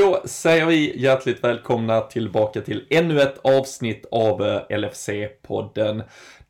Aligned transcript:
Då 0.00 0.22
säger 0.24 0.66
vi 0.66 1.00
hjärtligt 1.00 1.44
välkomna 1.44 2.00
tillbaka 2.00 2.60
till 2.60 2.86
ännu 2.90 3.20
ett 3.20 3.38
avsnitt 3.44 4.06
av 4.10 4.46
eh, 4.46 4.60
LFC-podden. 4.68 6.02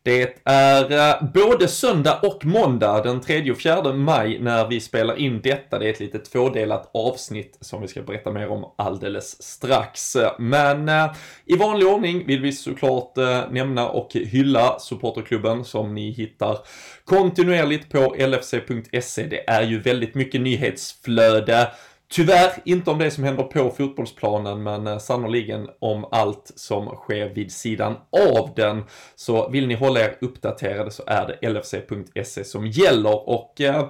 Det 0.03 0.37
är 0.45 0.93
eh, 0.93 1.31
både 1.35 1.69
söndag 1.69 2.21
och 2.23 2.45
måndag 2.45 3.03
den 3.03 3.21
3 3.21 3.51
och 3.51 3.61
4 3.61 3.93
maj 3.93 4.39
när 4.41 4.69
vi 4.69 4.81
spelar 4.81 5.19
in 5.19 5.41
detta. 5.41 5.79
Det 5.79 5.87
är 5.87 5.91
ett 5.91 6.01
litet 6.01 6.25
tvådelat 6.33 6.91
avsnitt 6.95 7.59
som 7.61 7.83
vi 7.83 7.89
ska 7.89 8.03
berätta 8.03 8.33
mer 8.33 8.49
om 8.49 8.75
alldeles 8.79 9.43
strax. 9.43 10.17
Men 10.39 10.89
eh, 10.89 11.13
i 11.47 11.57
vanlig 11.57 11.89
ordning 11.89 12.27
vill 12.27 12.41
vi 12.41 12.53
såklart 12.53 13.19
eh, 13.19 13.41
nämna 13.51 13.89
och 13.89 14.13
hylla 14.13 14.79
supporterklubben 14.79 15.65
som 15.65 15.95
ni 15.95 16.11
hittar 16.11 16.59
kontinuerligt 17.05 17.89
på 17.93 18.15
lfc.se. 18.19 19.27
Det 19.27 19.51
är 19.51 19.63
ju 19.63 19.81
väldigt 19.81 20.15
mycket 20.15 20.41
nyhetsflöde 20.41 21.71
Tyvärr 22.15 22.53
inte 22.65 22.91
om 22.91 22.99
det 22.99 23.11
som 23.11 23.25
händer 23.25 23.43
på 23.43 23.71
fotbollsplanen 23.71 24.63
men 24.63 24.87
eh, 24.87 24.99
sannoliken 24.99 25.69
om 25.79 26.05
allt 26.11 26.53
som 26.57 26.87
sker 26.87 27.29
vid 27.29 27.53
sidan 27.53 27.97
av 28.37 28.51
den. 28.57 28.85
Så 29.15 29.49
vill 29.49 29.67
ni 29.67 29.75
hålla 29.75 30.01
er 30.01 30.17
uppdaterade 30.21 30.91
så 30.91 31.03
är 31.07 31.27
det 31.27 31.49
lfc.se 31.49 32.45
som 32.45 32.67
gäller 32.67 33.29
och 33.29 33.61
eh, 33.61 33.89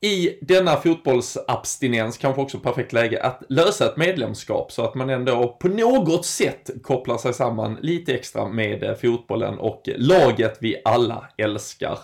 i 0.00 0.38
denna 0.42 0.76
fotbollsabstinens 0.76 2.18
kanske 2.18 2.42
också 2.42 2.58
perfekt 2.58 2.92
läge 2.92 3.22
att 3.22 3.42
lösa 3.48 3.86
ett 3.86 3.96
medlemskap 3.96 4.72
så 4.72 4.84
att 4.84 4.94
man 4.94 5.10
ändå 5.10 5.56
på 5.60 5.68
något 5.68 6.26
sätt 6.26 6.70
kopplar 6.82 7.18
sig 7.18 7.34
samman 7.34 7.78
lite 7.82 8.14
extra 8.14 8.48
med 8.48 8.82
eh, 8.82 8.94
fotbollen 8.94 9.58
och 9.58 9.82
laget 9.96 10.58
vi 10.60 10.82
alla 10.84 11.28
älskar. 11.36 11.98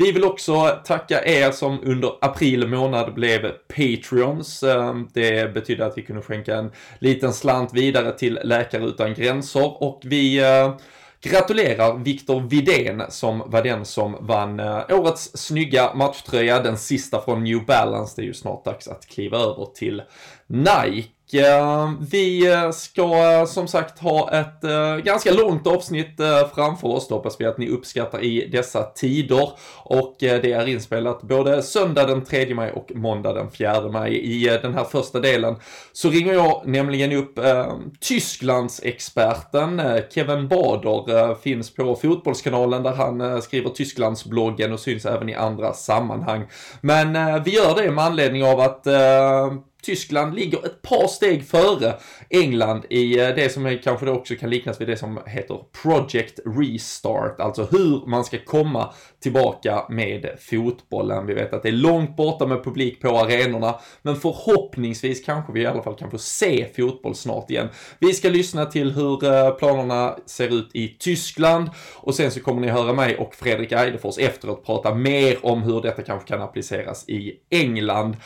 Vi 0.00 0.12
vill 0.12 0.24
också 0.24 0.78
tacka 0.84 1.24
er 1.24 1.50
som 1.50 1.80
under 1.82 2.12
april 2.20 2.68
månad 2.68 3.14
blev 3.14 3.52
Patreons. 3.68 4.62
Ehm, 4.62 5.08
det 5.14 5.54
betyder 5.54 5.86
att 5.86 5.98
vi 5.98 6.02
kunde 6.02 6.22
skänka 6.22 6.56
en 6.56 6.70
liten 6.98 7.32
slant 7.32 7.74
vidare 7.74 8.12
till 8.12 8.38
Läkare 8.44 8.84
Utan 8.84 9.14
Gränser 9.14 9.82
och 9.82 10.00
vi 10.04 10.38
eh, 10.38 10.76
gratulerar 11.22 11.98
Viktor 11.98 12.40
Vidén 12.40 13.02
som 13.08 13.42
var 13.46 13.62
den 13.62 13.84
som 13.84 14.16
vann 14.20 14.60
eh, 14.60 14.82
årets 14.90 15.36
snygga 15.36 15.94
matchtröja, 15.94 16.62
den 16.62 16.78
sista 16.78 17.22
från 17.22 17.44
New 17.44 17.64
Balance. 17.64 18.12
Det 18.16 18.22
är 18.22 18.26
ju 18.26 18.34
snart 18.34 18.64
dags 18.64 18.88
att 18.88 19.06
kliva 19.06 19.38
över 19.38 19.66
till 19.74 20.02
Nike. 20.46 21.08
Ehm, 21.34 22.06
vi 22.10 22.52
eh, 22.52 22.70
ska 22.70 23.02
eh, 23.02 23.44
som 23.44 23.68
sagt 23.68 23.98
ha 23.98 24.30
ett 24.32 24.64
eh, 24.64 24.96
ganska 24.96 25.32
långt 25.32 25.66
avsnitt 25.66 26.20
eh, 26.20 26.48
framför 26.54 26.88
oss. 26.88 27.08
Det 27.08 27.14
hoppas 27.14 27.36
vi 27.40 27.46
att 27.46 27.58
ni 27.58 27.68
uppskattar 27.68 28.24
i 28.24 28.48
dessa 28.52 28.82
tider. 28.82 29.50
Och 29.76 30.16
det 30.18 30.52
är 30.52 30.68
inspelat 30.68 31.22
både 31.22 31.62
söndag 31.62 32.06
den 32.06 32.24
3 32.24 32.54
maj 32.54 32.72
och 32.72 32.90
måndag 32.94 33.32
den 33.32 33.50
4 33.50 33.88
maj. 33.88 34.16
I 34.16 34.58
den 34.62 34.74
här 34.74 34.84
första 34.84 35.20
delen 35.20 35.56
så 35.92 36.10
ringer 36.10 36.32
jag 36.32 36.62
nämligen 36.64 37.12
upp 37.12 37.38
ehm, 37.38 37.46
eh, 37.46 37.66
Tysklands 38.00 38.80
experten 38.84 39.82
Kevin 40.14 40.48
Bader. 40.48 41.34
finns 41.34 41.74
på 41.74 41.94
Fotbollskanalen 41.94 42.82
där 42.82 42.92
han 42.92 43.42
skriver 43.42 43.70
Tysklandsbloggen 43.70 44.72
och 44.72 44.80
syns 44.80 45.06
även 45.06 45.28
i 45.28 45.34
andra 45.34 45.72
sammanhang. 45.72 46.46
Men 46.80 47.42
vi 47.42 47.50
gör 47.50 47.74
det 47.82 47.90
med 47.90 48.04
anledning 48.04 48.44
av 48.44 48.60
att 48.60 48.86
ehm, 48.86 49.60
Tyskland 49.82 50.34
ligger 50.34 50.66
ett 50.66 50.82
par 50.82 51.08
steg 51.08 51.46
före 51.46 51.94
England 52.30 52.84
i 52.90 53.20
eh, 53.20 53.28
det 53.28 53.52
som 53.52 53.78
kanske 53.84 54.06
då 54.06 54.12
också 54.12 54.34
kan 54.34 54.50
liknas 54.50 54.80
vid 54.80 54.88
det 54.88 54.96
som 54.96 55.20
heter 55.26 55.58
Project 55.82 56.40
Restart, 56.44 57.40
alltså 57.40 57.68
hur 57.70 58.06
man 58.06 58.24
ska 58.24 58.38
komma 58.38 58.94
tillbaka 59.20 59.86
med 59.88 60.30
fotbollen. 60.40 61.26
Vi 61.26 61.34
vet 61.34 61.52
att 61.52 61.62
det 61.62 61.68
är 61.68 61.72
långt 61.72 62.16
borta 62.16 62.46
med 62.46 62.64
publik 62.64 63.00
på 63.00 63.08
arenorna, 63.08 63.80
men 64.02 64.16
förhoppningsvis 64.16 65.24
kanske 65.24 65.52
vi 65.52 65.60
i 65.60 65.66
alla 65.66 65.82
fall 65.82 65.94
kan 65.94 66.10
få 66.10 66.18
se 66.18 66.66
fotboll 66.76 67.14
snart 67.14 67.50
igen. 67.50 67.68
Vi 67.98 68.14
ska 68.14 68.28
lyssna 68.28 68.66
till 68.66 68.92
hur 68.92 69.24
eh, 69.24 69.50
planerna 69.50 70.16
ser 70.26 70.58
ut 70.58 70.70
i 70.74 70.88
Tyskland 70.88 71.70
och 71.94 72.14
sen 72.14 72.30
så 72.30 72.40
kommer 72.40 72.60
ni 72.60 72.68
höra 72.68 72.92
mig 72.92 73.16
och 73.16 73.34
Fredrik 73.34 73.72
Eidefors 73.72 74.18
efteråt 74.18 74.66
prata 74.66 74.94
mer 74.94 75.46
om 75.46 75.62
hur 75.62 75.82
detta 75.82 76.02
kanske 76.02 76.28
kan 76.28 76.42
appliceras 76.42 77.08
i 77.08 77.34
England. 77.50 78.16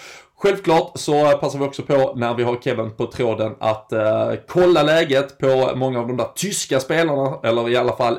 Självklart 0.45 0.93
så 0.95 1.39
passar 1.39 1.59
vi 1.59 1.65
också 1.65 1.83
på 1.83 2.13
när 2.17 2.35
vi 2.35 2.43
har 2.43 2.57
Kevin 2.57 2.91
på 2.97 3.07
tråden 3.07 3.55
att 3.61 3.93
eh, 3.93 4.33
kolla 4.49 4.83
läget 4.83 5.39
på 5.39 5.73
många 5.75 6.01
av 6.01 6.09
de 6.09 6.17
där 6.17 6.29
tyska 6.35 6.81
spelarna, 6.81 7.39
eller 7.43 7.69
i 7.69 7.77
alla 7.77 7.97
fall 7.97 8.19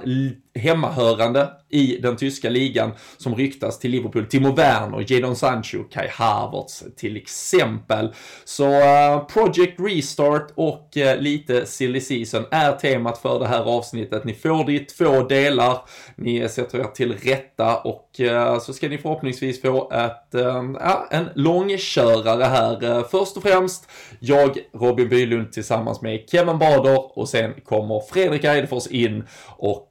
hemmahörande 0.60 1.50
i 1.76 1.98
den 2.02 2.16
tyska 2.16 2.50
ligan 2.50 2.92
som 3.18 3.36
ryktas 3.36 3.80
till 3.80 3.92
Liverpool. 3.92 4.26
Timo 4.26 4.56
Werner, 4.56 5.06
Jadon 5.08 5.36
Sancho, 5.36 5.84
Kai 5.84 6.08
Havertz 6.12 6.84
till 6.98 7.18
exempel. 7.18 8.14
Så 8.46 8.68
uh, 8.68 9.26
Project 9.26 9.80
Restart 9.80 10.52
och 10.56 10.98
uh, 10.98 11.22
lite 11.22 11.66
Silly 11.66 12.02
Season 12.02 12.46
är 12.52 12.72
temat 12.72 13.18
för 13.18 13.40
det 13.40 13.48
här 13.48 13.64
avsnittet. 13.64 14.24
Ni 14.24 14.34
får 14.34 14.66
det 14.66 14.74
i 14.74 14.80
två 14.80 15.22
delar. 15.22 15.78
Ni 16.16 16.50
sätter 16.50 16.80
er 16.80 16.84
till 16.84 17.14
rätta 17.14 17.78
och 17.78 18.10
uh, 18.20 18.60
så 18.60 18.74
ska 18.74 18.90
ni 18.90 18.98
förhoppningsvis 18.98 19.62
få 19.62 19.92
ett, 19.92 20.42
ja, 20.80 21.08
en 21.12 21.30
långkörare 21.36 22.44
här. 22.44 23.04
först 23.12 23.38
och 23.38 23.44
främst 23.44 23.90
jag, 24.20 24.58
Robin 24.74 25.10
Bylund 25.10 25.52
tillsammans 25.52 26.02
med 26.02 26.30
Kevin 26.32 26.60
Bader 26.60 27.18
och 27.20 27.30
sen 27.30 27.54
kommer 27.66 28.00
Fredrik 28.00 28.44
Eidefors 28.44 28.88
in 28.88 29.24
och 29.58 29.90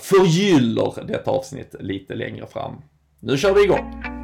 förgyller 0.00 1.04
ett 1.24 1.28
avsnitt 1.28 1.74
lite 1.80 2.14
längre 2.14 2.46
fram. 2.46 2.82
Nu 3.20 3.38
kör 3.38 3.54
vi 3.54 3.64
igång! 3.64 4.23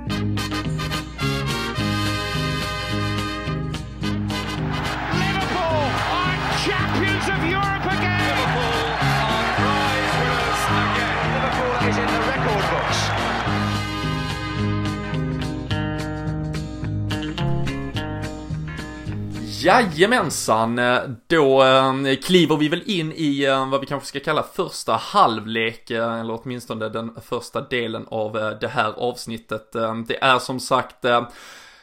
Jajamensan, 19.63 20.81
då 21.27 21.65
eh, 21.65 22.17
kliver 22.23 22.57
vi 22.57 22.69
väl 22.69 22.83
in 22.87 23.13
i 23.13 23.45
eh, 23.45 23.69
vad 23.69 23.81
vi 23.81 23.87
kanske 23.87 24.09
ska 24.09 24.21
kalla 24.21 24.43
första 24.43 24.93
halvlek, 24.93 25.91
eh, 25.91 26.21
eller 26.21 26.41
åtminstone 26.43 26.89
den 26.89 27.11
första 27.23 27.61
delen 27.61 28.07
av 28.09 28.33
det 28.61 28.69
här 28.69 28.93
avsnittet. 28.97 29.73
Det 30.09 30.25
är 30.25 30.39
som 30.39 30.61
sagt 30.61 31.05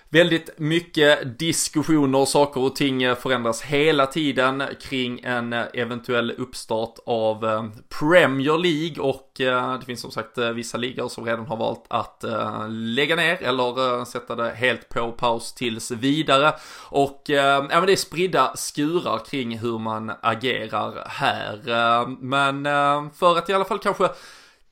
Väldigt 0.10 0.60
mycket 0.60 1.40
diskussioner, 1.40 2.26
saker 2.26 2.62
och 2.62 2.76
ting 2.76 3.16
förändras 3.16 3.62
hela 3.62 4.06
tiden 4.06 4.64
kring 4.82 5.20
en 5.24 5.54
eventuell 5.54 6.32
uppstart 6.32 6.96
av 7.06 7.46
eh, 7.46 7.66
Premier 8.00 8.58
League 8.58 9.04
och 9.04 9.42
eh, 9.42 9.80
det 9.80 9.86
finns 9.86 10.02
som 10.02 10.12
sagt 10.12 10.38
eh, 10.38 10.50
vissa 10.50 10.78
ligor 10.78 11.08
som 11.08 11.26
redan 11.26 11.46
har 11.46 11.58
valt 11.58 11.86
att 11.88 12.24
lägga 12.70 13.16
ner 13.16 13.44
eller 13.44 14.06
sätta 14.06 14.36
det 14.36 14.50
helt 14.50 14.90
på 14.90 15.12
paus 15.12 15.54
tills 15.54 15.92
vidare. 15.92 16.54
Och 16.90 17.22
ja, 17.26 17.68
men 17.70 17.86
det 17.86 17.92
är 17.92 17.96
spridda 17.96 18.56
skurar 18.56 19.26
kring 19.26 19.58
hur 19.58 19.80
man 19.80 20.12
agerar 20.22 21.08
här. 21.10 22.06
Men 22.08 22.64
för 23.12 23.38
att 23.38 23.50
i 23.50 23.54
alla 23.54 23.66
fall 23.66 23.80
kanske 23.80 24.10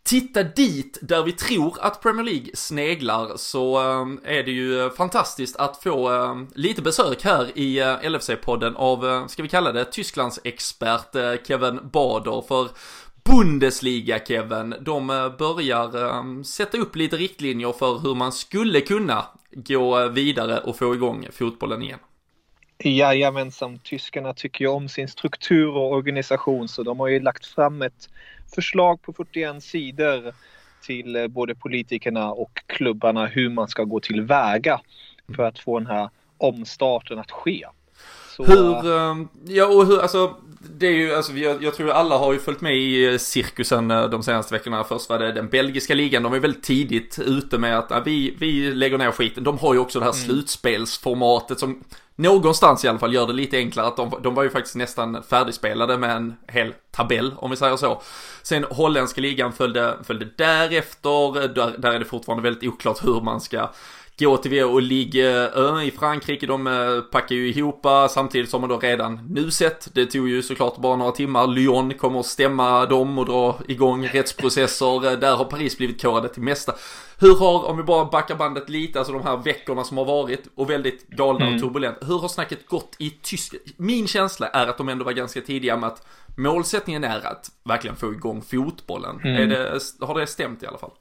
titta 0.06 0.44
dit 0.44 0.98
där 1.02 1.24
vi 1.24 1.32
tror 1.32 1.78
att 1.82 2.02
Premier 2.02 2.26
League 2.26 2.50
sneglar 2.54 3.38
så 3.38 3.78
eh, 3.78 4.38
är 4.38 4.44
det 4.44 4.52
ju 4.52 4.82
eh, 4.82 4.92
fantastiskt 4.92 5.56
att 5.56 5.84
få 5.84 6.14
eh, 6.14 6.36
lite 6.56 6.82
besök 6.82 7.24
här 7.24 7.58
i 7.58 7.80
eh, 7.80 7.86
LFC-podden 7.86 8.76
av, 8.76 9.08
eh, 9.08 9.28
ska 9.28 9.44
vi 9.44 9.50
kalla 9.50 9.72
det, 9.72 9.86
Tysklands 9.86 10.40
expert 10.44 11.16
eh, 11.16 11.34
Kevin 11.48 11.80
Bader 11.94 12.44
för 12.48 12.70
Bundesliga 13.24 14.20
Kevin, 14.20 14.76
de 14.82 15.08
börjar 15.40 16.20
ehm, 16.20 16.44
sätta 16.44 16.78
upp 16.78 16.96
lite 16.96 17.18
riktlinjer 17.18 17.72
för 17.72 18.00
hur 18.00 18.16
man 18.16 18.32
skulle 18.32 18.82
kunna 18.82 19.26
gå 19.52 20.08
vidare 20.08 20.60
och 20.60 20.78
få 20.78 20.94
igång 20.94 21.28
fotbollen 21.32 21.82
igen. 21.82 22.00
Jajamensan, 22.78 23.80
tyskarna 23.80 24.34
tycker 24.34 24.66
ju 24.66 24.72
om 24.72 24.90
sin 24.90 25.08
struktur 25.08 25.70
och 25.70 25.92
organisation 25.92 26.68
så 26.68 26.84
de 26.84 27.00
har 27.00 27.08
ju 27.08 27.20
lagt 27.20 27.46
fram 27.46 27.82
ett 27.82 28.10
förslag 28.56 29.02
på 29.02 29.14
41 29.14 29.64
sidor 29.64 30.34
till 30.86 31.16
eh, 31.16 31.28
både 31.28 31.56
politikerna 31.56 32.32
och 32.32 32.62
klubbarna 32.68 33.26
hur 33.26 33.50
man 33.50 33.68
ska 33.68 33.84
gå 33.84 34.00
tillväga 34.00 34.82
för 35.36 35.44
att 35.44 35.60
få 35.60 35.80
den 35.80 35.88
här 35.88 36.10
omstarten 36.38 37.20
att 37.20 37.32
ske. 37.32 37.66
Så... 38.36 38.46
Hur, 38.46 38.98
eh, 38.98 39.16
ja 39.46 39.66
och 39.66 39.86
hur, 39.86 40.02
alltså 40.02 40.36
det 40.70 40.88
är 40.88 40.92
ju, 40.92 41.16
alltså 41.16 41.34
jag, 41.34 41.64
jag 41.64 41.76
tror 41.76 41.90
alla 41.90 42.18
har 42.18 42.34
ju 42.34 42.40
följt 42.40 42.62
med 42.62 42.78
i 42.78 43.06
eh, 43.06 43.18
cirkusen 43.18 43.92
eh, 43.92 44.10
de 44.10 44.24
senaste 44.24 44.54
veckorna. 44.54 44.84
Först 44.84 45.10
var 45.10 45.20
det 45.20 45.32
den 45.32 45.50
belgiska 45.50 45.94
ligan, 45.94 46.24
de 46.24 46.32
var 46.32 46.40
väldigt 46.40 46.64
tidigt 46.64 47.20
ute 47.20 47.58
med 47.58 47.78
att 47.78 47.88
ja, 47.90 48.02
vi, 48.06 48.36
vi 48.40 48.72
lägger 48.72 48.98
ner 48.98 49.12
skiten. 49.12 49.44
De 49.44 49.58
har 49.58 49.74
ju 49.74 49.80
också 49.80 50.00
det 50.00 50.06
här 50.06 50.14
mm. 50.14 50.26
slutspelsformatet 50.26 51.60
som 51.60 51.84
någonstans 52.16 52.86
i 52.86 52.88
alla 52.88 53.00
fall 53.00 53.14
gör 53.14 53.28
det 53.28 53.34
lite 53.34 53.58
enklare 53.58 53.88
att 53.88 53.98
de, 53.98 54.20
de 54.24 54.36
var 54.36 54.44
ju 54.44 54.50
faktiskt 54.50 54.76
nästan 54.76 55.24
färdigspelade 55.24 55.98
med 55.98 56.16
en 56.16 56.36
hel 56.48 56.74
tabell 56.92 57.34
om 57.38 57.52
vi 57.52 57.58
säger 57.58 57.78
så. 57.78 58.02
Sen 58.44 58.66
holländska 58.70 59.22
ligan 59.22 59.54
följde, 59.54 59.98
följde 60.04 60.28
därefter, 60.38 61.48
där, 61.48 61.76
där 61.78 61.92
är 61.92 62.00
det 62.00 62.06
fortfarande 62.06 62.44
väldigt 62.44 62.70
oklart 62.70 63.04
hur 63.04 63.22
man 63.22 63.42
ska 63.42 63.70
gå 64.20 64.38
till 64.38 64.64
och 64.64 64.82
ligga 64.82 65.50
i 65.84 65.92
Frankrike. 65.92 66.48
De 66.48 66.68
eh, 66.68 67.02
packar 67.02 67.36
ju 67.36 67.50
ihop 67.50 67.86
samtidigt 68.10 68.50
som 68.50 68.62
man 68.62 68.70
då 68.70 68.78
redan 68.78 69.20
nu 69.30 69.52
sett. 69.52 69.90
Det 69.94 70.06
tog 70.06 70.30
ju 70.30 70.42
såklart 70.42 70.78
bara 70.78 70.96
några 70.96 71.12
timmar. 71.12 71.48
Lyon 71.48 71.94
kommer 71.94 72.20
att 72.20 72.26
stämma 72.26 72.86
dem 72.86 73.18
och 73.18 73.26
dra 73.26 73.60
igång 73.68 74.08
rättsprocesser. 74.08 75.18
Där 75.18 75.36
har 75.36 75.46
Paris 75.46 75.78
blivit 75.78 76.02
korade 76.02 76.30
till 76.30 76.44
mesta. 76.44 76.74
Hur 77.20 77.36
har, 77.36 77.66
om 77.66 77.78
vi 77.78 77.84
bara 77.84 78.06
backar 78.06 78.36
bandet 78.36 78.70
lite, 78.70 79.00
alltså 79.00 79.14
de 79.14 79.24
här 79.24 79.38
veckorna 79.38 79.84
som 79.84 79.98
har 79.98 80.06
varit 80.06 80.44
och 80.56 80.70
väldigt 80.70 81.08
galna 81.08 81.46
mm. 81.46 81.56
och 81.56 81.62
turbulent. 81.62 81.98
Hur 82.02 82.20
har 82.20 82.28
snacket 82.28 82.68
gått 82.68 82.96
i 83.00 83.10
Tyskland? 83.10 83.64
Min 83.78 84.08
känsla 84.08 84.48
är 84.48 84.68
att 84.68 84.78
de 84.78 84.90
ändå 84.90 85.06
var 85.06 85.12
ganska 85.12 85.42
tidiga 85.42 85.78
med 85.78 85.88
att 85.88 86.08
målsättningen 86.38 87.04
är 87.04 87.26
att 87.28 87.52
verkligen 87.64 87.96
få 87.96 88.12
igång 88.12 88.42
fotbollen. 88.42 89.22
Mm. 89.24 89.50
Det, 89.50 89.80
har 90.02 90.20
det 90.20 90.28
stämt 90.28 90.64
i 90.64 90.68
alla 90.68 90.78
fall? 90.78 90.92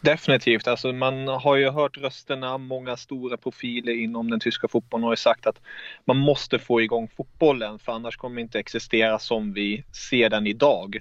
Definitivt, 0.00 0.68
alltså 0.68 0.92
man 0.92 1.28
har 1.28 1.56
ju 1.56 1.70
hört 1.70 1.96
rösterna, 1.98 2.58
många 2.58 2.96
stora 2.96 3.36
profiler 3.36 3.92
inom 3.92 4.30
den 4.30 4.40
tyska 4.40 4.68
fotbollen 4.68 5.04
har 5.04 5.12
ju 5.12 5.16
sagt 5.16 5.46
att 5.46 5.60
man 6.04 6.16
måste 6.16 6.58
få 6.58 6.80
igång 6.80 7.08
fotbollen 7.16 7.78
för 7.78 7.92
annars 7.92 8.16
kommer 8.16 8.36
det 8.36 8.42
inte 8.42 8.58
existera 8.58 9.18
som 9.18 9.52
vi 9.52 9.84
ser 9.92 10.30
den 10.30 10.46
idag. 10.46 10.98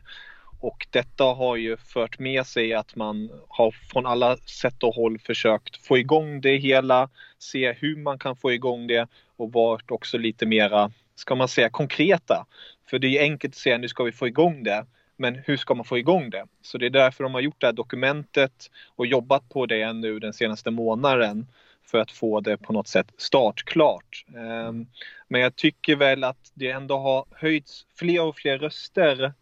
Och 0.60 0.88
detta 0.90 1.24
har 1.24 1.56
ju 1.56 1.78
fört 1.78 2.20
med 2.20 2.46
sig 2.46 2.74
att 2.74 2.96
man 2.96 3.30
har 3.48 3.72
från 3.72 4.06
alla 4.06 4.38
sätt 4.38 4.84
och 4.84 4.96
håll 4.96 5.20
försökt 5.20 5.86
få 5.86 5.98
igång 5.98 6.42
det 6.42 6.58
hela, 6.58 7.10
se 7.40 7.72
hur 7.74 7.96
man 7.96 8.20
kan 8.20 8.36
få 8.36 8.52
igång 8.52 8.88
det 8.88 9.08
och 9.38 9.52
varit 9.52 9.92
också 9.92 10.18
lite 10.18 10.46
mera, 10.46 10.92
ska 11.16 11.36
man 11.36 11.48
säga 11.48 11.70
konkreta. 11.70 12.46
För 12.90 13.00
det 13.00 13.08
är 13.08 13.22
enkelt 13.22 13.54
att 13.54 13.60
säga 13.60 13.78
nu 13.78 13.88
ska 13.88 14.04
vi 14.04 14.12
få 14.12 14.28
igång 14.28 14.64
det, 14.64 14.86
men 15.18 15.36
hur 15.46 15.58
ska 15.58 15.74
man 15.74 15.86
få 15.86 15.98
igång 15.98 16.30
det? 16.30 16.46
Så 16.62 16.78
det 16.78 16.86
är 16.86 16.90
därför 16.90 17.24
de 17.24 17.34
har 17.34 17.42
gjort 17.42 17.62
det 17.62 17.68
här 17.68 17.74
dokumentet 17.74 18.72
och 18.96 19.08
jobbat 19.08 19.50
på 19.50 19.66
det 19.66 19.94
nu 19.94 20.20
den 20.20 20.34
senaste 20.34 20.72
månaden 20.72 21.48
för 21.86 21.98
att 21.98 22.12
få 22.12 22.40
det 22.40 22.58
på 22.58 22.74
något 22.74 22.88
sätt 22.88 23.08
startklart. 23.18 24.26
Ehm, 24.36 24.86
men 25.28 25.42
jag 25.42 25.56
tycker 25.56 25.96
väl 25.96 26.24
att 26.24 26.52
det 26.54 26.70
ändå 26.70 26.98
har 26.98 27.26
höjts 27.32 27.86
fler 28.00 28.24
och 28.24 28.36
fler 28.36 28.58
röster 28.58 29.34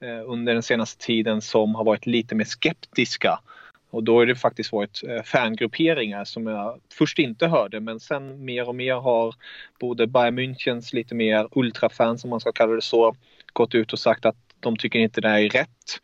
eh, 0.00 0.22
under 0.30 0.54
den 0.54 0.62
senaste 0.62 1.04
tiden 1.04 1.42
som 1.42 1.74
har 1.74 1.84
varit 1.84 2.06
lite 2.06 2.34
mer 2.34 2.44
skeptiska. 2.44 3.38
Och 3.90 4.04
då 4.04 4.18
har 4.18 4.26
det 4.26 4.34
faktiskt 4.34 4.72
varit 4.72 5.02
eh, 5.08 5.22
fangrupperingar 5.22 6.24
som 6.24 6.46
jag 6.46 6.80
först 6.92 7.18
inte 7.18 7.46
hörde 7.46 7.80
men 7.80 8.00
sen 8.00 8.44
mer 8.44 8.68
och 8.68 8.74
mer 8.74 8.94
har 8.94 9.34
både 9.80 10.06
Bayern 10.06 10.38
Münchens 10.38 10.94
lite 10.94 11.14
mer 11.14 11.48
ultrafans 11.50 12.24
om 12.24 12.30
man 12.30 12.40
ska 12.40 12.52
kalla 12.52 12.72
det 12.72 12.82
så 12.82 13.16
gått 13.52 13.74
ut 13.74 13.92
och 13.92 13.98
sagt 13.98 14.26
att 14.26 14.45
de 14.60 14.76
tycker 14.76 14.98
inte 14.98 15.20
det 15.20 15.28
är 15.28 15.48
rätt 15.48 16.00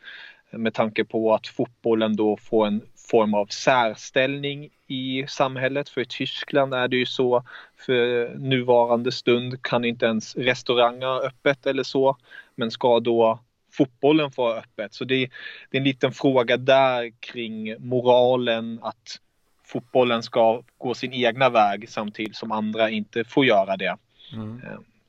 med 0.51 0.75
tanke 0.75 1.05
på 1.05 1.35
att 1.35 1.47
fotbollen 1.47 2.17
då 2.17 2.37
får 2.37 2.67
en 2.67 2.83
form 3.11 3.35
av 3.35 3.47
särställning 3.47 4.71
i 4.87 5.25
samhället. 5.29 5.89
För 5.89 6.01
i 6.01 6.05
Tyskland 6.05 6.75
är 6.75 6.89
det 6.89 6.97
ju 6.97 7.07
så 7.07 7.45
för 7.87 8.29
nuvarande 8.39 9.13
stund 9.13 9.63
kan 9.63 9.85
inte 9.85 10.07
ens 10.07 10.37
restauranger 10.37 11.07
ha 11.07 11.27
öppet 11.27 11.67
eller 11.67 11.83
så. 11.83 12.17
Men 12.55 12.71
ska 12.71 13.01
då 13.01 13.41
fotbollen 13.73 14.31
får 14.31 14.43
ha 14.43 14.59
öppet. 14.59 14.95
Så 14.95 15.05
det, 15.05 15.31
det 15.71 15.77
är 15.77 15.81
en 15.81 15.85
liten 15.85 16.13
fråga 16.13 16.57
där 16.57 17.13
kring 17.21 17.89
moralen 17.89 18.79
att 18.83 19.21
fotbollen 19.65 20.23
ska 20.23 20.63
gå 20.79 20.95
sin 20.95 21.13
egna 21.13 21.49
väg 21.49 21.89
samtidigt 21.89 22.37
som 22.37 22.53
andra 22.53 22.91
inte 22.91 23.25
får 23.25 23.45
göra 23.45 23.77
det. 23.77 23.97
Mm. 24.33 24.61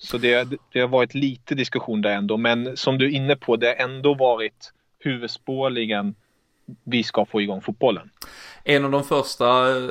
Så 0.04 0.18
det, 0.18 0.50
det 0.72 0.80
har 0.80 0.88
varit 0.88 1.14
lite 1.14 1.56
diskussion 1.56 2.02
där 2.02 2.10
ändå, 2.10 2.38
men 2.38 2.78
som 2.78 2.98
du 2.98 3.06
är 3.06 3.10
inne 3.10 3.36
på, 3.36 3.56
det 3.56 3.68
har 3.68 3.76
ändå 3.76 4.14
varit 4.14 4.72
huvudspårligen 5.00 6.16
vi 6.84 7.04
ska 7.04 7.26
få 7.26 7.42
igång 7.42 7.62
fotbollen. 7.62 8.10
En 8.64 8.86
av 8.86 8.92
de 8.92 9.04
första, 9.04 9.46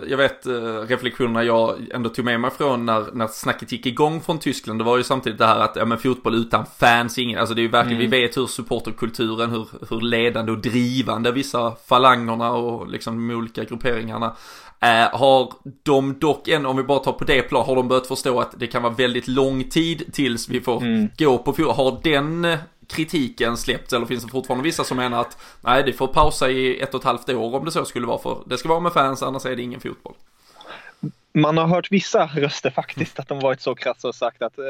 jag 0.09 0.17
vet, 0.17 0.47
eh, 0.47 0.53
reflektionerna 0.89 1.45
jag 1.45 1.89
ändå 1.95 2.11
tog 2.11 2.25
med 2.25 2.41
mig 2.41 2.51
från 2.51 2.87
när, 2.87 3.13
när 3.13 3.27
snacket 3.27 3.73
gick 3.73 3.87
igång 3.87 4.21
från 4.21 4.39
Tyskland, 4.39 4.81
det 4.81 4.85
var 4.85 4.97
ju 4.97 5.05
samtidigt 5.05 5.39
det 5.39 5.47
här 5.47 5.61
att, 5.61 5.77
ja 5.77 5.85
men 5.85 5.99
fotboll 5.99 6.35
utan 6.35 6.67
fans, 6.67 7.19
ingen, 7.19 7.39
alltså 7.39 7.55
det 7.55 7.61
är 7.61 7.63
ju 7.63 7.69
verkligen, 7.69 8.01
mm. 8.01 8.11
vi 8.11 8.21
vet 8.21 8.37
hur 8.37 8.47
supporterkulturen, 8.47 9.51
hur, 9.51 9.67
hur 9.91 10.01
ledande 10.01 10.53
och 10.53 10.59
drivande 10.59 11.33
vissa 11.33 11.75
falangerna 11.87 12.53
och 12.53 12.89
liksom 12.89 13.29
de 13.29 13.35
olika 13.35 13.65
grupperingarna 13.65 14.37
är. 14.83 15.11
har 15.11 15.53
de 15.83 16.19
dock 16.19 16.49
än, 16.49 16.67
om 16.67 16.77
vi 16.77 16.83
bara 16.83 16.99
tar 16.99 17.13
på 17.13 17.25
det 17.25 17.43
plan, 17.43 17.67
har 17.67 17.77
de 17.77 17.89
börjat 17.89 18.07
förstå 18.07 18.41
att 18.41 18.61
det 18.61 18.67
kan 18.67 18.83
vara 18.83 18.93
väldigt 18.93 19.29
lång 19.29 19.65
tid 19.65 20.13
tills 20.13 20.49
vi 20.49 20.61
får 20.61 20.83
mm. 20.83 21.09
gå 21.19 21.39
på 21.39 21.53
fotboll? 21.53 21.75
Har 21.75 22.01
den 22.03 22.59
kritiken 22.87 23.57
släppts 23.57 23.93
eller 23.93 24.07
finns 24.07 24.25
det 24.25 24.31
fortfarande 24.31 24.65
vissa 24.65 24.85
som 24.85 24.97
menar 24.97 25.21
att 25.21 25.39
nej 25.61 25.83
det 25.83 25.93
får 25.93 26.07
pausa 26.07 26.51
i 26.51 26.81
ett 26.81 26.95
och 26.95 27.01
ett 27.01 27.05
halvt 27.05 27.29
år 27.29 27.55
om 27.55 27.65
det 27.65 27.71
så 27.71 27.85
skulle 27.85 28.07
vara 28.07 28.19
för 28.19 28.39
det 28.47 28.59
ska 28.59 28.69
vara 28.69 28.81
med 28.81 28.93
fans 28.93 29.23
annars 29.23 29.47
är 29.47 29.57
det 29.57 29.63
ingen 29.63 29.81
fotboll. 29.81 30.15
Man 31.35 31.59
har 31.59 31.67
hört 31.67 31.93
vissa 31.93 32.27
röster 32.27 32.71
faktiskt 32.71 33.19
att 33.19 33.29
de 33.29 33.41
varit 33.41 33.61
så 33.61 33.75
krassa 33.75 34.09
och 34.09 34.15
sagt 34.15 34.43
att 34.43 34.59
eh, 34.59 34.65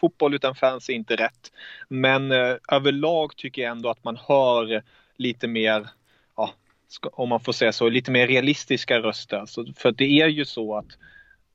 fotboll 0.00 0.34
utan 0.34 0.54
fans 0.54 0.88
är 0.88 0.92
inte 0.92 1.16
rätt. 1.16 1.52
Men 1.88 2.32
eh, 2.32 2.56
överlag 2.72 3.36
tycker 3.36 3.62
jag 3.62 3.70
ändå 3.70 3.90
att 3.90 4.04
man 4.04 4.18
hör 4.28 4.82
lite 5.16 5.46
mer, 5.46 5.88
om 7.12 7.28
man 7.28 7.40
får 7.40 7.52
säga 7.52 7.72
så, 7.72 7.88
lite 7.88 8.10
mer 8.10 8.26
realistiska 8.26 8.98
röster. 8.98 9.36
Alltså, 9.36 9.64
för 9.76 9.92
det 9.92 10.20
är 10.20 10.28
ju 10.28 10.44
så 10.44 10.76
att 10.76 10.98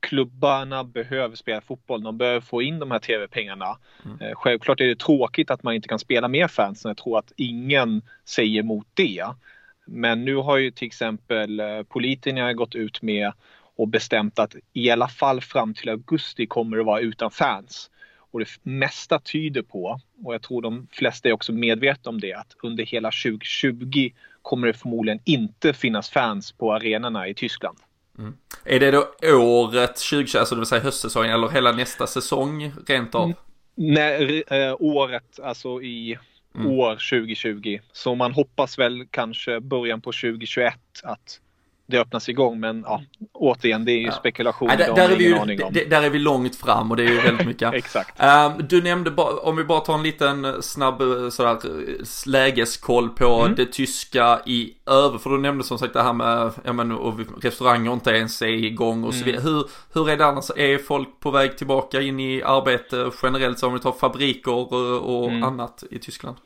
klubbarna 0.00 0.84
behöver 0.84 1.36
spela 1.36 1.60
fotboll. 1.60 2.02
De 2.02 2.18
behöver 2.18 2.40
få 2.40 2.62
in 2.62 2.78
de 2.78 2.90
här 2.90 2.98
tv-pengarna. 2.98 3.78
Mm. 4.04 4.20
Eh, 4.20 4.34
självklart 4.34 4.80
är 4.80 4.86
det 4.86 4.98
tråkigt 4.98 5.50
att 5.50 5.62
man 5.62 5.74
inte 5.74 5.88
kan 5.88 5.98
spela 5.98 6.28
med 6.28 6.50
fansen. 6.50 6.88
Jag 6.88 6.96
tror 6.96 7.18
att 7.18 7.32
ingen 7.36 8.02
säger 8.24 8.60
emot 8.60 8.86
det. 8.94 9.24
Men 9.86 10.24
nu 10.24 10.36
har 10.36 10.56
ju 10.56 10.70
till 10.70 10.86
exempel 10.86 11.60
eh, 11.60 11.82
politikerna 11.82 12.52
gått 12.52 12.74
ut 12.74 13.02
med 13.02 13.32
och 13.76 13.88
bestämt 13.88 14.38
att 14.38 14.56
i 14.72 14.90
alla 14.90 15.08
fall 15.08 15.40
fram 15.40 15.74
till 15.74 15.88
augusti 15.88 16.46
kommer 16.46 16.76
det 16.76 16.82
vara 16.82 17.00
utan 17.00 17.30
fans. 17.30 17.90
Och 18.30 18.40
det 18.40 18.48
mesta 18.62 19.18
tyder 19.18 19.62
på, 19.62 20.00
och 20.24 20.34
jag 20.34 20.42
tror 20.42 20.62
de 20.62 20.86
flesta 20.90 21.28
är 21.28 21.32
också 21.32 21.52
medvetna 21.52 22.08
om 22.08 22.20
det, 22.20 22.32
att 22.32 22.56
under 22.62 22.84
hela 22.84 23.10
2020 23.10 24.10
kommer 24.46 24.66
det 24.66 24.72
förmodligen 24.72 25.20
inte 25.24 25.72
finnas 25.72 26.10
fans 26.10 26.52
på 26.52 26.74
arenorna 26.74 27.28
i 27.28 27.34
Tyskland. 27.34 27.78
Mm. 28.18 28.34
Är 28.64 28.80
det 28.80 28.90
då 28.90 29.08
året 29.38 29.96
2020, 29.96 30.38
alltså 30.38 30.54
det 30.54 30.58
vill 30.58 30.66
säga 30.66 30.82
höstsäsongen 30.82 31.32
eller 31.32 31.48
hela 31.48 31.72
nästa 31.72 32.06
säsong 32.06 32.72
rent 32.86 33.14
av? 33.14 33.32
Nej, 33.74 34.44
äh, 34.46 34.76
året, 34.78 35.40
alltså 35.42 35.82
i 35.82 36.18
mm. 36.54 36.66
år 36.66 36.90
2020. 36.90 37.78
Så 37.92 38.14
man 38.14 38.32
hoppas 38.32 38.78
väl 38.78 39.06
kanske 39.10 39.60
början 39.60 40.00
på 40.00 40.12
2021 40.12 40.74
att 41.02 41.40
det 41.86 41.98
öppnas 41.98 42.28
igång 42.28 42.60
men 42.60 42.82
ja, 42.86 43.02
återigen 43.32 43.84
det 43.84 43.92
är 43.92 43.98
ju 43.98 44.06
ja. 44.06 44.12
spekulation. 44.12 44.68
Nej, 44.68 44.76
där, 44.76 45.10
är 45.10 45.16
vi 45.16 45.24
ju, 45.24 45.84
där 45.84 46.02
är 46.02 46.10
vi 46.10 46.18
långt 46.18 46.56
fram 46.56 46.90
och 46.90 46.96
det 46.96 47.02
är 47.02 47.08
ju 47.08 47.20
väldigt 47.20 47.46
mycket. 47.46 47.74
Exakt. 47.74 48.22
Um, 48.22 48.66
du 48.68 48.82
nämnde, 48.82 49.10
om 49.20 49.56
vi 49.56 49.64
bara 49.64 49.80
tar 49.80 49.94
en 49.94 50.02
liten 50.02 50.62
snabb 50.62 51.02
sådär, 51.32 51.58
lägeskoll 52.26 53.08
på 53.08 53.24
mm. 53.24 53.54
det 53.54 53.66
tyska 53.66 54.40
i 54.46 54.72
över, 54.86 55.18
för 55.18 55.30
du 55.30 55.38
nämnde 55.38 55.64
som 55.64 55.78
sagt 55.78 55.92
det 55.92 56.02
här 56.02 56.12
med, 56.12 56.52
ja 56.64 56.72
men 56.72 56.92
och 56.92 57.20
restauranger 57.42 57.92
inte 57.92 58.10
ens 58.10 58.42
är 58.42 58.46
igång 58.46 59.04
och 59.04 59.14
så 59.14 59.22
mm. 59.22 59.26
vidare. 59.26 59.42
Hur, 59.42 59.64
hur 59.92 60.10
är 60.10 60.16
det 60.16 60.26
annars, 60.26 60.50
är 60.56 60.78
folk 60.78 61.20
på 61.20 61.30
väg 61.30 61.58
tillbaka 61.58 62.00
in 62.00 62.20
i 62.20 62.42
arbete 62.42 63.10
generellt, 63.22 63.58
så 63.58 63.66
om 63.66 63.72
vi 63.74 63.80
tar 63.80 63.92
fabriker 63.92 64.52
och, 64.52 64.72
och 65.22 65.30
mm. 65.30 65.42
annat 65.42 65.84
i 65.90 65.98
Tyskland? 65.98 66.36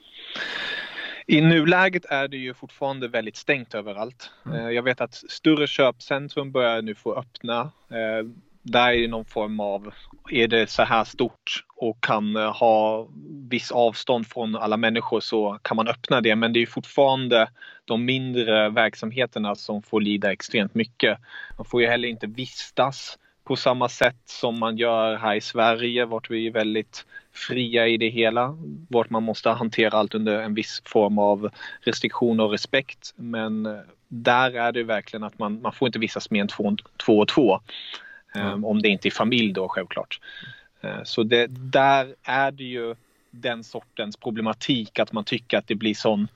I 1.27 1.41
nuläget 1.41 2.05
är 2.05 2.29
det 2.29 2.37
ju 2.37 2.55
fortfarande 2.55 3.09
väldigt 3.09 3.37
stängt 3.37 3.75
överallt. 3.75 4.31
Mm. 4.47 4.67
Eh, 4.67 4.71
jag 4.71 4.83
vet 4.83 5.00
att 5.00 5.15
större 5.15 5.67
köpcentrum 5.67 6.53
börjar 6.53 6.83
nu 6.83 6.95
få 6.95 7.15
öppna. 7.15 7.61
Eh, 7.89 8.27
där 8.62 8.93
är 8.93 9.00
det 9.00 9.09
någon 9.09 9.25
form 9.25 9.61
av, 9.61 9.95
är 10.31 10.49
det 10.49 10.71
så 10.71 10.83
här 10.83 11.05
stort 11.05 11.65
och 11.77 12.05
kan 12.05 12.37
eh, 12.37 12.53
ha 12.53 13.09
viss 13.50 13.73
avstånd 13.73 14.27
från 14.27 14.57
alla 14.57 14.77
människor 14.77 15.21
så 15.21 15.59
kan 15.62 15.77
man 15.77 15.89
öppna 15.89 16.21
det. 16.21 16.37
Men 16.37 16.53
det 16.53 16.62
är 16.62 16.67
fortfarande 16.67 17.49
de 17.85 18.05
mindre 18.05 18.69
verksamheterna 18.69 19.55
som 19.55 19.83
får 19.83 20.00
lida 20.00 20.33
extremt 20.33 20.75
mycket. 20.75 21.19
Man 21.57 21.65
får 21.65 21.83
ju 21.83 21.89
heller 21.89 22.09
inte 22.09 22.27
vistas 22.27 23.19
på 23.50 23.57
samma 23.57 23.88
sätt 23.88 24.23
som 24.25 24.59
man 24.59 24.76
gör 24.76 25.16
här 25.16 25.35
i 25.35 25.40
Sverige 25.40 26.04
vart 26.04 26.30
vi 26.30 26.47
är 26.47 26.50
väldigt 26.50 27.07
fria 27.33 27.87
i 27.87 27.97
det 27.97 28.09
hela. 28.09 28.57
Vart 28.88 29.11
man 29.11 29.23
måste 29.23 29.50
hantera 29.50 29.99
allt 29.99 30.14
under 30.14 30.40
en 30.40 30.54
viss 30.54 30.83
form 30.85 31.19
av 31.19 31.50
restriktion 31.80 32.40
och 32.40 32.50
respekt. 32.50 33.14
Men 33.16 33.66
eh, 33.66 33.78
där 34.09 34.57
är 34.57 34.73
det 34.73 34.83
verkligen 34.83 35.25
att 35.25 35.38
man, 35.38 35.62
man 35.62 35.73
får 35.73 35.88
inte 35.88 35.99
vistas 35.99 36.30
mer 36.30 36.40
än 36.40 36.49
två, 36.49 36.76
två 37.07 37.19
och 37.19 37.28
två. 37.28 37.61
Mm. 38.35 38.64
Om 38.64 38.83
det 38.83 38.88
inte 38.88 39.09
är 39.09 39.11
familj 39.11 39.52
då 39.52 39.69
självklart. 39.69 40.21
Uh, 40.85 41.02
så 41.04 41.23
det, 41.23 41.47
där 41.50 42.14
är 42.23 42.50
det 42.50 42.64
ju 42.64 42.95
den 43.30 43.64
sortens 43.64 44.16
problematik 44.16 44.99
att 44.99 45.12
man 45.12 45.25
tycker 45.25 45.59
att 45.59 45.66
det 45.66 45.75
blir 45.75 45.95
sån 45.95 46.28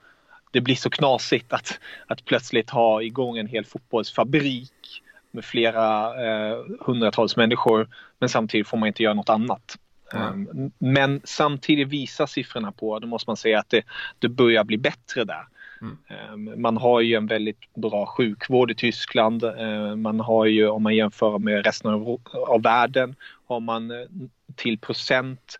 det 0.51 0.61
blir 0.61 0.75
så 0.75 0.89
knasigt 0.89 1.53
att, 1.53 1.79
att 2.07 2.25
plötsligt 2.25 2.69
ha 2.69 3.01
igång 3.01 3.37
en 3.37 3.47
hel 3.47 3.65
fotbollsfabrik 3.65 5.01
med 5.35 5.45
flera 5.45 6.05
eh, 6.25 6.57
hundratals 6.79 7.37
människor 7.37 7.87
men 8.19 8.29
samtidigt 8.29 8.67
får 8.67 8.77
man 8.77 8.87
inte 8.87 9.03
göra 9.03 9.13
något 9.13 9.29
annat. 9.29 9.77
Mm. 10.13 10.71
Men 10.77 11.21
samtidigt 11.23 11.87
visar 11.87 12.25
siffrorna 12.25 12.71
på, 12.71 12.99
då 12.99 13.07
måste 13.07 13.29
man 13.29 13.37
säga 13.37 13.59
att 13.59 13.69
det, 13.69 13.83
det 14.19 14.29
börjar 14.29 14.63
bli 14.63 14.77
bättre 14.77 15.23
där. 15.23 15.47
Mm. 15.81 15.97
Ehm, 16.07 16.61
man 16.61 16.77
har 16.77 17.01
ju 17.01 17.15
en 17.15 17.27
väldigt 17.27 17.73
bra 17.73 18.05
sjukvård 18.05 18.71
i 18.71 18.75
Tyskland. 18.75 19.43
Ehm, 19.43 20.01
man 20.01 20.19
har 20.19 20.45
ju, 20.45 20.67
om 20.67 20.83
man 20.83 20.95
jämför 20.95 21.39
med 21.39 21.65
resten 21.65 21.91
av, 21.91 22.19
av 22.47 22.61
världen, 22.61 23.15
har 23.47 23.59
man 23.59 23.91
eh, 23.91 24.07
till 24.55 24.79
procent 24.79 25.59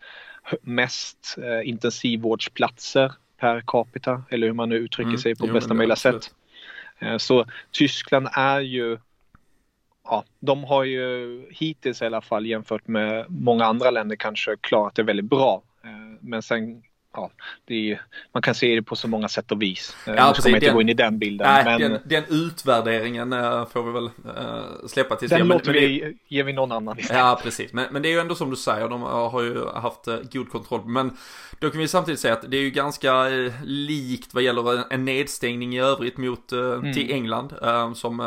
mest 0.62 1.36
eh, 1.42 1.68
intensivvårdsplatser 1.68 3.12
per 3.40 3.62
capita, 3.66 4.22
eller 4.30 4.46
hur 4.46 4.54
man 4.54 4.68
nu 4.68 4.76
uttrycker 4.76 5.08
mm. 5.08 5.18
sig 5.18 5.36
på 5.36 5.46
jo, 5.46 5.52
bästa 5.52 5.74
möjliga 5.74 5.96
sätt. 5.96 6.30
Så 7.18 7.44
Tyskland 7.70 8.28
är 8.32 8.60
ju 8.60 8.98
ja, 10.06 10.24
de 10.40 10.64
har 10.64 10.84
ju 10.84 11.42
hittills 11.50 12.02
i 12.02 12.06
alla 12.06 12.20
fall 12.20 12.46
jämfört 12.46 12.88
med 12.88 13.26
många 13.28 13.64
andra 13.64 13.90
länder 13.90 14.16
kanske 14.16 14.56
klarat 14.60 14.94
det 14.94 15.02
väldigt 15.02 15.30
bra. 15.30 15.62
Eh, 15.84 16.18
men 16.20 16.42
sen 16.42 16.82
ja, 17.16 17.30
är, 17.66 18.02
man 18.32 18.42
kan 18.42 18.54
se 18.54 18.74
det 18.74 18.82
på 18.82 18.96
så 18.96 19.08
många 19.08 19.28
sätt 19.28 19.52
och 19.52 19.62
vis. 19.62 19.96
Ja, 20.06 20.28
nu 20.28 20.34
ska 20.34 20.48
man 20.48 20.54
inte 20.54 20.66
den, 20.66 20.74
gå 20.74 20.80
in 20.80 20.88
i 20.88 20.94
den 20.94 21.18
bilden. 21.18 21.46
Nej, 21.46 21.64
men, 21.64 21.80
den, 21.80 22.00
den 22.04 22.24
utvärderingen 22.28 23.32
äh, 23.32 23.66
får 23.66 23.82
vi 23.82 23.92
väl 23.92 24.10
äh, 24.36 24.86
släppa 24.88 25.16
tills 25.16 25.30
Den 25.30 25.38
ja, 25.38 25.44
låter 25.44 25.72
vi, 25.72 26.16
ger 26.28 26.44
vi 26.44 26.52
någon 26.52 26.72
annan 26.72 26.98
istället. 26.98 27.20
Ja, 27.20 27.40
precis. 27.42 27.72
Men, 27.72 27.86
men 27.90 28.02
det 28.02 28.08
är 28.08 28.10
ju 28.10 28.18
ändå 28.18 28.34
som 28.34 28.50
du 28.50 28.56
säger, 28.56 28.88
de 28.88 29.02
har 29.02 29.42
ju 29.42 29.66
haft 29.66 30.06
god 30.32 30.50
kontroll. 30.50 30.84
Men 30.86 31.16
då 31.60 31.70
kan 31.70 31.80
vi 31.80 31.88
samtidigt 31.88 32.20
säga 32.20 32.34
att 32.34 32.50
det 32.50 32.56
är 32.56 32.60
ju 32.60 32.70
ganska 32.70 33.30
eh, 33.30 33.52
likt 33.64 34.34
vad 34.34 34.42
gäller 34.42 34.92
en 34.92 35.04
nedstängning 35.04 35.76
i 35.76 35.80
övrigt 35.80 36.16
mot 36.16 36.52
eh, 36.52 36.58
mm. 36.58 36.94
till 36.94 37.12
England 37.12 37.54
eh, 37.62 37.92
som 37.92 38.18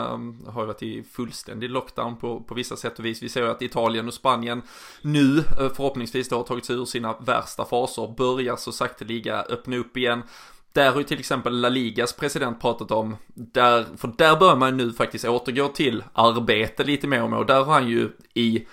har 0.48 0.66
varit 0.66 0.84
i 0.84 1.04
fullständig 1.04 1.70
lockdown 1.70 2.18
på, 2.18 2.40
på 2.40 2.56
vissa 2.56 2.76
sätt 2.76 3.00
och 3.00 3.06
vis. 3.06 3.24
Vi 3.24 3.30
ser 3.30 3.42
ju 3.42 3.50
att 3.50 3.62
Italien 3.62 4.08
och 4.08 4.14
Spanien 4.14 4.62
nu 5.02 5.44
förhoppningsvis 5.58 6.30
då 6.30 6.36
har 6.36 6.44
tagit 6.44 6.66
sig 6.66 6.76
ur 6.76 6.86
sina 6.86 7.16
värsta 7.20 7.66
faser, 7.66 8.14
börjar 8.18 8.56
så 8.56 8.72
sakteliga 8.80 9.42
öppna 9.42 9.78
upp 9.78 9.98
igen. 9.98 10.24
Där 10.74 10.92
har 10.92 10.98
ju 10.98 11.04
till 11.04 11.20
exempel 11.20 11.62
La 11.62 11.70
Ligas 11.70 12.14
president 12.14 12.62
pratat 12.62 12.92
om, 12.92 13.16
där, 13.34 13.86
för 13.98 14.14
där 14.18 14.36
bör 14.36 14.56
man 14.56 14.78
nu 14.78 14.94
faktiskt 14.94 15.26
återgå 15.26 15.68
till 15.68 16.04
arbete 16.14 16.84
lite 16.84 17.08
mer 17.08 17.24
och 17.24 17.30
mer. 17.30 17.38
Och 17.38 17.46
där 17.46 17.64
har 17.64 17.74
han 17.74 17.88
ju 17.88 18.10
i 18.34 18.66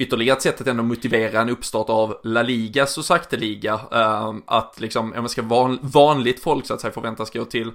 ytterligare 0.00 0.36
ett 0.36 0.42
sätt 0.42 0.60
att 0.60 0.66
ändå 0.66 0.82
motivera 0.82 1.40
en 1.40 1.48
uppstart 1.48 1.90
av 1.90 2.16
La 2.24 2.42
Liga 2.42 2.86
så 2.86 3.02
sakteliga. 3.02 3.74
Uh, 3.74 3.98
ehm, 3.98 4.42
att 4.46 4.80
liksom, 4.80 5.12
om 5.12 5.18
man 5.18 5.28
ska 5.28 5.42
van, 5.42 5.78
vanligt 5.82 6.40
folk 6.40 6.66
så 6.66 6.74
att 6.74 6.80
säga 6.80 6.92
förväntas 6.92 7.30
gå 7.30 7.44
till 7.44 7.72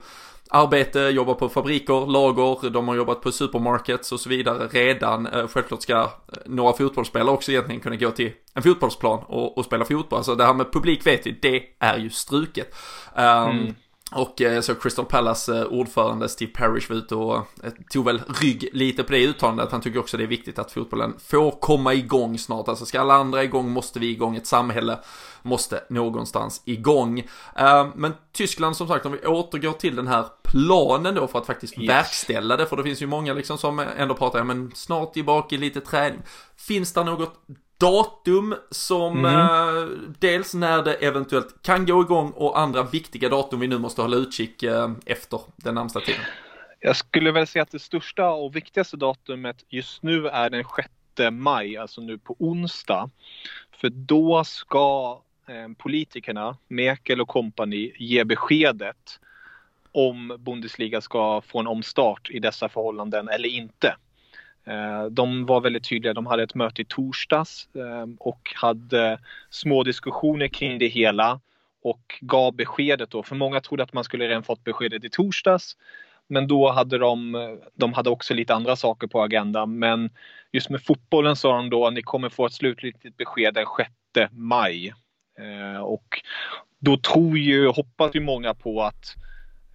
arbete, 0.49 0.99
jobba 0.99 1.33
på 1.33 1.49
fabriker, 1.49 2.11
lager, 2.11 2.69
de 2.69 2.87
har 2.87 2.95
jobbat 2.95 3.21
på 3.21 3.31
supermarkets 3.31 4.11
och 4.11 4.19
så 4.19 4.29
vidare 4.29 4.67
redan. 4.67 5.27
Eh, 5.27 5.47
självklart 5.47 5.81
ska 5.81 6.01
eh, 6.01 6.07
några 6.45 6.73
fotbollsspelare 6.73 7.31
också 7.31 7.51
egentligen 7.51 7.81
kunna 7.81 7.95
gå 7.95 8.11
till 8.11 8.31
en 8.53 8.63
fotbollsplan 8.63 9.19
och, 9.27 9.57
och 9.57 9.65
spela 9.65 9.85
fotboll. 9.85 10.17
Alltså 10.17 10.35
det 10.35 10.45
här 10.45 10.53
med 10.53 10.73
publik 10.73 11.07
vet 11.07 11.27
vi, 11.27 11.31
det 11.41 11.63
är 11.79 11.97
ju 11.97 12.09
struket. 12.09 12.75
Um, 13.15 13.23
mm. 13.23 13.75
Och 14.15 14.41
eh, 14.41 14.61
så 14.61 14.75
Crystal 14.75 15.05
Palace 15.05 15.59
eh, 15.59 15.65
ordförande 15.65 16.29
Steve 16.29 16.51
Parrish 16.51 16.89
var 16.89 16.97
ute 16.97 17.15
och 17.15 17.35
eh, 17.35 17.71
tog 17.89 18.05
väl 18.05 18.21
rygg 18.41 18.69
lite 18.73 19.03
på 19.03 19.11
det 19.11 19.23
uttalandet. 19.23 19.71
Han 19.71 19.81
tycker 19.81 19.99
också 19.99 20.17
det 20.17 20.23
är 20.23 20.27
viktigt 20.27 20.59
att 20.59 20.71
fotbollen 20.71 21.13
får 21.19 21.51
komma 21.51 21.93
igång 21.93 22.37
snart. 22.37 22.67
Alltså 22.67 22.85
ska 22.85 23.01
alla 23.01 23.13
andra 23.13 23.43
igång 23.43 23.71
måste 23.71 23.99
vi 23.99 24.11
igång. 24.11 24.35
Ett 24.35 24.47
samhälle 24.47 24.99
måste 25.41 25.83
någonstans 25.89 26.61
igång. 26.65 27.23
Men 27.95 28.13
Tyskland 28.33 28.77
som 28.77 28.87
sagt, 28.87 29.05
om 29.05 29.11
vi 29.11 29.27
återgår 29.27 29.73
till 29.73 29.95
den 29.95 30.07
här 30.07 30.25
planen 30.43 31.15
då 31.15 31.27
för 31.27 31.39
att 31.39 31.45
faktiskt 31.45 31.77
yes. 31.77 31.89
verkställa 31.89 32.57
det. 32.57 32.65
För 32.65 32.77
det 32.77 32.83
finns 32.83 33.01
ju 33.01 33.07
många 33.07 33.33
liksom 33.33 33.57
som 33.57 33.79
ändå 33.79 34.13
pratar, 34.15 34.39
ja 34.39 34.43
men 34.43 34.71
snart 34.75 35.13
tillbaka 35.13 35.55
i 35.55 35.57
lite 35.57 35.81
träning. 35.81 36.21
Finns 36.57 36.93
det 36.93 37.03
något 37.03 37.33
datum 37.77 38.55
som 38.71 39.25
mm. 39.25 39.35
eh, 39.35 39.89
dels 40.19 40.53
när 40.53 40.83
det 40.83 40.93
eventuellt 40.93 41.61
kan 41.61 41.85
gå 41.85 42.01
igång 42.01 42.31
och 42.31 42.59
andra 42.59 42.83
viktiga 42.83 43.29
datum 43.29 43.59
vi 43.59 43.67
nu 43.67 43.77
måste 43.77 44.01
hålla 44.01 44.17
utkik 44.17 44.63
eh, 44.63 44.91
efter 45.05 45.39
den 45.55 45.75
närmsta 45.75 45.99
tiden? 45.99 46.21
Jag 46.79 46.95
skulle 46.95 47.31
väl 47.31 47.47
säga 47.47 47.63
att 47.63 47.71
det 47.71 47.79
största 47.79 48.29
och 48.29 48.55
viktigaste 48.55 48.97
datumet 48.97 49.65
just 49.69 50.03
nu 50.03 50.27
är 50.27 50.49
den 50.49 50.63
6 50.75 50.89
maj, 51.31 51.77
alltså 51.77 52.01
nu 52.01 52.17
på 52.17 52.35
onsdag. 52.39 53.09
För 53.71 53.89
då 53.89 54.43
ska 54.43 55.21
eh, 55.47 55.75
politikerna, 55.77 56.57
Merkel 56.67 57.21
och 57.21 57.27
kompani, 57.27 57.93
ge 57.97 58.23
beskedet 58.23 59.19
om 59.91 60.37
Bundesliga 60.39 61.01
ska 61.01 61.41
få 61.41 61.59
en 61.59 61.67
omstart 61.67 62.29
i 62.29 62.39
dessa 62.39 62.69
förhållanden 62.69 63.29
eller 63.29 63.49
inte. 63.49 63.95
Eh, 64.65 65.05
de 65.05 65.45
var 65.45 65.61
väldigt 65.61 65.89
tydliga. 65.89 66.13
De 66.13 66.25
hade 66.25 66.43
ett 66.43 66.55
möte 66.55 66.81
i 66.81 66.85
torsdags 66.85 67.69
ehm, 67.75 68.15
och 68.19 68.51
hade 68.55 69.19
små 69.49 69.83
diskussioner 69.83 70.47
kring 70.47 70.79
det 70.79 70.87
hela 70.87 71.39
och 71.81 72.15
gav 72.21 72.55
beskedet 72.55 73.11
då. 73.11 73.23
För 73.23 73.35
många 73.35 73.61
trodde 73.61 73.83
att 73.83 73.93
man 73.93 74.03
skulle 74.03 74.27
redan 74.27 74.43
fått 74.43 74.63
beskedet 74.63 75.03
i 75.03 75.09
torsdags. 75.09 75.77
Men 76.27 76.47
då 76.47 76.71
hade 76.71 76.97
de, 76.97 77.59
de 77.73 77.93
hade 77.93 78.09
också 78.09 78.33
lite 78.33 78.53
andra 78.53 78.75
saker 78.75 79.07
på 79.07 79.21
agendan. 79.21 79.79
Men 79.79 80.09
just 80.51 80.69
med 80.69 80.83
fotbollen 80.83 81.35
sa 81.35 81.55
de 81.55 81.69
då 81.69 81.87
att 81.87 81.93
ni 81.93 82.01
kommer 82.01 82.29
få 82.29 82.45
ett 82.45 82.53
slutligt 82.53 83.17
besked 83.17 83.53
den 83.53 83.65
6 83.77 84.31
maj. 84.31 84.93
Eh, 85.39 85.81
och 85.81 86.21
då 86.79 86.97
tror 86.97 87.37
ju, 87.37 87.67
hoppas 87.67 88.15
ju 88.15 88.19
många 88.19 88.53
på 88.53 88.81
att 88.81 89.15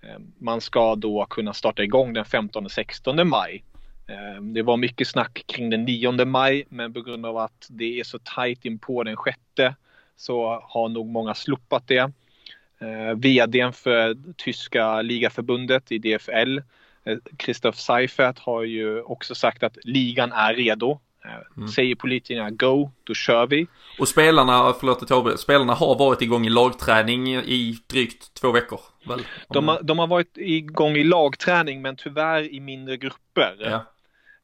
ehm, 0.03 0.33
man 0.39 0.61
ska 0.61 0.95
då 0.95 1.27
kunna 1.31 1.53
starta 1.53 1.83
igång 1.83 2.13
den 2.13 2.25
15-16 2.25 3.25
maj. 3.25 3.65
Ehm, 4.11 4.53
det 4.53 4.63
var 4.63 4.77
mycket 4.77 5.09
snack 5.09 5.45
kring 5.47 5.71
den 5.71 5.85
9 5.85 6.25
maj 6.25 6.65
men 6.69 6.93
på 6.93 7.01
grund 7.01 7.27
av 7.27 7.37
att 7.37 7.67
det 7.69 8.01
är 8.01 8.05
så 8.05 8.19
tajt 8.19 8.65
in 8.65 8.79
på 8.79 9.03
den 9.03 9.17
sjätte 9.17 9.75
så 10.17 10.63
har 10.65 10.89
nog 10.89 11.07
många 11.07 11.35
slopat 11.35 11.89
det. 11.89 12.13
Ehm, 12.79 13.21
VDn 13.21 13.73
för 13.73 14.17
tyska 14.37 15.03
ligaförbundet 15.03 15.93
i 15.93 15.99
DFL, 15.99 16.59
eh, 17.05 17.17
Christoph 17.39 17.79
Seifert, 17.79 18.39
har 18.39 18.63
ju 18.63 19.03
också 19.03 19.35
sagt 19.35 19.63
att 19.63 19.77
ligan 19.85 20.33
är 20.33 20.55
redo. 20.55 21.01
Ehm, 21.25 21.43
mm. 21.57 21.69
Säger 21.69 21.95
politikerna 21.95 22.51
go, 22.51 22.91
då 23.05 23.15
kör 23.15 23.47
vi. 23.47 23.67
Och 23.99 24.09
spelarna, 24.09 24.75
förlåt 24.81 25.09
Tobbe, 25.09 25.39
spelarna 25.39 25.75
har 25.75 25.99
varit 25.99 26.23
igång 26.23 26.47
i 26.47 26.51
lagträning 26.51 27.29
i 27.29 27.79
drygt 27.87 28.35
två 28.35 28.53
veckor. 28.53 28.81
Väl? 29.09 29.21
De, 29.49 29.69
har, 29.69 29.83
de 29.83 29.99
har 29.99 30.07
varit 30.07 30.39
igång 30.39 30.97
i 30.97 31.05
lagträning 31.05 31.83
men 31.83 31.97
tyvärr 31.97 32.55
i 32.55 32.61
mindre 32.61 32.97
grupper. 32.97 33.57
Ja. 33.61 33.85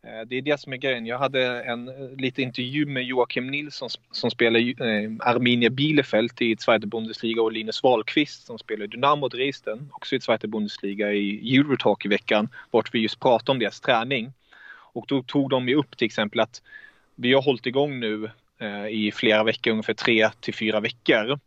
Eh, 0.07 0.27
det 0.27 0.37
är 0.37 0.43
det 0.43 0.61
som 0.61 0.73
är 0.73 0.77
grejen. 0.77 1.07
Jag 1.07 1.19
hade 1.19 1.63
en 1.63 1.89
eh, 1.89 2.17
liten 2.19 2.45
intervju 2.45 2.87
med 2.87 3.05
Joakim 3.05 3.47
Nilsson 3.47 3.89
som 4.11 4.31
spelar 4.31 4.61
eh, 4.61 5.11
Arminia 5.21 5.71
Bielefeld 5.71 6.43
i 6.43 6.57
Zweite 6.57 6.87
Bundesliga 6.87 7.43
och 7.43 7.53
Linus 7.53 7.83
Wahlqvist 7.83 8.47
som 8.47 8.59
spelar 8.59 8.87
Dynamo 8.87 9.29
Dresden, 9.29 9.91
också 9.93 10.17
i 10.17 10.21
Zweite 10.21 10.49
Bundesliga 10.49 11.13
i 11.13 11.57
Eurotalk 11.57 12.05
i 12.05 12.09
veckan, 12.09 12.49
vart 12.71 12.95
vi 12.95 12.99
just 12.99 13.21
pratade 13.21 13.53
om 13.53 13.59
deras 13.59 13.81
träning. 13.81 14.33
Och 14.93 15.05
då 15.09 15.23
tog 15.23 15.51
de 15.51 15.69
ju 15.69 15.75
upp 15.75 15.97
till 15.97 16.07
exempel 16.07 16.41
att 16.41 16.63
vi 17.15 17.33
har 17.33 17.43
hållit 17.43 17.67
igång 17.67 18.01
nu 18.01 18.31
eh, 18.59 18.87
i 18.87 19.13
flera 19.15 19.45
veckor, 19.45 19.71
ungefär 19.71 19.95
tre 19.95 20.31
till 20.41 20.55
fyra 20.55 20.81
veckor. 20.81 21.39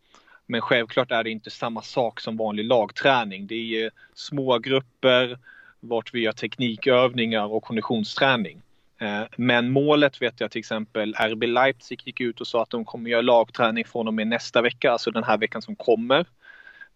Men 0.45 0.61
självklart 0.61 1.11
är 1.11 1.23
det 1.23 1.29
inte 1.29 1.49
samma 1.49 1.81
sak 1.81 2.19
som 2.19 2.37
vanlig 2.37 2.65
lagträning. 2.65 3.47
Det 3.47 3.83
är 3.83 3.91
små 4.13 4.59
grupper, 4.59 5.37
vart 5.79 6.13
vi 6.13 6.19
gör 6.19 6.31
teknikövningar 6.31 7.45
och 7.45 7.63
konditionsträning. 7.63 8.62
Eh, 9.01 9.24
men 9.36 9.71
målet 9.71 10.21
vet 10.21 10.39
jag 10.39 10.51
till 10.51 10.59
exempel 10.59 11.15
RB 11.15 11.43
Leipzig 11.43 12.01
gick 12.05 12.21
ut 12.21 12.41
och 12.41 12.48
sa 12.48 12.62
att 12.62 12.69
de 12.69 12.86
kommer 12.86 13.09
göra 13.09 13.21
lagträning 13.21 13.86
från 13.86 14.07
och 14.07 14.13
med 14.13 14.27
nästa 14.27 14.62
vecka, 14.62 14.91
alltså 14.91 15.12
den 15.12 15.24
här 15.24 15.38
veckan 15.38 15.62
som 15.62 15.75
kommer. 15.75 16.25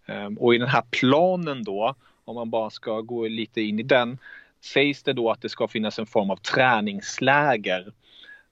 Ehm, 0.06 0.38
och 0.38 0.56
i 0.56 0.58
den 0.58 0.68
här 0.68 0.84
planen 0.92 1.64
då, 1.64 1.96
om 2.26 2.36
man 2.36 2.50
bara 2.50 2.70
ska 2.70 3.02
gå 3.02 3.28
lite 3.28 3.62
in 3.62 3.80
i 3.80 3.84
den, 3.84 4.18
sägs 4.62 5.04
det 5.04 5.14
då 5.14 5.32
att 5.32 5.42
det 5.42 5.50
ska 5.50 5.68
finnas 5.68 6.00
en 6.00 6.06
form 6.06 6.30
av 6.30 6.38
träningsläger. 6.38 7.94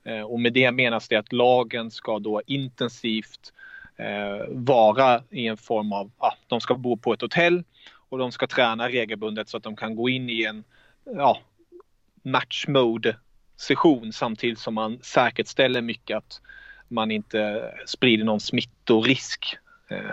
Ehm, 0.04 0.26
och 0.26 0.40
med 0.40 0.54
det 0.54 0.72
menas 0.72 1.08
det 1.08 1.16
att 1.16 1.34
lagen 1.34 1.92
ska 1.92 2.20
då 2.20 2.42
intensivt 2.46 3.54
eh, 3.98 4.48
vara 4.50 5.24
i 5.30 5.48
en 5.48 5.58
form 5.58 5.94
av, 5.94 6.12
ja, 6.20 6.34
de 6.48 6.62
ska 6.62 6.76
bo 6.76 6.98
på 6.98 7.14
ett 7.14 7.22
hotell 7.22 7.64
och 8.12 8.18
de 8.18 8.32
ska 8.32 8.48
träna 8.48 8.90
regelbundet 8.90 9.50
så 9.50 9.58
att 9.58 9.64
de 9.64 9.76
kan 9.76 9.96
gå 9.96 10.10
in 10.10 10.30
i 10.30 10.44
en 10.44 10.64
ja, 11.06 11.40
match 12.24 12.66
mode 12.68 13.16
session 13.58 14.14
samtidigt 14.14 14.60
som 14.60 14.74
man 14.74 15.00
säkerställer 15.02 15.82
mycket 15.82 16.18
att 16.18 16.42
man 16.88 17.12
inte 17.12 17.72
sprider 17.86 18.26
någon 18.26 18.40
smittorisk. 18.40 19.58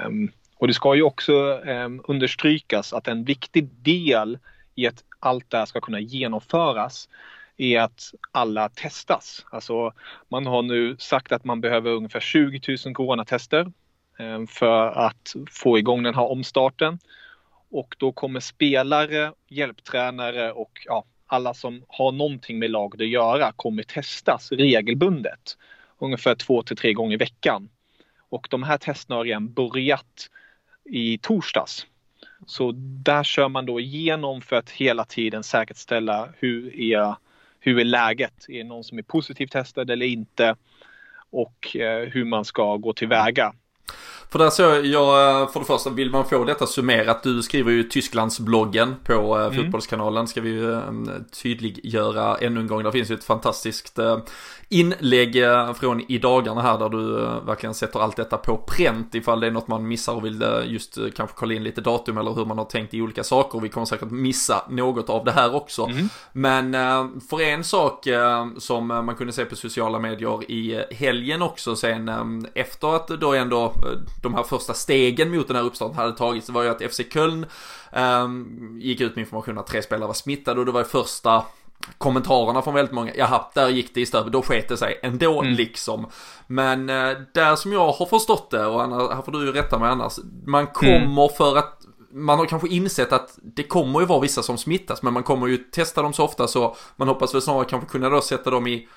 Um, 0.07 0.33
och 0.57 0.67
det 0.67 0.75
ska 0.75 0.95
ju 0.95 1.03
också 1.03 1.33
um, 1.59 2.05
understrykas 2.09 2.93
att 2.93 3.09
en 3.09 3.25
viktig 3.25 3.69
del 3.83 4.39
i 4.75 4.87
att 4.87 5.05
allt 5.21 5.51
det 5.51 5.59
här 5.59 5.67
ska 5.67 5.81
kunna 5.81 6.01
genomföras 6.01 7.09
är 7.57 7.81
att 7.81 8.15
alla 8.33 8.69
testas. 8.69 9.47
Alltså 9.51 9.93
man 10.29 10.47
har 10.47 10.63
nu 10.63 10.97
sagt 10.99 11.33
att 11.33 11.45
man 11.45 11.61
behöver 11.61 11.91
ungefär 11.91 12.21
20 12.21 12.77
000 12.87 12.95
coronatester 12.95 13.73
um, 14.19 14.47
för 14.47 14.87
att 14.87 15.35
få 15.51 15.79
igång 15.79 16.03
den 16.03 16.15
här 16.15 16.31
omstarten 16.31 16.99
och 17.71 17.97
då 17.99 18.13
kommer 18.13 18.41
spelare, 18.41 19.33
hjälptränare 19.49 20.53
och 20.53 20.81
ja, 20.85 21.05
alla 21.27 21.55
som 21.55 21.85
har 21.89 22.13
någonting 22.13 22.59
med 22.59 22.71
laget 22.71 23.01
att 23.01 23.09
göra 23.09 23.53
kommer 23.53 23.83
testas 23.83 24.53
regelbundet. 24.53 25.57
Ungefär 25.99 26.35
två 26.35 26.63
till 26.63 26.77
tre 26.77 26.93
gånger 26.93 27.15
i 27.15 27.17
veckan. 27.17 27.69
Och 28.29 28.47
de 28.51 28.63
här 28.63 28.79
testerna 28.79 29.17
har 29.17 29.25
redan 29.25 29.53
börjat 29.53 30.31
i 30.85 31.19
torsdags. 31.19 31.87
Så 32.47 32.73
där 32.77 33.25
kör 33.25 33.49
man 33.49 33.67
då 33.67 33.81
igenom 33.81 34.41
för 34.41 34.57
att 34.57 34.71
hela 34.71 35.05
tiden 35.05 35.43
säkerställa 35.43 36.29
hur 36.39 36.81
är, 36.81 37.15
hur 37.61 37.81
är 37.81 37.85
läget? 37.85 38.49
Är 38.49 38.59
det 38.59 38.65
någon 38.65 38.85
som 38.85 38.99
är 38.99 39.03
positivt 39.03 39.53
testad 39.53 39.91
eller 39.91 40.07
inte? 40.07 40.57
Och 41.31 41.77
eh, 41.77 42.09
hur 42.09 42.25
man 42.25 42.45
ska 42.45 42.77
gå 42.77 42.93
tillväga. 42.93 43.55
För 44.31 44.39
där 44.39 44.51
så 44.51 44.63
jag, 44.63 45.43
eh, 45.43 45.49
för 45.49 45.61
det 45.61 45.67
första 45.67 45.91
vill 45.91 46.11
man 46.11 46.25
få 46.25 46.45
detta 46.45 46.67
summerat. 46.67 47.23
Du 47.23 47.43
skriver 47.43 47.73
ju 47.73 47.83
Tysklandsbloggen 47.83 48.97
på 49.05 49.37
mm. 49.37 49.55
Fotbollskanalen. 49.55 50.29
Ska 50.29 50.41
vi 50.41 50.51
ju 50.51 50.81
tydliggöra 51.43 52.37
ännu 52.37 52.61
en 52.61 52.67
gång. 52.67 52.83
Där 52.83 52.91
finns 52.91 53.11
ju 53.11 53.15
ett 53.15 53.25
fantastiskt 53.25 53.99
inlägg 54.69 55.37
från 55.81 56.01
i 56.13 56.19
dagarna 56.19 56.63
här 56.63 56.79
där 56.79 56.89
du 56.89 57.15
verkligen 57.47 57.75
sätter 57.75 58.01
allt 58.01 58.17
detta 58.17 58.37
på 58.37 58.57
pränt 58.57 59.15
ifall 59.15 59.41
det 59.41 59.47
är 59.47 59.51
något 59.51 59.69
man 59.69 59.89
missar 59.89 60.13
och 60.13 60.25
vill 60.25 60.45
just 60.67 60.99
kanske 61.17 61.37
kolla 61.37 61.55
in 61.55 61.63
lite 61.63 61.81
datum 61.81 62.19
eller 62.19 62.33
hur 62.33 62.45
man 62.45 62.59
har 62.59 62.65
tänkt 62.65 62.95
i 62.95 63.03
olika 63.03 63.25
saker. 63.25 63.61
Vi 63.61 63.69
kommer 63.69 63.85
säkert 63.85 64.11
missa 64.11 64.65
något 64.69 65.11
av 65.11 65.25
det 65.25 65.33
här 65.33 65.55
också. 65.55 65.85
Mm. 65.85 66.09
Men 66.33 66.73
för 67.31 67.41
en 67.41 67.65
sak 67.65 68.07
som 68.59 68.87
man 68.87 69.15
kunde 69.15 69.33
se 69.33 69.45
på 69.45 69.57
sociala 69.57 69.99
medier 69.99 70.51
i 70.51 70.85
helgen 70.91 71.43
också 71.43 71.77
sen 71.77 72.11
efter 72.55 72.97
att 72.97 73.09
då 73.09 73.35
ändå 73.35 73.75
de 74.23 74.35
här 74.35 74.43
första 74.43 74.75
stegen 74.75 75.37
mot 75.37 75.47
den 75.47 75.57
här 75.57 75.65
uppstarten 75.65 75.97
hade 75.97 76.13
tagits, 76.13 76.49
var 76.49 76.63
ju 76.63 76.69
att 76.69 76.93
FC 76.93 77.01
Köln 77.13 77.47
um, 77.93 78.79
gick 78.81 79.01
ut 79.01 79.17
med 79.17 79.23
information 79.23 79.59
att 79.59 79.67
tre 79.67 79.83
spelare 79.83 80.07
var 80.07 80.15
smittade 80.15 80.61
och 80.61 80.67
det 80.67 80.73
var 80.73 80.85
första 80.85 81.45
kommentarerna 81.99 82.63
från 82.63 82.75
väldigt 82.75 82.95
många, 82.95 83.13
jaha, 83.17 83.45
där 83.55 83.69
gick 83.69 83.95
det 83.95 84.01
i 84.01 84.07
stövet, 84.07 84.33
då 84.33 84.43
sket 84.43 84.69
det 84.69 84.77
sig 84.77 85.01
ändå 85.03 85.43
mm. 85.43 85.55
liksom. 85.55 86.07
Men 86.47 86.89
eh, 86.89 87.17
där 87.35 87.57
som 87.57 87.73
jag 87.73 87.93
har 87.93 88.07
förstått 88.07 88.51
det, 88.51 88.67
och 88.67 88.83
Anna, 88.83 89.15
här 89.15 89.23
får 89.23 89.33
du 89.33 89.47
ju 89.47 89.53
rätta 89.53 89.79
mig 89.79 89.91
annars, 89.91 90.19
man 90.47 90.61
mm. 90.61 90.73
kommer 90.73 91.25
mm. 91.25 91.29
för 91.37 91.57
att 91.57 91.75
man 92.13 92.39
har 92.39 92.47
kanske 92.47 92.69
insett 92.69 93.13
att 93.13 93.39
det 93.43 93.63
kommer 93.63 94.01
ju 94.01 94.07
vara 94.07 94.21
vissa 94.21 94.43
som 94.43 94.59
smittas, 94.59 95.03
men 95.03 95.13
man 95.13 95.23
kommer 95.23 95.47
ju 95.47 95.57
testa 95.57 96.03
dem 96.03 96.13
så 96.13 96.25
ofta 96.25 96.49
så 96.49 96.77
man 96.97 97.09
hoppas 97.09 97.35
väl 97.35 97.43
snarare 97.43 97.65
kanske 97.65 97.89
kunna 97.89 98.11
då 98.11 98.21
sätta 98.21 98.51
dem 98.51 98.67
i 98.67 98.89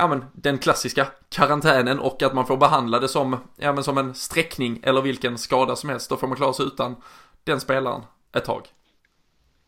ja 0.00 0.08
men 0.08 0.24
den 0.32 0.58
klassiska 0.58 1.06
karantänen 1.28 1.98
och 1.98 2.22
att 2.22 2.34
man 2.34 2.46
får 2.46 2.56
behandla 2.56 2.98
det 2.98 3.08
som, 3.08 3.36
ja 3.56 3.72
men 3.72 3.84
som 3.84 3.98
en 3.98 4.14
sträckning 4.14 4.80
eller 4.82 5.02
vilken 5.02 5.38
skada 5.38 5.76
som 5.76 5.90
helst. 5.90 6.10
Då 6.10 6.16
får 6.16 6.26
man 6.26 6.36
klara 6.36 6.52
sig 6.52 6.66
utan 6.66 6.96
den 7.44 7.60
spelaren 7.60 8.02
ett 8.36 8.44
tag. 8.44 8.62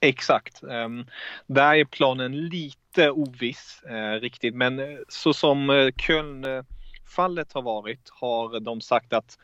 Exakt. 0.01 0.63
Um, 0.63 1.07
där 1.47 1.75
är 1.75 1.85
planen 1.85 2.49
lite 2.49 3.11
oviss 3.11 3.83
uh, 3.91 4.21
riktigt, 4.21 4.55
men 4.55 4.79
eh, 4.79 4.99
så 5.09 5.33
som 5.35 5.71
uh, 5.71 5.91
Köln-fallet 5.93 7.53
har 7.53 7.63
varit 7.63 8.11
har 8.11 8.61
de 8.61 8.81
sagt 8.81 9.13
att 9.13 9.39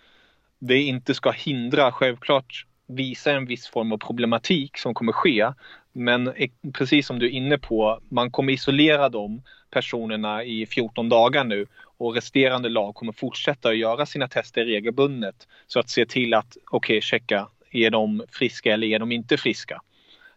det 0.58 0.82
inte 0.82 1.14
ska 1.14 1.30
hindra, 1.30 1.92
självklart 1.92 2.66
visa 2.86 3.32
en 3.32 3.46
viss 3.46 3.68
form 3.68 3.92
av 3.92 3.98
problematik 3.98 4.78
som 4.78 4.94
kommer 4.94 5.12
ske. 5.12 5.52
Men 5.92 6.32
precis 6.74 7.06
som 7.06 7.18
du 7.18 7.26
är 7.26 7.30
inne 7.30 7.58
på, 7.58 8.00
man 8.08 8.30
kommer 8.30 8.52
isolera 8.52 9.08
dem 9.08 9.42
personerna 9.70 10.44
i 10.44 10.66
14 10.66 11.08
dagar 11.08 11.44
nu 11.44 11.66
och 11.98 12.14
resterande 12.14 12.68
lag 12.68 12.94
kommer 12.94 13.12
fortsätta 13.12 13.68
att 13.68 13.76
göra 13.76 14.06
sina 14.06 14.28
tester 14.28 14.64
regelbundet. 14.64 15.48
Så 15.66 15.80
att 15.80 15.90
se 15.90 16.06
till 16.06 16.34
att, 16.34 16.56
okej, 16.70 16.96
okay, 16.96 17.00
checka, 17.00 17.48
är 17.70 17.90
de 17.90 18.22
friska 18.30 18.72
eller 18.72 18.86
är 18.86 18.98
de 18.98 19.12
inte 19.12 19.36
friska? 19.36 19.82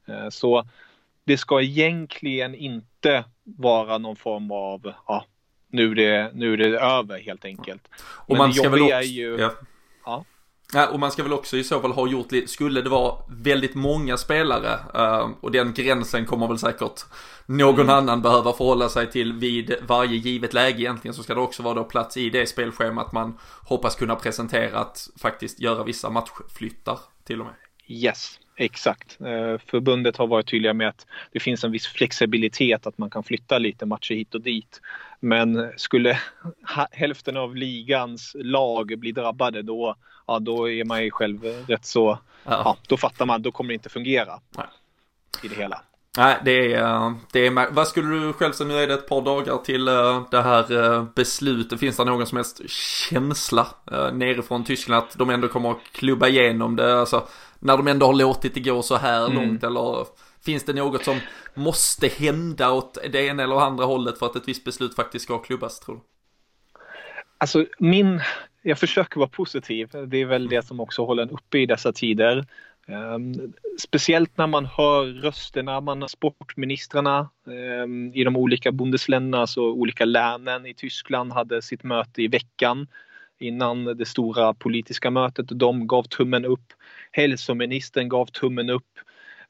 Eh, 0.07 0.29
så 0.29 0.67
det 1.23 1.37
ska 1.37 1.61
egentligen 1.61 2.55
inte 2.55 3.23
vara 3.43 3.97
någon 3.97 4.15
form 4.15 4.51
av, 4.51 4.93
ja, 5.07 5.25
nu 5.67 5.91
är 5.91 5.95
det, 5.95 6.31
nu 6.33 6.53
är 6.53 6.57
det 6.57 6.79
över 6.79 7.19
helt 7.19 7.45
enkelt. 7.45 7.87
Och 8.01 8.29
Men 8.29 8.37
man 8.37 8.53
ska 8.53 8.69
väl 8.69 8.81
också, 8.81 9.01
ju, 9.01 9.37
ja. 9.39 9.51
ja. 10.05 10.25
Ja, 10.73 10.87
och 10.87 10.99
man 10.99 11.11
ska 11.11 11.23
väl 11.23 11.33
också 11.33 11.57
i 11.57 11.63
så 11.63 11.81
fall 11.81 11.91
ha 11.91 12.07
gjort, 12.07 12.27
skulle 12.45 12.81
det 12.81 12.89
vara 12.89 13.15
väldigt 13.29 13.75
många 13.75 14.17
spelare 14.17 14.79
uh, 14.95 15.29
och 15.41 15.51
den 15.51 15.73
gränsen 15.73 16.25
kommer 16.25 16.47
väl 16.47 16.59
säkert 16.59 17.05
någon 17.45 17.79
mm. 17.79 17.89
annan 17.89 18.21
behöva 18.21 18.53
förhålla 18.53 18.89
sig 18.89 19.11
till 19.11 19.33
vid 19.33 19.75
varje 19.87 20.15
givet 20.15 20.53
läge 20.53 20.81
egentligen 20.81 21.13
så 21.13 21.23
ska 21.23 21.35
det 21.35 21.41
också 21.41 21.63
vara 21.63 21.73
då 21.73 21.83
plats 21.83 22.17
i 22.17 22.29
det 22.29 22.47
spelschemat 22.47 23.11
man 23.11 23.37
hoppas 23.67 23.95
kunna 23.95 24.15
presentera 24.15 24.79
att 24.79 25.09
faktiskt 25.17 25.59
göra 25.59 25.83
vissa 25.83 26.09
matchflyttar 26.09 26.99
till 27.23 27.39
och 27.39 27.45
med. 27.45 27.55
Yes, 27.87 28.39
Exakt. 28.61 29.21
Eh, 29.21 29.57
förbundet 29.67 30.17
har 30.17 30.27
varit 30.27 30.47
tydliga 30.47 30.73
med 30.73 30.87
att 30.87 31.05
det 31.31 31.39
finns 31.39 31.63
en 31.63 31.71
viss 31.71 31.87
flexibilitet 31.87 32.87
att 32.87 32.97
man 32.97 33.09
kan 33.09 33.23
flytta 33.23 33.57
lite 33.57 33.85
matcher 33.85 34.15
hit 34.15 34.35
och 34.35 34.41
dit. 34.41 34.81
Men 35.19 35.71
skulle 35.77 36.19
hälften 36.91 37.37
av 37.37 37.55
ligans 37.55 38.35
lag 38.39 38.99
bli 38.99 39.11
drabbade 39.11 39.61
då, 39.61 39.95
ja, 40.27 40.39
då 40.39 40.69
är 40.69 40.85
man 40.85 41.03
ju 41.03 41.11
själv 41.11 41.43
rätt 41.43 41.85
så, 41.85 42.19
ja. 42.43 42.51
ja 42.65 42.77
då 42.87 42.97
fattar 42.97 43.25
man, 43.25 43.41
då 43.41 43.51
kommer 43.51 43.67
det 43.67 43.73
inte 43.73 43.89
fungera 43.89 44.39
Nej. 44.57 44.65
i 45.43 45.47
det 45.47 45.55
hela. 45.55 45.81
Nej, 46.17 46.37
det 46.45 46.73
är, 46.73 47.13
det 47.31 47.47
är, 47.47 47.71
vad 47.71 47.87
skulle 47.87 48.07
du 48.07 48.33
själv 48.33 48.53
säga, 48.53 48.67
nu 48.67 48.77
är 48.77 48.87
det 48.87 48.93
ett 48.93 49.07
par 49.07 49.21
dagar 49.21 49.57
till 49.57 49.87
eh, 49.87 50.23
det 50.31 50.41
här 50.41 50.93
eh, 50.93 51.03
beslutet. 51.15 51.79
Finns 51.79 51.97
det 51.97 52.05
någon 52.05 52.27
som 52.27 52.35
helst 52.35 52.69
känsla 52.69 53.67
nerifrån 54.13 54.63
Tyskland 54.63 55.03
att 55.03 55.17
de 55.17 55.29
ändå 55.29 55.47
kommer 55.47 55.71
att 55.71 55.83
klubba 55.91 56.27
igenom 56.27 56.75
det? 56.75 56.99
Alltså, 56.99 57.27
när 57.61 57.77
de 57.77 57.87
ändå 57.87 58.05
har 58.05 58.13
låtit 58.13 58.53
det 58.53 58.59
gå 58.59 58.81
så 58.81 58.97
här 58.97 59.25
mm. 59.25 59.35
långt 59.35 59.63
eller 59.63 60.05
finns 60.45 60.63
det 60.63 60.73
något 60.73 61.03
som 61.03 61.19
måste 61.53 62.07
hända 62.07 62.71
åt 62.71 62.97
det 63.11 63.25
ena 63.25 63.43
eller 63.43 63.55
andra 63.55 63.85
hållet 63.85 64.19
för 64.19 64.25
att 64.25 64.35
ett 64.35 64.47
visst 64.47 64.63
beslut 64.63 64.95
faktiskt 64.95 65.25
ska 65.25 65.37
klubbas 65.37 65.79
tror 65.79 65.95
du? 65.95 66.01
Alltså 67.37 67.65
min, 67.79 68.21
jag 68.61 68.79
försöker 68.79 69.19
vara 69.19 69.29
positiv. 69.29 69.89
Det 70.07 70.17
är 70.17 70.25
väl 70.25 70.49
det 70.49 70.65
som 70.65 70.79
också 70.79 71.05
håller 71.05 71.23
en 71.23 71.29
uppe 71.29 71.59
i 71.59 71.65
dessa 71.65 71.93
tider. 71.93 72.45
Um, 72.87 73.53
speciellt 73.79 74.37
när 74.37 74.47
man 74.47 74.65
hör 74.65 75.05
rösterna, 75.05 75.81
man 75.81 76.01
har 76.01 76.09
sportministrarna 76.09 77.29
um, 77.83 78.13
i 78.13 78.23
de 78.23 78.35
olika 78.35 78.71
bundesländerna, 78.71 79.41
alltså 79.41 79.61
olika 79.61 80.05
länen 80.05 80.65
i 80.65 80.73
Tyskland 80.73 81.33
hade 81.33 81.61
sitt 81.61 81.83
möte 81.83 82.21
i 82.21 82.27
veckan 82.27 82.87
innan 83.41 83.97
det 83.97 84.05
stora 84.05 84.53
politiska 84.53 85.11
mötet. 85.11 85.45
De 85.49 85.87
gav 85.87 86.03
tummen 86.03 86.45
upp. 86.45 86.73
Hälsoministern 87.11 88.09
gav 88.09 88.25
tummen 88.25 88.69
upp. 88.69 88.99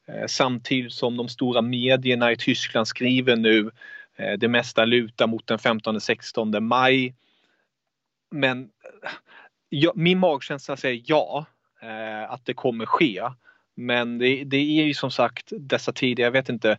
Eh, 0.08 0.26
samtidigt 0.26 0.92
som 0.92 1.16
de 1.16 1.28
stora 1.28 1.62
medierna 1.62 2.32
i 2.32 2.36
Tyskland 2.36 2.88
skriver 2.88 3.36
nu 3.36 3.70
eh, 4.16 4.32
det 4.38 4.48
mesta 4.48 4.84
lutar 4.84 5.26
mot 5.26 5.46
den 5.46 5.58
15-16 5.58 6.60
maj. 6.60 7.14
Men 8.30 8.62
eh, 8.62 9.10
ja, 9.68 9.92
min 9.94 10.18
magkänsla 10.18 10.76
säger 10.76 11.02
ja, 11.06 11.46
eh, 11.82 12.32
att 12.32 12.44
det 12.44 12.54
kommer 12.54 12.86
ske. 12.86 13.22
Men 13.74 14.18
det, 14.18 14.44
det, 14.44 14.56
är 14.56 14.84
ju 14.84 14.94
som 14.94 15.10
sagt 15.10 15.52
dessa 15.58 15.92
tider, 15.92 16.22
jag 16.22 16.30
vet 16.30 16.48
inte. 16.48 16.78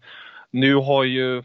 Nu 0.53 0.75
har 0.75 1.03
ju 1.03 1.37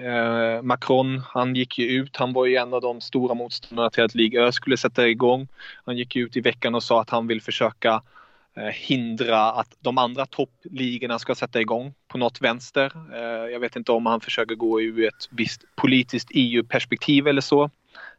eh, 0.00 0.62
Macron, 0.62 1.22
han 1.28 1.54
gick 1.54 1.78
ju 1.78 1.84
ut, 1.84 2.16
han 2.16 2.32
var 2.32 2.46
ju 2.46 2.56
en 2.56 2.74
av 2.74 2.80
de 2.80 3.00
stora 3.00 3.34
motståndarna 3.34 3.90
till 3.90 4.04
att 4.04 4.14
Liga 4.14 4.40
Ö 4.40 4.52
skulle 4.52 4.76
sätta 4.76 5.08
igång. 5.08 5.48
Han 5.84 5.96
gick 5.96 6.16
ut 6.16 6.36
i 6.36 6.40
veckan 6.40 6.74
och 6.74 6.82
sa 6.82 7.00
att 7.00 7.10
han 7.10 7.26
vill 7.26 7.42
försöka 7.42 8.02
eh, 8.56 8.64
hindra 8.64 9.52
att 9.52 9.76
de 9.80 9.98
andra 9.98 10.26
toppligorna 10.26 11.18
ska 11.18 11.34
sätta 11.34 11.60
igång 11.60 11.94
på 12.08 12.18
något 12.18 12.40
vänster. 12.40 12.92
Eh, 13.14 13.52
jag 13.52 13.60
vet 13.60 13.76
inte 13.76 13.92
om 13.92 14.06
han 14.06 14.20
försöker 14.20 14.54
gå 14.54 14.80
ur 14.80 15.08
ett 15.08 15.28
visst 15.30 15.64
politiskt 15.76 16.28
EU-perspektiv 16.30 17.26
eller 17.26 17.42
så. 17.42 17.70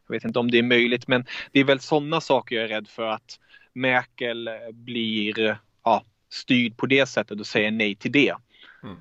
Jag 0.06 0.14
vet 0.14 0.24
inte 0.24 0.38
om 0.38 0.50
det 0.50 0.58
är 0.58 0.62
möjligt, 0.62 1.08
men 1.08 1.24
det 1.52 1.60
är 1.60 1.64
väl 1.64 1.80
sådana 1.80 2.20
saker 2.20 2.56
jag 2.56 2.64
är 2.64 2.68
rädd 2.68 2.88
för 2.88 3.06
att 3.06 3.38
Merkel 3.72 4.50
blir 4.72 5.58
ja, 5.84 6.02
styrd 6.30 6.76
på 6.76 6.86
det 6.86 7.06
sättet 7.06 7.40
och 7.40 7.46
säger 7.46 7.70
nej 7.70 7.94
till 7.94 8.12
det. 8.12 8.34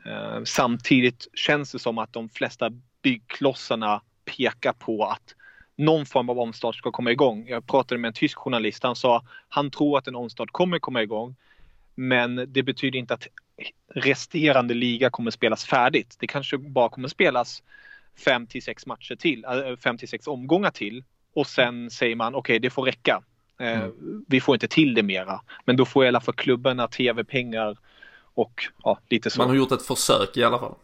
Mm. 0.05 0.45
Samtidigt 0.45 1.27
känns 1.33 1.71
det 1.71 1.79
som 1.79 1.97
att 1.97 2.13
de 2.13 2.29
flesta 2.29 2.69
byggklossarna 3.01 4.01
pekar 4.25 4.73
på 4.73 5.05
att 5.05 5.35
någon 5.75 6.05
form 6.05 6.29
av 6.29 6.39
omstart 6.39 6.75
ska 6.75 6.91
komma 6.91 7.11
igång. 7.11 7.47
Jag 7.47 7.67
pratade 7.67 8.01
med 8.01 8.07
en 8.07 8.13
tysk 8.13 8.37
journalist. 8.37 8.83
Han 8.83 8.95
sa 8.95 9.23
han 9.49 9.71
tror 9.71 9.97
att 9.97 10.07
en 10.07 10.15
omstart 10.15 10.51
kommer 10.51 10.79
komma 10.79 11.03
igång. 11.03 11.35
Men 11.95 12.45
det 12.47 12.63
betyder 12.63 12.99
inte 12.99 13.13
att 13.13 13.27
resterande 13.93 14.73
liga 14.73 15.09
kommer 15.09 15.31
spelas 15.31 15.65
färdigt. 15.65 16.15
Det 16.19 16.27
kanske 16.27 16.57
bara 16.57 16.89
kommer 16.89 17.07
spelas 17.07 17.63
fem 18.25 18.47
till 18.47 18.63
sex 18.63 18.85
matcher 18.85 19.15
till, 19.15 19.45
äh, 19.45 19.75
fem 19.77 19.97
till 19.97 20.07
sex 20.07 20.27
omgångar 20.27 20.71
till. 20.71 21.03
Och 21.33 21.47
sen 21.47 21.89
säger 21.89 22.15
man 22.15 22.35
okej, 22.35 22.39
okay, 22.39 22.59
det 22.59 22.69
får 22.69 22.85
räcka. 22.85 23.23
Eh, 23.59 23.81
mm. 23.81 24.25
Vi 24.27 24.41
får 24.41 24.55
inte 24.55 24.67
till 24.67 24.93
det 24.93 25.03
mera. 25.03 25.41
Men 25.65 25.77
då 25.77 25.85
får 25.85 26.05
i 26.05 26.07
alla 26.07 26.21
fall 26.21 26.35
klubbarna 26.35 26.87
tv-pengar 26.87 27.77
och 28.35 28.67
ja, 28.83 28.99
lite 29.09 29.29
så. 29.29 29.39
Man 29.39 29.49
har 29.49 29.55
gjort 29.55 29.71
ett 29.71 29.85
försök 29.85 30.37
i 30.37 30.43
alla 30.43 30.59
fall. 30.59 30.75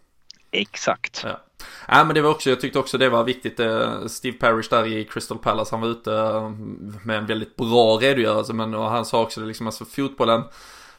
Exakt. 0.51 1.21
Ja. 1.23 1.39
ja 1.87 2.03
men 2.03 2.15
det 2.15 2.21
var 2.21 2.29
också, 2.29 2.49
jag 2.49 2.61
tyckte 2.61 2.79
också 2.79 2.97
det 2.97 3.09
var 3.09 3.23
viktigt. 3.23 3.59
Eh, 3.59 4.05
Steve 4.07 4.37
Parrish 4.37 4.69
där 4.69 4.85
i 4.85 5.05
Crystal 5.05 5.37
Palace, 5.37 5.75
han 5.75 5.81
var 5.81 5.87
ute 5.87 6.13
eh, 6.13 6.49
med 7.03 7.17
en 7.17 7.25
väldigt 7.25 7.55
bra 7.55 7.97
redogörelse. 7.97 8.53
Men 8.53 8.73
han 8.73 9.05
sa 9.05 9.21
också 9.21 9.41
det 9.41 9.47
liksom, 9.47 9.67
alltså 9.67 9.85
fotbollen 9.85 10.43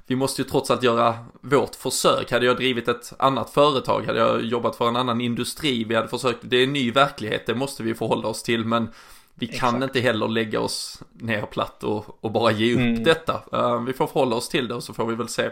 vi 0.07 0.17
måste 0.17 0.43
ju 0.43 0.49
trots 0.49 0.71
allt 0.71 0.83
göra 0.83 1.15
vårt 1.41 1.75
försök. 1.75 2.33
Hade 2.33 2.47
jag 2.47 2.57
drivit 2.57 2.89
ett 2.89 3.13
annat 3.19 3.51
företag, 3.51 4.07
hade 4.07 4.19
jag 4.19 4.43
jobbat 4.45 4.77
för 4.77 4.89
en 4.89 4.97
annan 4.97 5.21
industri, 5.21 5.85
vi 5.85 5.95
hade 5.95 6.09
försökt, 6.09 6.39
det 6.43 6.57
är 6.57 6.65
en 6.65 6.73
ny 6.73 6.91
verklighet, 6.91 7.47
det 7.47 7.55
måste 7.55 7.83
vi 7.83 7.95
förhålla 7.95 8.29
oss 8.29 8.43
till, 8.43 8.65
men 8.65 8.89
vi 9.35 9.47
kan 9.47 9.55
Exakt. 9.55 9.83
inte 9.83 10.01
heller 10.01 10.29
lägga 10.29 10.61
oss 10.61 11.03
ner 11.13 11.43
platt 11.43 11.85
och, 11.85 12.25
och 12.25 12.31
bara 12.31 12.51
ge 12.51 12.73
upp 12.73 12.81
mm. 12.81 13.05
detta. 13.05 13.43
Uh, 13.55 13.85
vi 13.85 13.93
får 13.93 14.07
förhålla 14.07 14.37
oss 14.37 14.49
till 14.49 14.69
det 14.69 14.75
och 14.75 14.83
så 14.83 14.95
får 14.95 15.07
vi 15.07 15.15
väl 15.15 15.29
se 15.29 15.51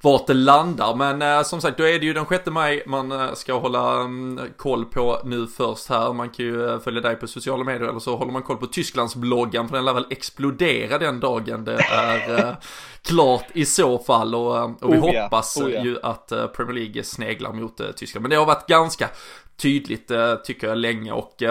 vart 0.00 0.26
det 0.26 0.34
landar. 0.34 0.94
Men 0.94 1.22
uh, 1.22 1.42
som 1.42 1.60
sagt, 1.60 1.78
då 1.78 1.84
är 1.84 1.98
det 1.98 2.06
ju 2.06 2.12
den 2.12 2.26
6 2.26 2.46
maj 2.46 2.82
man 2.86 3.12
uh, 3.12 3.34
ska 3.34 3.58
hålla 3.58 4.00
um, 4.00 4.40
koll 4.56 4.84
på 4.84 5.20
nu 5.24 5.46
först 5.46 5.88
här. 5.88 6.12
Man 6.12 6.30
kan 6.30 6.46
ju 6.46 6.80
följa 6.80 7.00
dig 7.00 7.16
på 7.16 7.26
sociala 7.26 7.64
medier 7.64 7.88
eller 7.88 7.98
så 7.98 8.16
håller 8.16 8.32
man 8.32 8.42
koll 8.42 8.56
på 8.56 8.66
Tysklandsbloggen 8.66 9.68
för 9.68 9.76
den 9.76 9.84
lär 9.84 9.94
väl 9.94 10.06
explodera 10.10 10.98
den 10.98 11.20
dagen 11.20 11.64
det 11.64 11.74
är 11.74 12.56
klart 13.02 13.46
i 13.52 13.64
så 13.64 13.98
fall. 13.98 14.34
Och, 14.34 14.82
och 14.82 14.94
vi 14.94 14.98
oh, 14.98 15.22
hoppas 15.22 15.56
oh, 15.56 15.70
yeah. 15.70 15.84
ju 15.84 15.98
att 16.02 16.28
Premier 16.28 16.74
League 16.74 17.02
sneglar 17.02 17.52
mot 17.52 17.80
Tyskland. 17.96 18.22
Men 18.22 18.30
det 18.30 18.36
har 18.36 18.46
varit 18.46 18.66
ganska 18.66 19.08
tydligt 19.56 20.10
tycker 20.44 20.68
jag 20.68 20.78
länge 20.78 21.12
och 21.12 21.42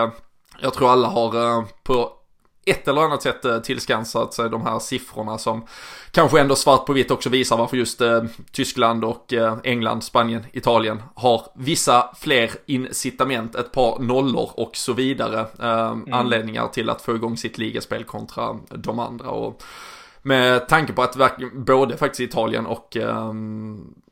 jag 0.59 0.73
tror 0.73 0.91
alla 0.91 1.07
har 1.07 1.59
eh, 1.59 1.65
på 1.83 2.11
ett 2.65 2.87
eller 2.87 3.01
annat 3.01 3.21
sätt 3.21 3.45
eh, 3.45 3.59
tillskansat 3.59 4.33
sig 4.33 4.49
de 4.49 4.61
här 4.61 4.79
siffrorna 4.79 5.37
som 5.37 5.65
kanske 6.11 6.39
ändå 6.39 6.55
svart 6.55 6.85
på 6.85 6.93
vitt 6.93 7.11
också 7.11 7.29
visar 7.29 7.57
varför 7.57 7.77
just 7.77 8.01
eh, 8.01 8.23
Tyskland 8.51 9.05
och 9.05 9.33
England, 9.63 10.01
Spanien, 10.01 10.45
Italien 10.51 11.03
har 11.15 11.41
vissa 11.55 12.15
fler 12.15 12.51
incitament, 12.65 13.55
ett 13.55 13.71
par 13.71 13.99
nollor 13.99 14.49
och 14.53 14.75
så 14.75 14.93
vidare 14.93 15.47
mm. 15.59 16.13
anledningar 16.13 16.67
till 16.67 16.89
att 16.89 17.01
få 17.01 17.15
igång 17.15 17.37
sitt 17.37 17.57
ligaspel 17.57 18.03
kontra 18.03 18.59
de 18.69 18.99
andra. 18.99 19.29
Och 19.29 19.63
med 20.21 20.67
tanke 20.67 20.93
på 20.93 21.01
att 21.01 21.17
både 21.53 21.97
faktiskt 21.97 22.31
Italien 22.31 22.65
och 22.65 22.97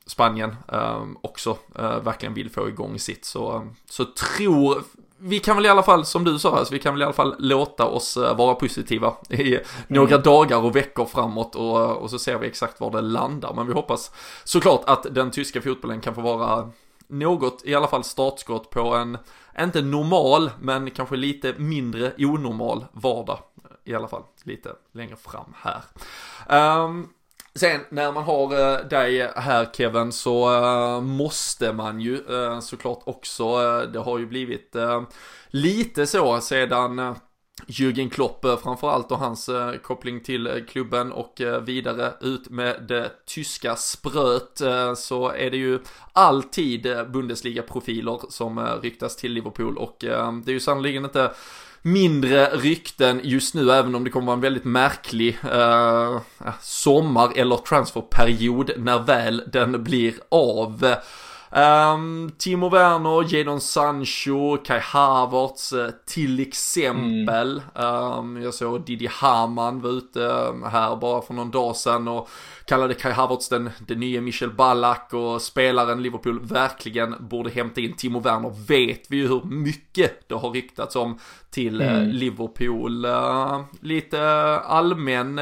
Spanien 0.05 0.55
också 1.21 1.57
verkligen 2.01 2.33
vill 2.33 2.49
få 2.49 2.69
igång 2.69 2.99
sitt 2.99 3.25
så, 3.25 3.67
så 3.89 4.05
tror 4.05 4.83
vi 5.25 5.39
kan 5.39 5.55
väl 5.55 5.65
i 5.65 5.69
alla 5.69 5.83
fall, 5.83 6.05
som 6.05 6.23
du 6.23 6.39
sa, 6.39 6.57
alltså, 6.57 6.73
vi 6.73 6.79
kan 6.79 6.93
väl 6.93 7.01
i 7.01 7.05
alla 7.05 7.13
fall 7.13 7.35
låta 7.39 7.85
oss 7.85 8.17
eh, 8.17 8.37
vara 8.37 8.55
positiva 8.55 9.13
i 9.29 9.59
några 9.87 10.15
mm. 10.15 10.21
dagar 10.21 10.57
och 10.57 10.75
veckor 10.75 11.05
framåt 11.05 11.55
och, 11.55 11.97
och 11.97 12.09
så 12.09 12.19
ser 12.19 12.37
vi 12.37 12.47
exakt 12.47 12.79
var 12.79 12.91
det 12.91 13.01
landar. 13.01 13.53
Men 13.53 13.67
vi 13.67 13.73
hoppas 13.73 14.11
såklart 14.43 14.81
att 14.85 15.05
den 15.11 15.31
tyska 15.31 15.61
fotbollen 15.61 16.01
kan 16.01 16.15
få 16.15 16.21
vara 16.21 16.69
något, 17.07 17.61
i 17.65 17.75
alla 17.75 17.87
fall 17.87 18.03
startskott 18.03 18.69
på 18.69 18.95
en, 18.95 19.17
inte 19.59 19.81
normal, 19.81 20.51
men 20.61 20.91
kanske 20.91 21.15
lite 21.15 21.53
mindre 21.57 22.13
onormal 22.17 22.85
vardag. 22.91 23.39
I 23.83 23.95
alla 23.95 24.07
fall 24.07 24.23
lite 24.43 24.69
längre 24.91 25.15
fram 25.15 25.53
här. 25.57 25.81
Um, 26.83 27.09
Sen 27.55 27.81
när 27.89 28.11
man 28.11 28.23
har 28.23 28.53
uh, 28.53 28.87
dig 28.87 29.31
här 29.35 29.69
Kevin 29.73 30.11
så 30.11 30.49
uh, 30.49 31.01
måste 31.01 31.73
man 31.73 32.01
ju 32.01 32.23
uh, 32.29 32.59
såklart 32.59 33.01
också, 33.05 33.45
det 33.85 33.99
har 33.99 34.19
ju 34.19 34.25
blivit 34.25 34.75
lite 35.47 36.07
så 36.07 36.41
sedan 36.41 37.15
Jürgen 37.67 38.09
Klopp 38.09 38.45
framförallt 38.63 39.11
och 39.11 39.17
hans 39.17 39.49
koppling 39.83 40.23
till 40.23 40.65
klubben 40.69 41.11
och 41.11 41.41
vidare 41.61 42.13
ut 42.21 42.49
med 42.49 42.83
det 42.87 43.11
tyska 43.25 43.75
spröt 43.75 44.61
så 44.95 45.29
är 45.29 45.51
det 45.51 45.57
ju 45.57 45.79
alltid 46.13 46.83
Bundesliga-profiler 46.83 48.19
som 48.29 48.59
ryktas 48.81 49.15
till 49.15 49.33
Liverpool 49.33 49.77
och 49.77 49.95
det 49.99 50.07
är 50.47 50.51
ju 50.51 50.59
sannerligen 50.59 51.05
inte 51.05 51.31
mindre 51.83 52.45
rykten 52.45 53.21
just 53.23 53.53
nu, 53.53 53.71
även 53.71 53.95
om 53.95 54.03
det 54.03 54.09
kommer 54.09 54.25
vara 54.25 54.35
en 54.35 54.41
väldigt 54.41 54.65
märklig 54.65 55.37
eh, 55.51 56.21
sommar 56.61 57.31
eller 57.35 57.57
transferperiod 57.57 58.71
när 58.77 58.99
väl 58.99 59.43
den 59.47 59.83
blir 59.83 60.13
av. 60.29 60.95
Um, 61.55 62.31
Timo 62.37 62.69
Werner, 62.69 63.23
Jadon 63.23 63.61
Sancho, 63.61 64.57
Kai 64.57 64.79
Havertz 64.79 65.73
uh, 65.73 65.89
till 66.05 66.39
exempel. 66.39 67.61
Mm. 67.75 68.19
Um, 68.19 68.41
jag 68.41 68.53
såg 68.53 68.85
Didi 68.85 69.07
Hamann 69.11 69.81
var 69.81 69.89
ute 69.89 70.19
um, 70.19 70.63
här 70.63 70.95
bara 70.95 71.21
för 71.21 71.33
någon 71.33 71.51
dag 71.51 71.75
sedan 71.75 72.07
och 72.07 72.29
kallade 72.65 72.93
Kai 72.93 73.11
Havertz 73.11 73.49
den, 73.49 73.69
den 73.87 73.99
nya 73.99 74.21
Michel 74.21 74.53
Ballack 74.53 75.13
och 75.13 75.41
spelaren 75.41 76.03
Liverpool 76.03 76.39
verkligen 76.39 77.15
borde 77.19 77.49
hämta 77.49 77.81
in 77.81 77.95
Timo 77.95 78.19
Werner 78.19 78.67
vet 78.67 79.11
vi 79.11 79.17
ju 79.17 79.27
hur 79.27 79.43
mycket 79.43 80.29
det 80.29 80.35
har 80.35 80.49
ryktats 80.49 80.95
om 80.95 81.19
till 81.51 81.81
uh, 81.81 81.95
mm. 81.95 82.09
Liverpool. 82.09 83.05
Uh, 83.05 83.61
lite 83.81 84.21
allmän 84.59 85.39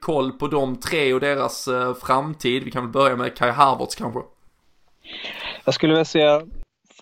koll 0.00 0.32
på 0.32 0.46
de 0.46 0.76
tre 0.76 1.14
och 1.14 1.20
deras 1.20 1.68
framtid. 2.02 2.64
Vi 2.64 2.70
kan 2.70 2.82
väl 2.82 2.92
börja 2.92 3.16
med 3.16 3.36
Kai 3.36 3.50
Havertz 3.50 3.94
kanske. 3.94 4.20
Jag 5.64 5.74
skulle 5.74 5.92
vilja 5.92 6.04
säga 6.04 6.42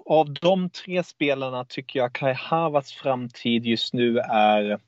av 0.06 0.34
de 0.34 0.70
tre 0.70 1.02
spelarna 1.04 1.64
tycker 1.64 1.98
jag 1.98 2.12
Kai 2.12 2.32
Havertz 2.32 2.92
framtid 2.92 3.66
just 3.66 3.94
nu 3.94 4.18
är 4.18 4.78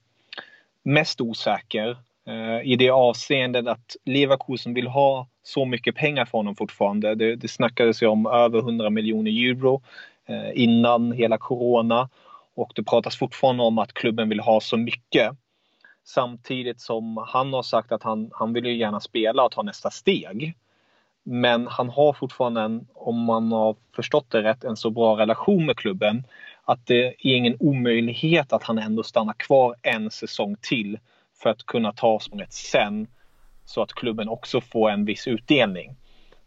mest 0.83 1.21
osäker. 1.21 1.97
Eh, 2.27 2.73
I 2.73 2.77
det 2.77 2.91
avseendet 2.91 3.67
att 3.67 3.97
Leverkusen 4.05 4.75
vill 4.75 4.87
ha 4.87 5.29
så 5.43 5.65
mycket 5.65 5.95
pengar 5.95 6.25
för 6.25 6.39
honom 6.39 6.57
fortfarande. 6.57 7.15
Det, 7.15 7.37
det 7.37 7.49
snackades 7.49 8.03
ju 8.03 8.07
om 8.07 8.27
över 8.27 8.59
100 8.59 8.91
miljoner 8.91 9.31
euro 9.31 9.83
eh, 10.27 10.63
innan 10.63 11.13
hela 11.13 11.39
corona 11.39 12.09
och 12.55 12.73
det 12.75 12.83
pratas 12.83 13.17
fortfarande 13.17 13.63
om 13.63 13.79
att 13.79 13.93
klubben 13.93 14.29
vill 14.29 14.41
ha 14.41 14.61
så 14.61 14.77
mycket. 14.77 15.31
Samtidigt 16.05 16.81
som 16.81 17.25
han 17.29 17.53
har 17.53 17.63
sagt 17.63 17.93
att 17.93 18.03
han, 18.03 18.31
han 18.35 18.53
vill 18.53 18.67
ju 18.67 18.77
gärna 18.77 19.01
spela 19.01 19.45
och 19.45 19.53
ta 19.53 19.63
nästa 19.63 19.91
steg. 19.91 20.55
Men 21.23 21.67
han 21.67 21.89
har 21.89 22.13
fortfarande, 22.13 22.61
en, 22.61 22.87
om 22.95 23.25
man 23.25 23.53
har 23.53 23.77
förstått 23.97 24.31
det 24.31 24.43
rätt, 24.43 24.65
en 24.65 24.77
så 24.77 24.91
bra 24.91 25.19
relation 25.19 25.67
med 25.67 25.77
klubben 25.77 26.25
att 26.65 26.87
det 26.87 27.07
är 27.07 27.15
ingen 27.19 27.57
omöjlighet 27.61 28.53
att 28.53 28.63
han 28.63 28.79
ändå 28.79 29.03
stannar 29.03 29.33
kvar 29.33 29.75
en 29.83 30.11
säsong 30.11 30.57
till 30.61 30.99
för 31.43 31.51
att 31.51 31.67
kunna 31.67 31.93
ta 31.93 32.21
språnget 32.21 32.53
sen 32.53 33.07
så 33.65 33.83
att 33.83 33.93
klubben 33.93 34.29
också 34.29 34.61
får 34.61 34.91
en 34.91 35.05
viss 35.05 35.29
utdelning. 35.29 35.97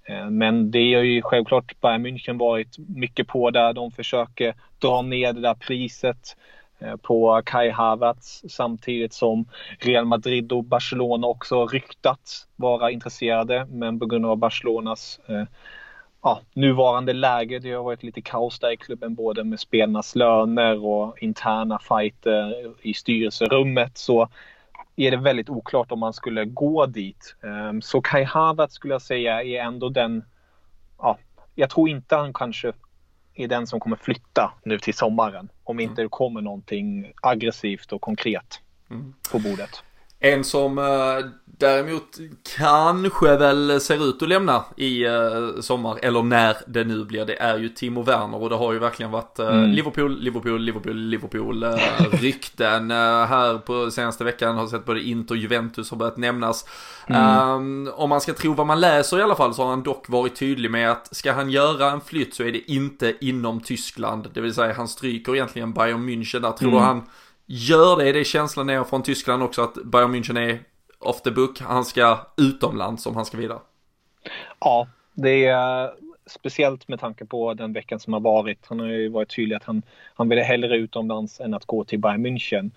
Eh, 0.08 0.30
men 0.30 0.72
det 0.72 0.94
har 0.94 1.02
ju 1.02 1.22
självklart 1.22 1.82
Bayern 1.82 2.06
München 2.06 2.38
varit 2.40 2.78
mycket 2.78 3.28
på 3.28 3.52
där. 3.52 3.74
De 3.74 3.92
försöker 3.92 4.56
dra 4.80 5.02
ner 5.02 5.34
det 5.34 5.42
där 5.42 5.54
priset. 5.54 6.38
Eh, 6.84 6.96
på 6.96 7.42
Kai 7.46 7.70
Havertz 7.70 8.44
samtidigt 8.50 9.14
som 9.14 9.46
Real 9.80 10.06
Madrid 10.06 10.52
och 10.52 10.64
Barcelona 10.64 11.28
också 11.28 11.68
ryktats 11.68 12.48
vara 12.56 12.92
intresserade 12.92 13.66
men 13.70 14.00
på 14.00 14.06
grund 14.06 14.26
av 14.26 14.38
Barcelonas 14.38 15.20
eh, 15.28 15.44
ja, 16.22 16.42
nuvarande 16.54 17.14
läge, 17.14 17.60
det 17.60 17.72
har 17.72 17.84
varit 17.84 18.04
lite 18.04 18.22
kaos 18.22 18.60
där 18.60 18.72
i 18.72 18.78
klubben 18.78 19.16
både 19.16 19.44
med 19.44 19.60
spelarnas 19.60 20.16
löner 20.16 20.86
och 20.86 21.18
interna 21.20 21.80
fighter 21.80 22.74
i 22.82 22.94
styrelserummet 22.94 23.98
så 23.98 24.30
är 24.96 25.12
det 25.12 25.18
väldigt 25.18 25.50
oklart 25.50 25.92
om 25.92 26.00
man 26.00 26.14
skulle 26.14 26.46
gå 26.46 26.86
dit. 26.86 27.36
Eh, 27.44 27.80
så 27.82 28.02
Kai 28.02 28.24
Havertz 28.24 28.74
skulle 28.74 28.94
jag 28.94 29.02
säga 29.02 29.44
är 29.44 29.60
ändå 29.60 29.90
den, 29.90 30.24
ja, 30.98 31.18
jag 31.56 31.70
tror 31.70 31.90
inte 31.90 32.16
han 32.16 32.34
kanske 32.34 32.74
är 33.36 33.48
den 33.48 33.68
som 33.68 33.80
kommer 33.80 33.96
flytta 33.96 34.54
nu 34.64 34.80
till 34.80 34.94
sommaren. 34.94 35.50
Om 35.64 35.80
inte 35.80 36.02
det 36.02 36.10
kommer 36.10 36.42
någonting 36.42 37.12
aggressivt 37.22 37.92
och 37.92 38.02
konkret 38.02 38.62
mm. 38.90 39.14
på 39.32 39.40
bordet. 39.40 39.84
En 40.26 40.44
som 40.44 40.78
äh, 40.78 40.86
däremot 41.46 42.18
kanske 42.58 43.38
väl 43.38 43.82
ser 43.82 44.10
ut 44.10 44.22
att 44.22 44.30
lämna 44.30 44.64
i 44.78 45.06
äh, 45.06 45.14
sommar, 45.62 46.00
eller 46.02 46.24
när 46.24 46.58
det 46.68 46.84
nu 46.84 47.06
blir, 47.06 47.26
det 47.26 47.36
är 47.42 47.58
ju 47.58 47.70
Timo 47.70 48.04
Werner 48.04 48.42
och 48.42 48.50
det 48.50 48.56
har 48.56 48.74
ju 48.74 48.80
verkligen 48.80 49.12
varit 49.12 49.40
äh, 49.40 49.48
mm. 49.48 49.70
Liverpool, 49.70 50.20
Liverpool, 50.20 50.62
Liverpool, 50.62 50.98
Liverpool 50.98 51.64
rykten 52.12 52.92
här 52.92 53.58
på 53.58 53.92
senaste 53.92 54.24
veckan. 54.24 54.58
Har 54.58 54.68
sett 54.68 54.86
både 54.86 55.02
Inter 55.02 55.36
och 55.36 55.42
Juventus 55.42 55.92
har 55.92 55.98
börjat 55.98 56.18
nämnas. 56.18 56.66
Mm. 57.08 57.50
Um, 57.50 57.92
om 57.96 58.10
man 58.10 58.22
ska 58.22 58.34
tro 58.34 58.54
vad 58.54 58.68
man 58.68 58.80
läser 58.80 59.20
i 59.20 59.22
alla 59.22 59.36
fall 59.36 59.54
så 59.54 59.64
har 59.64 59.70
han 59.70 59.84
dock 59.84 60.10
varit 60.10 60.36
tydlig 60.36 60.72
med 60.72 60.92
att 60.92 61.16
ska 61.16 61.34
han 61.34 61.50
göra 61.50 61.92
en 61.92 62.02
flytt 62.02 62.36
så 62.36 62.44
är 62.44 62.52
det 62.52 62.72
inte 62.72 63.16
inom 63.22 63.60
Tyskland. 63.60 64.28
Det 64.34 64.42
vill 64.42 64.54
säga 64.54 64.74
han 64.74 64.88
stryker 64.88 65.36
egentligen 65.36 65.74
Bayern 65.74 66.10
München 66.10 66.40
där. 66.40 66.52
Tror 66.52 66.72
mm. 66.72 66.84
han 66.84 67.04
gör 67.46 67.98
det. 67.98 68.12
Det 68.12 68.20
är 68.20 68.24
känslan 68.24 68.68
ner 68.68 68.84
från 68.84 69.04
Tyskland 69.04 69.44
också 69.44 69.62
att 69.62 69.74
Bayern 69.86 70.16
München 70.16 70.40
är 70.40 70.60
off 71.00 71.22
the 71.22 71.32
book. 71.32 71.60
Han 71.62 71.86
ska 71.86 72.18
utomlands 72.38 73.06
om 73.06 73.16
han 73.16 73.26
ska 73.26 73.38
vidare. 73.38 73.60
Ja, 74.60 74.88
det 75.14 75.46
är 75.46 75.92
speciellt 76.26 76.88
med 76.88 77.00
tanke 77.00 77.26
på 77.26 77.54
den 77.54 77.74
veckan 77.74 78.00
som 78.00 78.14
har 78.14 78.20
varit. 78.20 78.66
Han 78.68 78.80
har 78.80 78.88
ju 78.88 79.10
varit 79.10 79.36
tydlig 79.36 79.56
att 79.56 79.64
han, 79.64 79.82
han 80.14 80.30
vill 80.30 80.40
hellre 80.40 80.78
utomlands 80.78 81.40
än 81.40 81.54
att 81.54 81.66
gå 81.66 81.84
till 81.84 82.00
Bayern 82.00 82.26
München. 82.26 82.72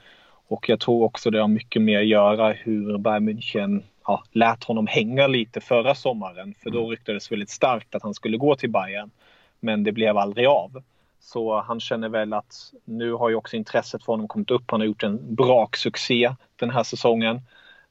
Och 0.49 0.69
jag 0.69 0.81
tror 0.81 1.05
också 1.05 1.31
det 1.31 1.41
har 1.41 1.49
mycket 1.49 1.83
mer 1.83 1.99
att 1.99 2.07
göra 2.07 2.53
hur 2.53 2.99
Bayern 2.99 3.29
München 3.29 3.83
ja, 4.07 4.25
lät 4.33 4.65
honom 4.65 4.87
hänga 4.87 5.27
lite 5.27 5.61
förra 5.61 5.95
sommaren. 5.95 6.55
För 6.63 6.71
då 6.71 6.79
mm. 6.79 6.91
ryktades 6.91 7.33
väldigt 7.33 7.51
starkt 7.51 7.95
att 7.95 8.03
han 8.03 8.15
skulle 8.15 8.37
gå 8.37 8.57
till 8.57 8.71
Bayern. 8.71 9.11
Men 9.61 9.85
det 9.85 9.93
blev 9.93 10.17
aldrig 10.17 10.47
av. 10.47 10.83
Så 11.27 11.61
han 11.61 11.81
känner 11.81 12.09
väl 12.09 12.33
att 12.33 12.73
nu 12.85 13.13
har 13.13 13.29
ju 13.29 13.35
också 13.35 13.57
intresset 13.57 14.05
för 14.05 14.13
honom 14.13 14.29
kommit 14.29 14.51
upp. 14.51 14.71
Han 14.71 14.81
har 14.81 14.87
gjort 14.87 15.03
en 15.03 15.35
braksuccé 15.35 16.35
den 16.57 16.71
här 16.71 16.83
säsongen. 16.83 17.41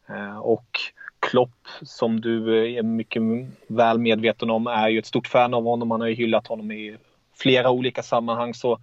Eh, 0.09 0.37
och 0.37 0.79
Klopp, 1.19 1.67
som 1.81 2.21
du 2.21 2.65
är 2.77 2.83
mycket 2.83 3.21
väl 3.67 3.99
medveten 3.99 4.49
om, 4.49 4.67
är 4.67 4.89
ju 4.89 4.99
ett 4.99 5.05
stort 5.05 5.27
fan 5.27 5.53
av 5.53 5.63
honom. 5.63 5.91
Han 5.91 6.01
har 6.01 6.07
ju 6.07 6.15
hyllat 6.15 6.47
honom 6.47 6.71
i 6.71 6.97
flera 7.37 7.69
olika 7.69 8.03
sammanhang. 8.03 8.53
Så 8.53 8.79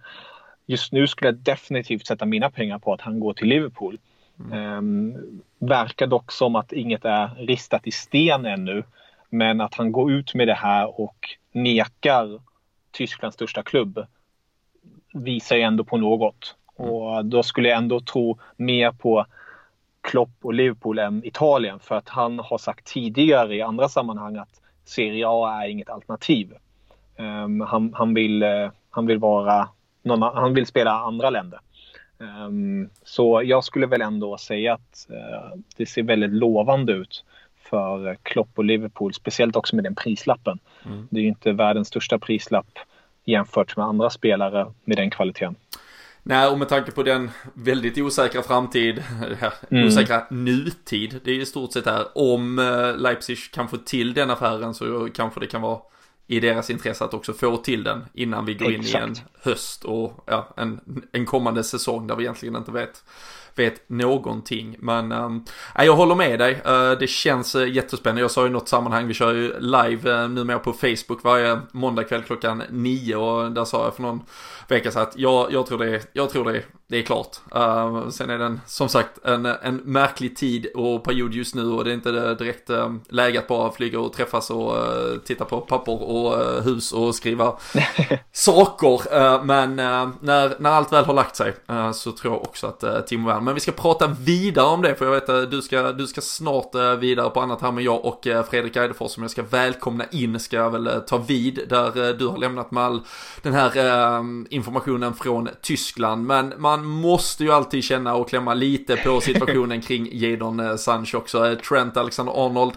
just 0.65 0.91
nu 0.91 1.07
skulle 1.07 1.27
jag 1.27 1.35
definitivt 1.35 2.07
sätta 2.07 2.25
mina 2.25 2.49
pengar 2.49 2.79
på 2.79 2.93
att 2.93 3.01
han 3.01 3.19
går 3.19 3.33
till 3.33 3.47
Liverpool. 3.47 3.99
Mm. 4.39 4.77
Um, 4.77 5.41
verkar 5.59 6.07
dock 6.07 6.31
som 6.31 6.55
att 6.55 6.73
inget 6.73 7.05
är 7.05 7.27
ristat 7.27 7.87
i 7.87 7.91
sten 7.91 8.45
ännu. 8.45 8.83
Men 9.29 9.61
att 9.61 9.73
han 9.73 9.91
går 9.91 10.11
ut 10.11 10.33
med 10.33 10.47
det 10.47 10.53
här 10.53 11.01
och 11.01 11.29
nekar 11.51 12.41
Tysklands 12.91 13.35
största 13.35 13.63
klubb 13.63 14.05
visar 15.13 15.55
ju 15.55 15.61
ändå 15.61 15.83
på 15.83 15.97
något. 15.97 16.55
Mm. 16.79 16.91
Och 16.91 17.25
då 17.25 17.43
skulle 17.43 17.69
jag 17.69 17.77
ändå 17.77 17.99
tro 17.99 18.39
mer 18.57 18.91
på 18.91 19.25
Klopp 20.01 20.29
och 20.41 20.53
Liverpool 20.53 20.99
än 20.99 21.25
Italien 21.25 21.79
för 21.79 21.95
att 21.95 22.09
han 22.09 22.39
har 22.39 22.57
sagt 22.57 22.87
tidigare 22.87 23.55
i 23.55 23.61
andra 23.61 23.89
sammanhang 23.89 24.37
att 24.37 24.61
Serie 24.85 25.25
A 25.27 25.63
är 25.63 25.67
inget 25.69 25.89
alternativ. 25.89 26.53
Um, 27.17 27.61
han, 27.61 27.93
han, 27.93 28.13
vill, 28.13 28.43
uh, 28.43 28.69
han 28.89 29.05
vill 29.05 29.17
vara 29.17 29.69
någon, 30.01 30.21
han 30.21 30.53
vill 30.53 30.65
spela 30.65 30.91
andra 30.91 31.29
länder. 31.29 31.59
Um, 32.17 32.89
så 33.03 33.41
jag 33.45 33.63
skulle 33.63 33.87
väl 33.87 34.01
ändå 34.01 34.37
säga 34.37 34.73
att 34.73 35.07
uh, 35.09 35.59
det 35.77 35.85
ser 35.85 36.03
väldigt 36.03 36.31
lovande 36.31 36.93
ut 36.93 37.25
för 37.69 38.17
Klopp 38.23 38.49
och 38.55 38.63
Liverpool, 38.63 39.13
speciellt 39.13 39.55
också 39.55 39.75
med 39.75 39.83
den 39.83 39.95
prislappen. 39.95 40.59
Mm. 40.85 41.07
Det 41.11 41.19
är 41.19 41.21
ju 41.21 41.27
inte 41.27 41.51
världens 41.51 41.87
största 41.87 42.19
prislapp 42.19 42.79
jämfört 43.25 43.77
med 43.77 43.85
andra 43.85 44.09
spelare 44.09 44.73
med 44.83 44.97
den 44.97 45.09
kvaliteten. 45.09 45.55
Nej, 46.25 46.47
och 46.47 46.59
med 46.59 46.69
tanke 46.69 46.91
på 46.91 47.03
den 47.03 47.31
väldigt 47.53 47.97
osäkra 47.97 48.43
framtid, 48.43 49.03
mm. 49.69 49.87
osäkra 49.87 50.23
nutid, 50.29 51.19
det 51.23 51.31
är 51.31 51.35
i 51.35 51.45
stort 51.45 51.73
sett 51.73 51.85
här, 51.85 52.17
om 52.17 52.59
eh, 52.59 52.97
Leipzig 52.97 53.37
kan 53.51 53.67
få 53.67 53.77
till 53.77 54.13
den 54.13 54.29
affären 54.29 54.73
så 54.73 55.09
kanske 55.13 55.39
det 55.39 55.47
kan 55.47 55.61
vara 55.61 55.79
i 56.27 56.39
deras 56.39 56.69
intresse 56.69 57.05
att 57.05 57.13
också 57.13 57.33
få 57.33 57.57
till 57.57 57.83
den 57.83 58.05
innan 58.13 58.45
vi 58.45 58.53
går 58.53 58.71
Exakt. 58.71 58.95
in 58.95 59.01
i 59.01 59.03
en 59.03 59.15
höst 59.41 59.85
och 59.85 60.23
ja, 60.25 60.53
en, 60.57 60.79
en 61.11 61.25
kommande 61.25 61.63
säsong 61.63 62.07
där 62.07 62.15
vi 62.15 62.23
egentligen 62.23 62.55
inte 62.55 62.71
vet 62.71 63.03
vet 63.55 63.89
någonting. 63.89 64.75
Men 64.79 65.11
äh, 65.11 65.85
jag 65.85 65.95
håller 65.95 66.15
med 66.15 66.39
dig. 66.39 66.61
Äh, 66.65 66.91
det 66.91 67.07
känns 67.07 67.55
äh, 67.55 67.67
jättespännande. 67.67 68.21
Jag 68.21 68.31
sa 68.31 68.47
i 68.47 68.49
något 68.49 68.69
sammanhang, 68.69 69.07
vi 69.07 69.13
kör 69.13 69.33
ju 69.33 69.59
live 69.59 70.11
äh, 70.11 70.29
numera 70.29 70.59
på 70.59 70.73
Facebook 70.73 71.23
varje 71.23 71.59
måndagkväll 71.71 72.23
klockan 72.23 72.63
nio 72.69 73.15
och 73.15 73.51
där 73.51 73.65
sa 73.65 73.83
jag 73.83 73.95
för 73.95 74.01
någon 74.01 74.21
vecka 74.67 74.91
sedan 74.91 75.01
att 75.01 75.17
jag, 75.17 75.51
jag 75.51 75.65
tror 75.65 75.77
det, 75.77 76.09
jag 76.13 76.29
tror 76.29 76.51
det 76.51 76.63
det 76.93 76.99
är 76.99 77.03
klart. 77.03 77.37
Uh, 77.55 78.09
sen 78.09 78.29
är 78.29 78.37
den 78.37 78.61
som 78.65 78.89
sagt 78.89 79.25
en, 79.25 79.45
en 79.45 79.75
märklig 79.75 80.35
tid 80.35 80.67
och 80.75 81.03
period 81.03 81.33
just 81.33 81.55
nu 81.55 81.71
och 81.71 81.83
det 81.83 81.91
är 81.91 81.93
inte 81.93 82.35
direkt 82.35 82.69
uh, 82.69 82.95
läge 83.09 83.39
att 83.39 83.47
bara 83.47 83.71
flyga 83.71 83.99
och 83.99 84.13
träffas 84.13 84.49
och 84.49 84.73
uh, 84.73 85.19
titta 85.25 85.45
på 85.45 85.61
papper 85.61 86.03
och 86.03 86.41
uh, 86.41 86.61
hus 86.61 86.91
och 86.91 87.15
skriva 87.15 87.57
saker. 88.31 89.43
men 89.43 89.75
när, 89.75 90.61
när 90.61 90.69
allt 90.69 90.93
väl 90.93 91.05
har 91.05 91.13
lagt 91.13 91.35
sig 91.35 91.53
så 91.93 92.11
tror 92.11 92.33
jag 92.33 92.41
också 92.41 92.67
att 92.67 93.07
Timo 93.07 93.27
Werner, 93.27 93.42
men 93.43 93.53
vi 93.53 93.59
ska 93.59 93.71
prata 93.71 94.07
vidare 94.07 94.65
om 94.65 94.81
det 94.81 94.95
för 94.95 95.05
jag 95.05 95.11
vet 95.11 95.29
att 95.29 95.51
du 95.51 95.61
ska, 95.61 95.91
du 95.91 96.07
ska 96.07 96.21
snart 96.21 96.75
vidare 96.99 97.29
på 97.29 97.41
annat 97.41 97.61
här 97.61 97.71
men 97.71 97.83
jag 97.83 98.05
och 98.05 98.27
Fredrik 98.49 98.75
Eidefors 98.75 99.11
som 99.11 99.23
jag 99.23 99.31
ska 99.31 99.43
välkomna 99.43 100.05
in 100.11 100.39
ska 100.39 100.55
jag 100.55 100.69
väl 100.69 100.89
ta 101.07 101.17
vid 101.17 101.59
där 101.69 102.13
du 102.13 102.27
har 102.27 102.37
lämnat 102.37 102.71
med 102.71 102.83
all 102.83 103.01
den 103.41 103.53
här 103.53 103.73
informationen 104.53 105.13
från 105.13 105.49
Tyskland. 105.61 106.25
Men 106.25 106.53
man 106.57 106.85
måste 106.85 107.43
ju 107.43 107.51
alltid 107.51 107.83
känna 107.83 108.15
och 108.15 108.29
klämma 108.29 108.53
lite 108.53 108.95
på 108.95 109.21
situationen 109.21 109.81
kring 109.87 110.09
Jadon 110.11 110.59
eh, 110.59 110.75
Sancho 110.75 111.17
också. 111.17 111.47
Eh, 111.47 111.57
Trent 111.57 111.97
Alexander-Arnold 111.97 112.73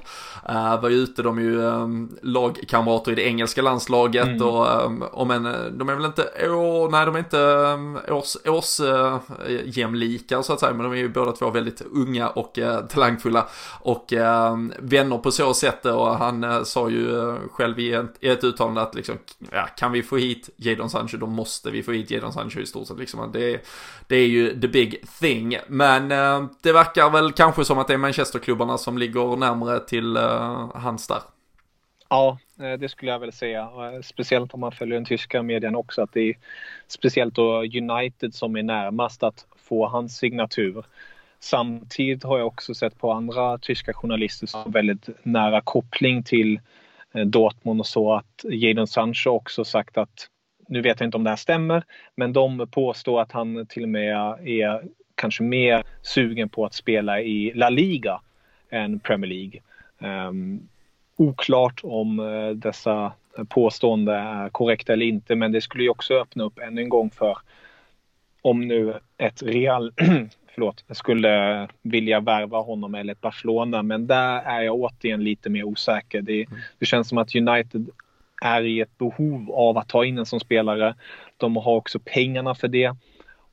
var 0.82 0.88
ju 0.88 0.96
ute, 0.96 1.22
de 1.22 1.38
är 1.38 1.42
ju 1.42 1.60
um, 1.60 2.16
lagkamrater 2.22 3.12
i 3.12 3.14
det 3.14 3.22
engelska 3.22 3.62
landslaget 3.62 4.26
mm. 4.26 4.42
och 4.42 4.84
um, 4.84 5.04
om 5.12 5.30
en, 5.30 5.42
de 5.78 5.88
är 5.88 5.94
väl 5.94 6.04
inte, 6.04 6.22
oh, 6.22 6.90
nej 6.90 7.06
de 7.06 7.14
är 7.14 7.18
inte 7.18 7.38
um, 7.38 7.98
års, 8.08 8.36
års 8.46 8.80
jämlika 9.64 10.42
så 10.42 10.52
att 10.56 10.60
säga, 10.60 10.72
men 10.72 10.84
de 10.84 10.92
är 10.92 10.96
ju 10.96 11.08
båda 11.08 11.32
två 11.32 11.50
väldigt 11.50 11.80
unga 11.80 12.28
och 12.28 12.58
eh, 12.58 12.86
talangfulla 12.86 13.48
och 13.80 14.12
eh, 14.12 14.56
vänner 14.78 15.18
på 15.18 15.30
så 15.30 15.54
sätt 15.54 15.86
och 15.86 16.16
han 16.16 16.44
eh, 16.44 16.62
sa 16.62 16.90
ju 16.90 17.18
eh, 17.18 17.36
själv 17.50 17.78
i 17.78 17.92
ett, 17.92 18.14
i 18.20 18.28
ett 18.28 18.44
uttalande 18.44 18.82
att 18.82 18.94
liksom, 18.94 19.18
ja, 19.52 19.68
kan 19.76 19.92
vi 19.92 20.02
få 20.02 20.16
hit 20.16 20.50
Jadon 20.56 20.90
Sancho, 20.90 21.16
då 21.16 21.26
måste 21.26 21.70
vi 21.70 21.82
få 21.82 21.92
hit 21.92 22.10
Jadon 22.10 22.32
Sancho 22.32 22.60
i 22.60 22.66
stort 22.66 22.88
sett 22.88 22.98
liksom. 22.98 23.30
Det, 23.32 23.66
det 24.06 24.16
är 24.16 24.26
ju 24.26 24.60
the 24.60 24.68
big 24.68 25.02
thing. 25.20 25.56
Men 25.68 26.12
eh, 26.12 26.46
det 26.62 26.72
verkar 26.72 27.10
väl 27.10 27.32
kanske 27.32 27.64
som 27.64 27.78
att 27.78 27.88
det 27.88 27.94
är 27.94 27.98
Manchesterklubbarna 27.98 28.78
som 28.78 28.98
ligger 28.98 29.36
närmare 29.36 29.80
till 29.80 30.16
eh, 30.16 30.70
hans 30.74 31.06
där. 31.06 31.20
Ja, 32.08 32.38
eh, 32.60 32.72
det 32.72 32.88
skulle 32.88 33.10
jag 33.10 33.18
väl 33.18 33.32
säga. 33.32 33.60
Eh, 33.60 34.02
speciellt 34.02 34.54
om 34.54 34.60
man 34.60 34.72
följer 34.72 34.94
den 34.94 35.04
tyska 35.04 35.42
medien 35.42 35.76
också. 35.76 36.02
Att 36.02 36.12
det 36.12 36.20
är 36.20 36.34
speciellt 36.88 37.34
då 37.34 37.62
United 37.62 38.34
som 38.34 38.56
är 38.56 38.62
närmast 38.62 39.22
att 39.22 39.46
få 39.68 39.86
hans 39.86 40.16
signatur. 40.16 40.84
Samtidigt 41.38 42.24
har 42.24 42.38
jag 42.38 42.46
också 42.46 42.74
sett 42.74 42.98
på 42.98 43.12
andra 43.12 43.58
tyska 43.58 43.92
journalister 43.92 44.46
som 44.46 44.60
har 44.60 44.70
väldigt 44.70 45.08
nära 45.22 45.60
koppling 45.60 46.22
till 46.22 46.60
eh, 47.14 47.26
Dortmund 47.26 47.80
och 47.80 47.86
så 47.86 48.14
att 48.14 48.44
Jadon 48.44 48.86
Sancho 48.86 49.30
också 49.30 49.64
sagt 49.64 49.98
att 49.98 50.28
nu 50.68 50.80
vet 50.80 51.00
jag 51.00 51.06
inte 51.06 51.16
om 51.16 51.24
det 51.24 51.30
här 51.30 51.36
stämmer, 51.36 51.84
men 52.14 52.32
de 52.32 52.68
påstår 52.70 53.20
att 53.20 53.32
han 53.32 53.66
till 53.66 53.82
och 53.82 53.88
med 53.88 54.16
är 54.48 54.82
kanske 55.14 55.42
mer 55.42 55.84
sugen 56.02 56.48
på 56.48 56.64
att 56.64 56.74
spela 56.74 57.20
i 57.20 57.52
La 57.54 57.70
Liga 57.70 58.20
än 58.70 59.00
Premier 59.00 59.30
League. 59.30 59.60
Um, 60.28 60.68
oklart 61.16 61.80
om 61.82 62.20
eh, 62.20 62.50
dessa 62.50 63.12
påståenden 63.48 64.14
är 64.14 64.48
korrekta 64.48 64.92
eller 64.92 65.06
inte, 65.06 65.36
men 65.36 65.52
det 65.52 65.60
skulle 65.60 65.84
ju 65.84 65.90
också 65.90 66.14
öppna 66.14 66.44
upp 66.44 66.58
ännu 66.58 66.80
en 66.80 66.88
gång 66.88 67.10
för 67.10 67.38
om 68.46 68.60
nu 68.68 68.94
ett 69.18 69.42
Real 69.42 69.92
förlåt, 70.54 70.84
skulle 70.90 71.68
vilja 71.82 72.20
värva 72.20 72.58
honom 72.58 72.94
eller 72.94 73.12
ett 73.12 73.20
Barcelona, 73.20 73.82
men 73.82 74.06
där 74.06 74.40
är 74.40 74.60
jag 74.60 74.74
återigen 74.74 75.24
lite 75.24 75.50
mer 75.50 75.64
osäker. 75.64 76.22
Det, 76.22 76.42
mm. 76.44 76.58
det 76.78 76.86
känns 76.86 77.08
som 77.08 77.18
att 77.18 77.34
United 77.34 77.88
är 78.42 78.62
i 78.62 78.80
ett 78.80 78.98
behov 78.98 79.50
av 79.50 79.78
att 79.78 79.88
ta 79.88 80.04
in 80.04 80.18
en 80.18 80.26
som 80.26 80.40
spelare. 80.40 80.94
De 81.36 81.56
har 81.56 81.76
också 81.76 81.98
pengarna 82.04 82.54
för 82.54 82.68
det. 82.68 82.96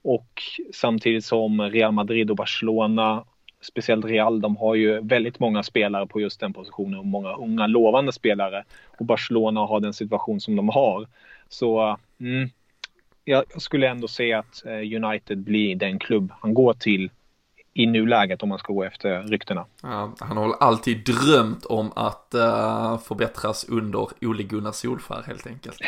Och 0.02 0.42
samtidigt 0.74 1.26
som 1.26 1.62
Real 1.62 1.92
Madrid 1.92 2.30
och 2.30 2.38
Barcelona, 2.38 3.24
speciellt 3.62 4.06
Real, 4.06 4.42
de 4.42 4.58
har 4.58 4.76
ju 4.76 5.02
väldigt 5.02 5.40
många 5.40 5.64
spelare 5.64 6.08
på 6.08 6.22
just 6.22 6.40
den 6.40 6.54
positionen 6.54 7.00
och 7.00 7.06
många 7.06 7.36
unga 7.36 7.68
lovande 7.68 8.12
spelare. 8.12 8.64
Och 9.00 9.06
Barcelona 9.06 9.60
har 9.60 9.80
den 9.80 9.94
situation 9.94 10.40
som 10.40 10.56
de 10.56 10.70
har. 10.70 11.08
Så 11.50 11.98
mm, 12.20 12.50
jag 13.26 13.62
skulle 13.62 13.88
ändå 13.88 14.08
säga 14.08 14.40
att 14.40 14.66
eh, 14.66 15.04
United 15.04 15.44
blir 15.44 15.76
den 15.76 16.00
klubb 16.00 16.32
han 16.42 16.54
går 16.54 16.74
till 16.74 17.10
i 17.76 17.86
nuläget 17.86 18.44
om 18.44 18.50
man 18.50 18.60
ska 18.60 18.74
gå 18.74 18.84
efter 18.84 19.24
ryktena. 19.24 19.66
Ja, 19.82 20.16
han 20.20 20.38
har 20.38 20.56
alltid 20.60 21.06
drömt 21.06 21.66
om 21.66 21.92
att 21.96 22.32
uh, 22.36 23.00
förbättras 23.00 23.66
under 23.70 24.08
Ole 24.22 24.44
Gunnar 24.44 24.72
Solskär 24.72 25.24
helt 25.28 25.48
enkelt. 25.48 25.80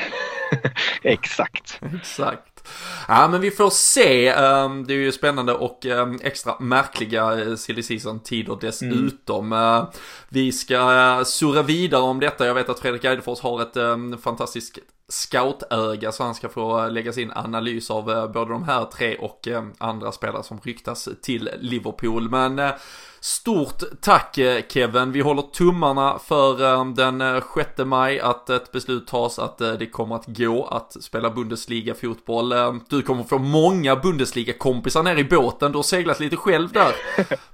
Exakt. 1.01 1.79
Exakt. 1.95 2.69
Ja 3.07 3.27
men 3.27 3.41
vi 3.41 3.51
får 3.51 3.69
se. 3.69 4.33
Um, 4.33 4.87
det 4.87 4.93
är 4.93 4.97
ju 4.97 5.11
spännande 5.11 5.53
och 5.53 5.85
um, 5.85 6.19
extra 6.23 6.59
märkliga 6.59 7.35
uh, 7.35 7.55
silly 7.55 7.83
season-tider 7.83 8.57
dessutom. 8.61 9.53
Mm. 9.53 9.81
Uh, 9.81 9.89
vi 10.29 10.51
ska 10.51 11.23
surra 11.25 11.61
vidare 11.61 12.01
om 12.01 12.19
detta. 12.19 12.45
Jag 12.45 12.53
vet 12.53 12.69
att 12.69 12.79
Fredrik 12.79 13.03
Eidefors 13.03 13.39
har 13.39 13.61
ett 13.61 13.77
um, 13.77 14.17
fantastiskt 14.17 14.79
scoutöga 15.07 16.11
så 16.11 16.23
han 16.23 16.35
ska 16.35 16.49
få 16.49 16.87
lägga 16.87 17.13
sin 17.13 17.31
analys 17.31 17.91
av 17.91 18.11
eh, 18.11 18.27
både 18.27 18.51
de 18.51 18.63
här 18.63 18.85
tre 18.85 19.15
och 19.17 19.47
eh, 19.47 19.63
andra 19.77 20.11
spelare 20.11 20.43
som 20.43 20.59
ryktas 20.63 21.09
till 21.21 21.49
Liverpool. 21.59 22.29
Men 22.29 22.59
eh, 22.59 22.71
Stort 23.19 23.83
tack 24.01 24.39
Kevin. 24.69 25.11
Vi 25.11 25.21
håller 25.21 25.41
tummarna 25.41 26.19
för 26.19 26.93
den 26.95 27.41
6 27.55 27.69
maj 27.77 28.19
att 28.19 28.49
ett 28.49 28.71
beslut 28.71 29.07
tas 29.07 29.39
att 29.39 29.57
det 29.57 29.89
kommer 29.91 30.15
att 30.15 30.25
gå 30.27 30.65
att 30.65 31.03
spela 31.03 31.29
Bundesliga-fotboll. 31.29 32.53
Du 32.89 33.01
kommer 33.01 33.23
få 33.23 33.37
många 33.37 33.95
Bundesliga-kompisar 33.95 35.03
ner 35.03 35.17
i 35.17 35.23
båten. 35.23 35.71
Du 35.71 35.77
har 35.77 35.83
seglat 35.83 36.19
lite 36.19 36.35
själv 36.35 36.71
där 36.71 36.95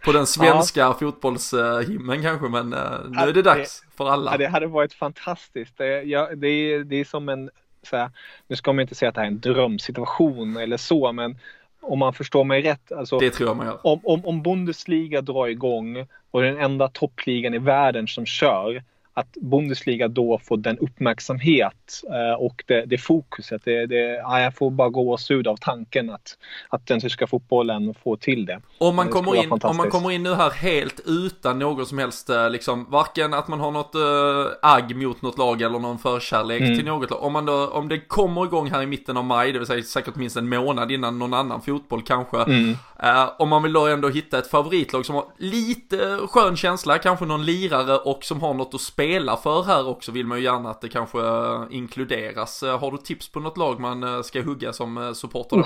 på 0.06 0.12
den 0.12 0.28
svenska 0.28 0.80
ja. 0.80 0.98
fotbollshimlen 1.00 2.22
kanske, 2.22 2.50
men 2.50 2.70
nu 3.10 3.20
är 3.20 3.34
det 3.34 3.42
dags 3.42 3.84
för 4.02 4.10
alla. 4.10 4.32
Ja, 4.32 4.38
det 4.38 4.48
hade 4.48 4.68
varit 4.68 4.94
fantastiskt. 4.94 5.78
Det, 5.78 6.02
ja, 6.02 6.30
det, 6.36 6.48
är, 6.48 6.84
det 6.84 6.96
är 6.96 7.06
som 7.06 7.30
en, 7.30 7.50
så 7.84 7.98
här, 7.98 8.10
nu 8.48 8.56
ska 8.56 8.74
man 8.74 8.82
inte 8.82 8.96
säga 8.96 9.10
att 9.10 9.16
det 9.16 9.22
här 9.22 9.28
är 9.28 9.32
en 9.32 9.40
drömsituation 9.40 10.58
eller 10.58 10.78
så, 10.78 11.12
men 11.12 11.38
om 11.82 12.00
man 12.00 12.14
förstår 12.14 12.44
mig 12.44 12.62
rätt. 12.62 12.92
Alltså, 12.92 13.20
det 13.20 13.30
tror 13.30 13.50
jag 13.50 13.58
man 13.58 13.66
gör. 13.66 13.88
Om, 13.88 14.00
om, 14.04 14.26
om 14.26 14.42
Bundesliga 14.42 15.22
drar 15.22 15.48
igång 15.48 16.08
och 16.32 16.42
den 16.42 16.58
enda 16.58 16.88
toppligan 16.88 17.54
i 17.54 17.58
världen 17.58 18.08
som 18.08 18.26
kör, 18.26 18.84
att 19.14 19.32
Bundesliga 19.42 20.08
då 20.08 20.40
får 20.44 20.58
den 20.58 20.78
uppmärksamhet 20.78 22.02
eh, 22.10 22.42
och 22.42 22.64
det, 22.68 22.86
det 22.86 22.98
fokuset. 22.98 23.62
Det, 23.66 23.86
det, 23.86 24.16
ja, 24.16 24.42
jag 24.42 24.56
får 24.56 24.72
bara 24.72 24.90
gåshud 24.90 25.48
av 25.48 25.58
tanken 25.62 26.10
att, 26.10 26.38
att 26.70 26.88
den 26.88 27.00
tyska 27.00 27.28
fotbollen 27.28 27.94
får 28.04 28.18
till 28.18 28.46
det. 28.46 28.62
Om 28.78 28.96
man, 28.96 29.08
kommer 29.08 29.44
in, 29.44 29.52
om 29.52 29.78
man 29.78 29.90
kommer 29.90 30.12
in 30.12 30.24
nu 30.24 30.34
här 30.34 30.50
helt 30.50 31.00
utan 31.06 31.60
någon 31.60 31.86
som 31.86 31.98
helst, 31.98 32.30
eh, 32.30 32.50
liksom, 32.50 32.86
varken 32.90 33.34
att 33.34 33.48
man 33.48 33.60
har 33.60 33.72
något 33.72 33.96
äh, 33.96 34.72
agg 34.72 34.96
mot 34.96 35.22
något 35.22 35.38
lag 35.38 35.62
eller 35.62 35.80
någon 35.80 36.00
förkärlek 36.00 36.62
mm. 36.62 36.78
till 36.78 36.86
något 36.86 37.10
lag. 37.10 37.24
Om, 37.24 37.34
man 37.34 37.46
då, 37.46 37.68
om 37.68 37.88
det 37.88 38.00
kommer 38.00 38.46
igång 38.46 38.72
här 38.72 38.82
i 38.82 38.86
mitten 38.86 39.18
av 39.18 39.26
maj, 39.26 39.52
det 39.52 39.60
vill 39.60 39.68
säga 39.68 39.84
säkert 39.84 40.16
minst 40.16 40.38
en 40.38 40.50
månad 40.50 40.92
innan 40.92 41.20
någon 41.20 41.34
annan 41.34 41.62
fotboll 41.62 42.02
kanske. 42.02 42.38
Mm. 42.38 42.78
Äh, 43.04 43.30
om 43.40 43.50
man 43.50 43.64
vill 43.64 43.74
då 43.74 43.88
ändå 43.88 44.10
hitta 44.10 44.38
ett 44.38 44.48
favoritlag 44.48 45.06
som 45.06 45.16
har 45.16 45.26
lite 45.38 46.20
skön 46.28 46.58
känsla, 46.58 46.98
kanske 46.98 47.26
någon 47.26 47.46
lirare 47.46 47.98
och 47.98 48.24
som 48.24 48.42
har 48.42 48.54
något 48.54 48.74
att 48.74 48.82
spela 48.82 49.01
för 49.38 49.64
här 49.64 49.88
också 49.88 50.12
vill 50.12 50.26
man 50.26 50.38
ju 50.38 50.44
gärna 50.44 50.70
att 50.70 50.82
det 50.82 50.90
kanske 50.90 51.20
eh, 51.20 51.64
inkluderas. 51.70 52.64
Eh, 52.64 52.80
har 52.80 52.92
du 52.92 52.98
tips 52.98 53.32
på 53.32 53.40
något 53.40 53.58
lag 53.58 53.80
man 53.80 54.04
eh, 54.04 54.22
ska 54.22 54.42
hugga 54.42 54.74
som 54.74 55.16
supporter 55.16 55.58
då? 55.58 55.66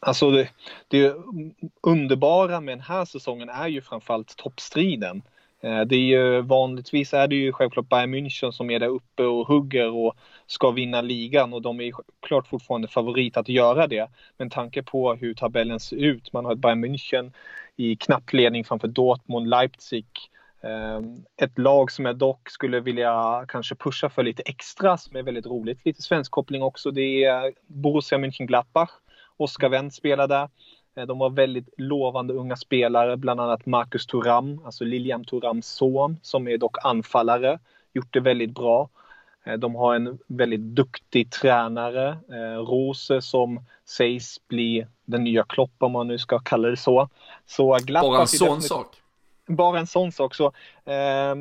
Alltså 0.00 0.30
det, 0.30 0.48
det 0.88 1.16
underbara 1.82 2.60
med 2.60 2.72
den 2.72 2.84
här 2.84 3.04
säsongen 3.04 3.48
är 3.48 3.68
ju 3.68 3.80
framförallt 3.80 4.36
toppstriden. 4.36 5.22
Det 5.60 5.96
är 5.96 6.00
ju, 6.00 6.40
vanligtvis 6.40 7.14
är 7.14 7.28
det 7.28 7.34
ju 7.34 7.52
självklart 7.52 7.88
Bayern 7.88 8.14
München 8.14 8.50
som 8.50 8.70
är 8.70 8.80
där 8.80 8.88
uppe 8.88 9.22
och 9.22 9.46
hugger 9.46 9.90
och 9.90 10.14
ska 10.46 10.70
vinna 10.70 11.00
ligan 11.00 11.52
och 11.52 11.62
de 11.62 11.80
är 11.80 11.92
klart 12.26 12.48
fortfarande 12.48 12.88
favorit 12.88 13.36
att 13.36 13.48
göra 13.48 13.86
det. 13.86 14.10
Men 14.36 14.50
tanke 14.50 14.82
på 14.82 15.14
hur 15.14 15.34
tabellen 15.34 15.80
ser 15.80 15.96
ut, 15.96 16.32
man 16.32 16.44
har 16.44 16.52
ett 16.52 16.58
Bayern 16.58 16.84
München 16.84 17.32
i 17.76 17.96
knapp 17.96 18.32
ledning 18.32 18.64
framför 18.64 18.88
Dortmund, 18.88 19.48
Leipzig. 19.48 20.06
Eh, 20.64 21.00
ett 21.36 21.58
lag 21.58 21.90
som 21.90 22.04
jag 22.04 22.16
dock 22.16 22.50
skulle 22.50 22.80
vilja 22.80 23.44
kanske 23.48 23.74
pusha 23.74 24.08
för 24.08 24.22
lite 24.22 24.42
extra 24.42 24.96
som 24.96 25.16
är 25.16 25.22
väldigt 25.22 25.46
roligt, 25.46 25.84
lite 25.84 26.02
svensk 26.02 26.30
koppling 26.30 26.62
också, 26.62 26.90
det 26.90 27.24
är 27.24 27.52
Borussia 27.66 28.18
Mönchengladbach 28.18 28.90
Oskar 29.36 29.68
Wendt 29.68 29.94
spelar 29.94 30.28
där. 30.28 30.48
Eh, 30.96 31.06
de 31.06 31.20
har 31.20 31.30
väldigt 31.30 31.68
lovande 31.76 32.34
unga 32.34 32.56
spelare, 32.56 33.16
bland 33.16 33.40
annat 33.40 33.66
Marcus 33.66 34.06
Thuram, 34.06 34.60
alltså 34.64 34.84
Lilian 34.84 35.24
Thurams 35.24 35.66
son, 35.66 36.16
som 36.22 36.48
är 36.48 36.58
dock 36.58 36.76
anfallare. 36.84 37.58
Gjort 37.92 38.12
det 38.12 38.20
väldigt 38.20 38.54
bra. 38.54 38.88
Eh, 39.44 39.54
de 39.54 39.74
har 39.74 39.94
en 39.94 40.18
väldigt 40.26 40.60
duktig 40.60 41.30
tränare, 41.30 42.18
Rose, 42.58 43.22
som 43.22 43.64
sägs 43.84 44.48
bli 44.48 44.86
den 45.04 45.24
nya 45.24 45.44
Klopp 45.44 45.74
om 45.78 45.92
man 45.92 46.08
nu 46.08 46.18
ska 46.18 46.38
kalla 46.38 46.68
det 46.68 46.76
så. 46.76 47.08
så 47.46 47.78
Bara 48.02 48.20
en 48.20 48.26
sån 48.26 48.62
sak? 48.62 48.96
Bara 49.46 49.78
en 49.78 49.86
sån 49.86 50.12
sak. 50.12 50.34
Så, 50.34 50.46
eh, 50.84 51.34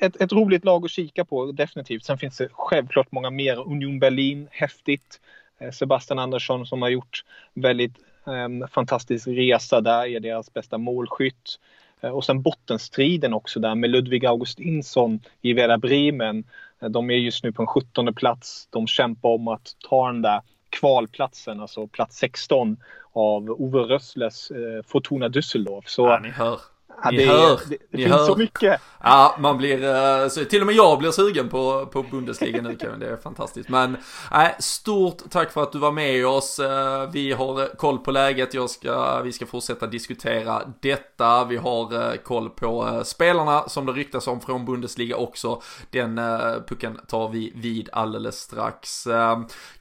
ett, 0.00 0.20
ett 0.20 0.32
roligt 0.32 0.64
lag 0.64 0.84
att 0.84 0.90
kika 0.90 1.24
på, 1.24 1.52
definitivt. 1.52 2.04
Sen 2.04 2.18
finns 2.18 2.36
det 2.36 2.48
självklart 2.52 3.12
många 3.12 3.30
mer. 3.30 3.68
Union 3.68 3.98
Berlin, 3.98 4.48
häftigt. 4.50 5.20
Eh, 5.58 5.70
Sebastian 5.70 6.18
Andersson 6.18 6.66
som 6.66 6.82
har 6.82 6.88
gjort 6.88 7.24
väldigt 7.54 7.98
eh, 8.26 8.68
fantastisk 8.68 9.28
resa 9.28 9.80
där, 9.80 10.06
är 10.06 10.20
deras 10.20 10.52
bästa 10.52 10.78
målskytt. 10.78 11.58
Eh, 12.04 12.10
och 12.10 12.24
sen 12.24 12.42
bottenstriden 12.42 13.34
också 13.34 13.60
där 13.60 13.74
med 13.74 13.90
Ludvig 13.90 14.26
Augustinsson 14.26 15.20
i 15.42 15.52
Vera 15.52 15.78
Bremen. 15.78 16.44
Eh, 16.80 16.88
de 16.88 17.10
är 17.10 17.14
just 17.14 17.44
nu 17.44 17.52
på 17.52 17.62
en 17.62 17.66
17 17.66 18.14
plats. 18.14 18.68
De 18.70 18.86
kämpar 18.86 19.28
om 19.28 19.48
att 19.48 19.76
ta 19.88 20.06
den 20.06 20.22
där 20.22 20.40
kvalplatsen, 20.70 21.60
alltså 21.60 21.86
plats 21.86 22.16
16 22.16 22.76
av 23.12 23.50
Ove 23.50 23.78
Rössles 23.78 24.50
eh, 24.50 24.82
Fortuna 24.86 25.28
Düsseldorf. 25.28 25.82
Så, 25.86 26.06
ja, 26.06 26.18
ni 26.22 26.30
hör. 26.30 26.58
Ja, 27.02 27.10
ni 27.10 27.16
det, 27.16 27.26
hör, 27.26 27.60
det, 27.68 27.76
det 27.76 27.78
ni 27.90 28.02
finns 28.02 28.16
hör. 28.16 28.26
så 28.26 28.36
mycket. 28.36 28.80
Ja, 29.06 29.36
man 29.38 29.58
blir, 29.58 29.84
eh, 29.84 30.28
så 30.28 30.44
till 30.44 30.60
och 30.60 30.66
med 30.66 30.74
jag 30.74 30.98
blir 30.98 31.10
sugen 31.10 31.48
på, 31.48 31.86
på 31.86 32.02
Bundesliga 32.02 32.62
nu 32.62 32.76
Kevin, 32.80 33.00
det 33.00 33.08
är 33.08 33.16
fantastiskt. 33.16 33.68
Men 33.68 33.96
nej, 34.32 34.56
stort 34.58 35.30
tack 35.30 35.52
för 35.52 35.62
att 35.62 35.72
du 35.72 35.78
var 35.78 35.92
med 35.92 36.26
oss. 36.26 36.58
Eh, 36.58 37.10
vi 37.10 37.32
har 37.32 37.76
koll 37.76 37.98
på 37.98 38.10
läget, 38.10 38.54
jag 38.54 38.70
ska, 38.70 39.20
vi 39.22 39.32
ska 39.32 39.46
fortsätta 39.46 39.86
diskutera 39.86 40.62
detta. 40.80 41.44
Vi 41.44 41.56
har 41.56 42.10
eh, 42.10 42.16
koll 42.16 42.50
på 42.50 43.02
spelarna 43.04 43.68
som 43.68 43.86
det 43.86 43.92
ryktas 43.92 44.26
om 44.26 44.40
från 44.40 44.64
Bundesliga 44.64 45.16
också. 45.16 45.62
Den 45.90 46.20
pucken 46.68 47.00
tar 47.08 47.28
vi 47.28 47.52
vid 47.54 47.88
alldeles 47.92 48.40
strax. 48.40 49.08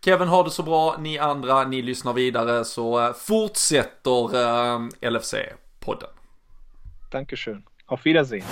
Kevin 0.05 0.27
har 0.27 0.43
det 0.43 0.49
så 0.49 0.63
bra, 0.63 0.95
ni 0.99 1.19
andra, 1.19 1.63
ni 1.63 1.81
lyssnar 1.81 2.13
vidare 2.13 2.65
så 2.65 3.13
fortsätter 3.13 4.27
LFC-podden. 5.01 6.22
Dankeschön. 7.13 7.63
Auf 7.85 8.05
Wiedersehen. 8.05 8.43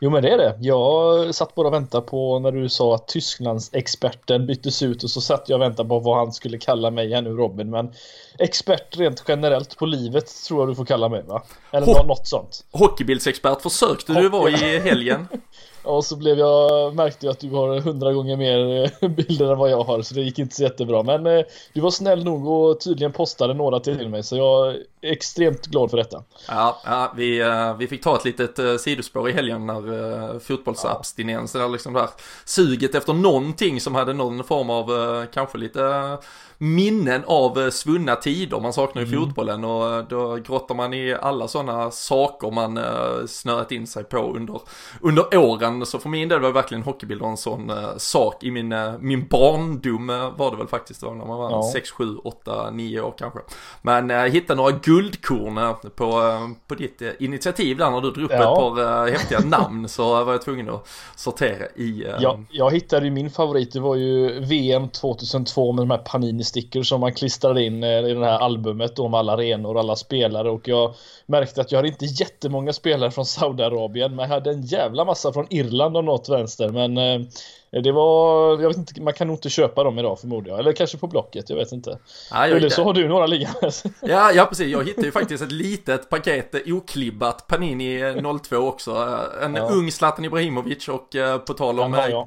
Jo 0.05 0.11
men 0.11 0.23
det 0.23 0.31
är 0.31 0.39
det. 0.39 0.59
Jag 0.61 1.35
satt 1.35 1.55
bara 1.55 1.67
och 1.67 1.75
väntade 1.75 2.07
på 2.07 2.39
när 2.39 2.53
du 2.53 2.69
sa 2.69 2.95
att 2.95 3.09
Tysklands 3.09 3.71
experten 3.75 4.47
byttes 4.47 4.83
ut 4.83 5.05
och 5.05 5.11
så 5.11 5.21
satt 5.21 5.49
jag 5.49 5.57
och 5.57 5.63
väntade 5.63 5.89
på 5.89 5.99
vad 5.99 6.17
han 6.19 6.33
skulle 6.33 6.59
kalla 6.59 6.91
mig 6.91 7.13
här 7.15 7.23
nu 7.23 7.31
Robin. 7.31 7.71
Men 7.71 7.93
expert 8.39 8.97
rent 8.97 9.25
generellt 9.29 9.77
på 9.77 9.87
livet 9.87 10.27
tror 10.49 10.61
jag 10.61 10.69
du 10.69 10.75
får 10.75 10.85
kalla 10.85 11.09
mig 11.09 11.23
va? 11.23 11.43
Eller 11.71 11.87
Ho 11.87 12.07
något 12.07 12.27
sånt. 12.27 12.65
Hockeybildsexpert 12.73 13.63
försökte 13.63 14.13
Hockey. 14.13 14.23
du 14.23 14.29
vara 14.29 14.51
i 14.51 14.79
helgen. 14.79 15.29
Och 15.83 16.05
så 16.05 16.17
blev 16.17 16.39
jag, 16.39 16.95
märkte 16.95 17.27
jag 17.27 17.33
att 17.33 17.41
du 17.41 17.51
har 17.51 17.81
hundra 17.81 18.13
gånger 18.13 18.37
mer 18.37 18.85
eh, 19.03 19.09
bilder 19.11 19.53
än 19.53 19.59
vad 19.59 19.71
jag 19.71 19.85
har 19.85 20.03
så 20.03 20.15
det 20.15 20.21
gick 20.21 20.39
inte 20.39 20.55
så 20.55 20.63
jättebra. 20.63 21.03
Men 21.03 21.27
eh, 21.27 21.45
du 21.73 21.81
var 21.81 21.91
snäll 21.91 22.25
nog 22.25 22.49
och 22.49 22.81
tydligen 22.81 23.13
postade 23.13 23.55
några 23.55 23.81
till 23.81 24.09
mig 24.09 24.23
så 24.23 24.37
jag 24.37 24.69
är 24.69 24.83
extremt 25.01 25.67
glad 25.67 25.91
för 25.91 25.97
detta. 25.97 26.23
Ja, 26.49 26.81
ja 26.85 27.13
vi, 27.17 27.41
eh, 27.41 27.77
vi 27.77 27.87
fick 27.87 28.03
ta 28.03 28.17
ett 28.17 28.25
litet 28.25 28.81
sidospår 28.81 29.29
i 29.29 29.33
helgen 29.33 29.67
när 29.67 30.39
fotbollsabstinensen, 30.39 31.61
ja. 31.61 31.69
liksom 31.69 31.93
där 31.93 32.09
suget 32.45 32.95
efter 32.95 33.13
någonting 33.13 33.81
som 33.81 33.95
hade 33.95 34.13
någon 34.13 34.45
form 34.45 34.71
av 34.71 35.27
kanske 35.27 35.59
lite 35.59 36.19
minnen 36.63 37.23
av 37.27 37.59
eh, 37.59 37.71
svunna 37.71 38.17
tider. 38.17 38.61
Man 38.61 38.73
saknar 38.73 39.03
ju 39.03 39.09
mm. 39.09 39.21
fotbollen 39.21 39.65
och 39.65 39.95
eh, 39.95 40.05
då 40.09 40.35
grottar 40.35 40.75
man 40.75 40.95
i 40.95 41.15
alla 41.15 41.49
sådana 41.49 41.91
saker 41.91 42.51
man 42.51 42.79
uh, 42.79 43.27
snöat 43.27 43.73
in 43.73 43.87
sig 43.87 44.05
på 44.05 44.19
under, 44.19 44.61
under 45.01 45.39
åren. 45.39 45.87
Så 45.87 45.99
för 45.99 46.09
min 46.09 46.29
del 46.29 46.41
var 46.41 46.51
verkligen 46.51 46.83
hockeybilder 46.83 47.27
en 47.27 47.37
sån 47.37 47.73
sak. 47.97 48.45
I 48.45 48.51
min, 48.51 48.75
min 49.01 49.27
barndom 49.27 50.07
var 50.37 50.51
det 50.51 50.57
väl 50.57 50.67
faktiskt 50.67 51.01
då 51.01 51.11
när 51.11 51.27
man 51.27 51.39
var 51.39 51.51
ja. 51.51 51.71
6, 51.73 51.91
7, 51.91 52.17
8, 52.17 52.71
9 52.71 53.01
år 53.01 53.15
kanske. 53.19 53.41
Men 53.83 54.11
uh, 54.11 54.17
hitta 54.17 54.55
några 54.55 54.71
guldkorn 54.71 55.75
på, 55.97 56.39
på 56.67 56.75
ditt 56.75 57.03
initiativ 57.19 57.77
där 57.77 57.91
när 57.91 58.01
du 58.01 58.11
drog 58.11 58.25
upp 58.25 58.31
ja. 58.31 58.37
ett 58.39 58.77
par 58.77 59.11
häftiga 59.11 59.41
namn 59.45 59.89
så 59.89 60.25
var 60.25 60.33
jag 60.33 60.43
tvungen 60.43 60.71
att 60.71 60.89
sortera 61.17 61.67
i. 61.77 62.07
Ja, 62.21 62.39
jag 62.51 62.71
hittade 62.73 63.05
ju 63.05 63.11
min 63.11 63.31
favorit, 63.31 63.73
det 63.73 63.81
var 63.81 63.97
ju 63.97 64.41
VM 64.41 64.89
2002 64.89 65.73
med 65.73 65.83
de 65.83 65.91
här 65.91 65.99
Panini 65.99 66.52
stickers 66.53 66.89
som 66.89 67.01
man 67.01 67.15
klistrade 67.15 67.63
in 67.63 67.83
eh, 67.83 67.89
i 67.89 68.15
det 68.15 68.25
här 68.25 68.39
albumet 68.39 68.99
om 68.99 69.15
alla 69.15 69.33
arenor 69.33 69.75
och 69.75 69.81
alla 69.81 69.97
spelare 69.97 70.51
och 70.51 70.69
jag 70.69 70.95
märkte 71.27 71.61
att 71.61 71.73
jag 71.73 71.79
hade 71.79 71.89
inte 71.89 72.05
jättemånga 72.05 72.73
spelare 72.73 73.11
från 73.11 73.27
Saudiarabien 73.27 74.17
men 74.17 74.29
jag 74.29 74.35
hade 74.35 74.51
en 74.51 74.63
jävla 74.63 75.05
massa 75.05 75.33
från 75.33 75.47
Irland 75.51 75.97
och 75.97 76.05
något 76.05 76.29
vänster 76.29 76.69
men 76.69 76.99
eh, 76.99 77.83
det 77.83 77.93
var, 77.93 78.61
jag 78.63 78.69
vet 78.69 78.77
inte, 78.77 79.03
man 79.03 79.13
kan 79.13 79.27
nog 79.27 79.37
inte 79.37 79.51
köpa 79.51 79.85
dem 79.85 79.99
idag 79.99 80.21
förmodligen. 80.21 80.59
Eller 80.59 80.73
kanske 80.73 80.99
på 80.99 81.07
Blocket, 81.07 81.51
jag 81.51 81.57
vet 81.57 81.73
inte. 81.73 81.99
Ja, 82.31 82.47
Eller 82.47 82.69
så 82.69 82.85
har 82.85 82.95
du 82.95 83.09
några 83.09 83.27
liggandes. 83.27 83.85
Ja, 84.01 84.33
ja 84.33 84.47
precis. 84.47 84.73
Jag 84.73 84.87
hittade 84.87 85.07
ju 85.07 85.13
faktiskt 85.13 85.43
ett 85.43 85.53
litet 85.53 86.09
paket 86.11 86.55
oklibbat 86.67 87.47
Panini 87.47 88.01
02 88.43 88.57
också. 88.57 89.19
En 89.43 89.55
ja. 89.55 89.69
ung 89.71 89.91
Zlatan 89.91 90.25
Ibrahimovic 90.25 90.89
och 90.89 91.09
på 91.47 91.55
tal 91.55 91.81
om 91.81 92.27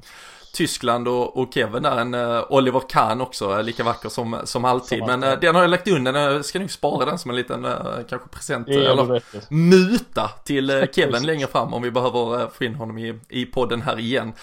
Tyskland 0.56 1.08
och, 1.08 1.38
och 1.38 1.54
Kevin 1.54 1.84
där, 1.84 1.98
en 1.98 2.14
uh, 2.14 2.44
Oliver 2.50 2.82
Kahn 2.90 3.22
också, 3.22 3.62
lika 3.62 3.84
vacker 3.84 4.10
som, 4.10 4.42
som 4.44 4.66
alltid. 4.66 5.00
Som 5.00 5.08
men 5.08 5.24
uh, 5.24 5.40
den 5.40 5.56
har 5.56 5.62
jag 5.62 5.70
lagt 5.70 5.88
undan, 5.88 6.16
jag 6.16 6.46
ska 6.46 6.60
nog 6.60 6.72
spara 6.72 7.06
den 7.06 7.20
som 7.20 7.32
en 7.32 7.38
liten 7.38 7.66
uh, 7.66 7.76
kanske 8.10 8.30
present 8.30 8.68
eller 8.68 9.22
muta 9.54 10.28
till 10.44 10.88
Kevin 10.92 11.26
längre 11.26 11.48
fram 11.48 11.74
om 11.74 11.82
vi 11.82 11.92
behöver 11.92 12.48
få 12.48 12.64
in 12.64 12.76
honom 12.76 12.98
i, 12.98 13.20
i 13.30 13.46
podden 13.46 13.82
här 13.82 14.00
igen. 14.00 14.34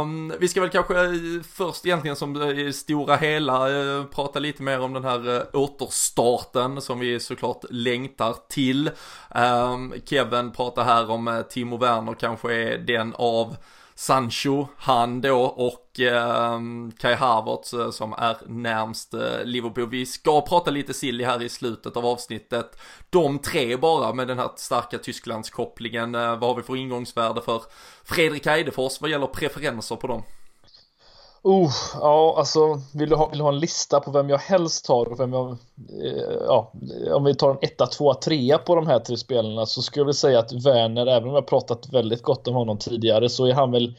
Um, 0.00 0.32
vi 0.40 0.48
ska 0.48 0.60
väl 0.60 0.70
kanske 0.70 0.94
först 1.52 1.86
egentligen 1.86 2.16
som 2.16 2.42
i 2.42 2.72
stora 2.72 3.16
hela 3.16 3.58
prata 4.14 4.38
lite 4.38 4.62
mer 4.62 4.80
om 4.80 4.92
den 4.92 5.04
här 5.04 5.44
återstarten 5.56 6.80
som 6.80 6.98
vi 6.98 7.20
såklart 7.20 7.64
längtar 7.70 8.36
till. 8.48 8.90
Um, 9.34 9.94
Kevin 10.04 10.52
pratar 10.52 10.84
här 10.84 11.10
om 11.10 11.44
Timo 11.50 11.76
Werner 11.76 12.14
kanske 12.14 12.54
är 12.54 12.78
den 12.78 13.14
av 13.18 13.56
Sancho, 13.98 14.66
han 14.76 15.20
då 15.20 15.40
och 15.42 16.00
eh, 16.00 16.60
Kai 16.98 17.14
Havertz 17.14 17.74
eh, 17.74 17.90
som 17.90 18.12
är 18.12 18.36
närmst 18.46 19.14
eh, 19.14 19.44
Liverpool. 19.44 19.88
Vi 19.88 20.06
ska 20.06 20.40
prata 20.40 20.70
lite 20.70 20.94
silly 20.94 21.24
här 21.24 21.42
i 21.42 21.48
slutet 21.48 21.96
av 21.96 22.06
avsnittet. 22.06 22.78
De 23.10 23.38
tre 23.38 23.76
bara 23.76 24.12
med 24.12 24.28
den 24.28 24.38
här 24.38 24.50
starka 24.56 24.98
Tysklandskopplingen. 24.98 26.14
Eh, 26.14 26.38
vad 26.38 26.50
har 26.50 26.54
vi 26.54 26.62
för 26.62 26.76
ingångsvärde 26.76 27.42
för 27.42 27.62
Fredrik 28.04 28.46
Eidefors 28.46 29.00
vad 29.00 29.10
gäller 29.10 29.26
preferenser 29.26 29.96
på 29.96 30.06
dem? 30.06 30.22
Oh, 31.42 31.72
ja, 31.94 32.34
alltså 32.38 32.80
vill 32.94 33.08
du, 33.08 33.16
ha, 33.16 33.28
vill 33.28 33.38
du 33.38 33.44
ha 33.44 33.52
en 33.52 33.58
lista 33.58 34.00
på 34.00 34.10
vem 34.10 34.30
jag 34.30 34.38
helst 34.38 34.84
tar 34.84 35.12
och 35.12 35.20
vem 35.20 35.32
jag, 35.32 35.50
eh, 36.04 36.36
ja, 36.46 36.72
om 37.12 37.24
vi 37.24 37.34
tar 37.34 37.50
en 37.50 37.58
etta, 37.60 37.86
tvåa, 37.86 38.14
trea 38.14 38.58
på 38.58 38.74
de 38.74 38.86
här 38.86 38.98
tre 38.98 39.16
spelarna 39.16 39.66
så 39.66 39.82
skulle 39.82 40.00
jag 40.00 40.06
väl 40.06 40.14
säga 40.14 40.38
att 40.38 40.52
Werner, 40.52 41.06
även 41.06 41.28
om 41.28 41.34
jag 41.34 41.46
pratat 41.46 41.92
väldigt 41.92 42.22
gott 42.22 42.48
om 42.48 42.54
honom 42.54 42.78
tidigare, 42.78 43.28
så 43.28 43.46
är 43.46 43.52
han 43.52 43.70
väl 43.70 43.96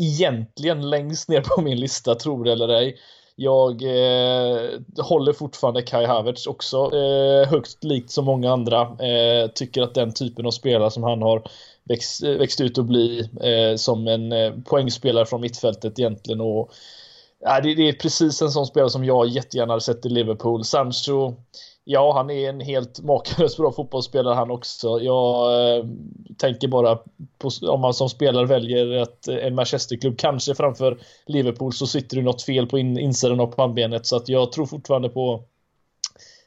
egentligen 0.00 0.90
längst 0.90 1.28
ner 1.28 1.40
på 1.40 1.60
min 1.60 1.80
lista, 1.80 2.14
tror 2.14 2.44
det 2.44 2.52
eller 2.52 2.68
ej. 2.68 2.96
Jag 3.40 3.82
eh, 3.82 4.70
håller 4.98 5.32
fortfarande 5.32 5.82
Kai 5.82 6.06
Havertz 6.06 6.46
också 6.46 6.90
eh, 6.96 7.48
högt 7.48 7.84
likt 7.84 8.10
som 8.10 8.24
många 8.24 8.52
andra. 8.52 8.80
Eh, 8.80 9.50
tycker 9.54 9.82
att 9.82 9.94
den 9.94 10.14
typen 10.14 10.46
av 10.46 10.50
spelare 10.50 10.90
som 10.90 11.02
han 11.02 11.22
har 11.22 11.42
växt, 11.88 12.22
växt 12.22 12.60
ut 12.60 12.78
och 12.78 12.84
bli 12.84 13.20
eh, 13.20 13.76
som 13.76 14.08
en 14.08 14.32
eh, 14.32 14.52
poängspelare 14.64 15.26
från 15.26 15.40
mittfältet 15.40 15.98
egentligen. 15.98 16.40
Och, 16.40 16.70
ja, 17.40 17.60
det, 17.60 17.74
det, 17.74 17.88
är 17.88 17.92
precis 17.92 18.42
en 18.42 18.50
sån 18.50 18.66
spelare 18.66 18.90
som 18.90 19.04
jag 19.04 19.28
jättegärna 19.28 19.72
hade 19.72 19.80
sett 19.80 20.06
i 20.06 20.08
Liverpool. 20.08 20.64
Sancho, 20.64 21.34
ja 21.84 22.12
han 22.14 22.30
är 22.30 22.48
en 22.48 22.60
helt 22.60 23.00
makalöst 23.02 23.56
bra 23.56 23.72
fotbollsspelare 23.72 24.34
han 24.34 24.50
också. 24.50 25.00
Jag 25.00 25.52
eh, 25.76 25.84
tänker 26.38 26.68
bara 26.68 26.96
på, 27.38 27.50
om 27.68 27.80
man 27.80 27.94
som 27.94 28.08
spelare 28.08 28.46
väljer 28.46 29.02
att 29.02 29.28
eh, 29.28 29.36
en 29.36 29.54
Manchesterklubb 29.54 30.18
kanske 30.18 30.54
framför 30.54 30.98
Liverpool 31.26 31.72
så 31.72 31.86
sitter 31.86 32.16
det 32.16 32.22
något 32.22 32.42
fel 32.42 32.66
på 32.66 32.78
in, 32.78 32.98
insidan 32.98 33.40
av 33.40 33.46
pannbenet 33.46 34.06
så 34.06 34.16
att 34.16 34.28
jag 34.28 34.52
tror 34.52 34.66
fortfarande 34.66 35.08
på 35.08 35.44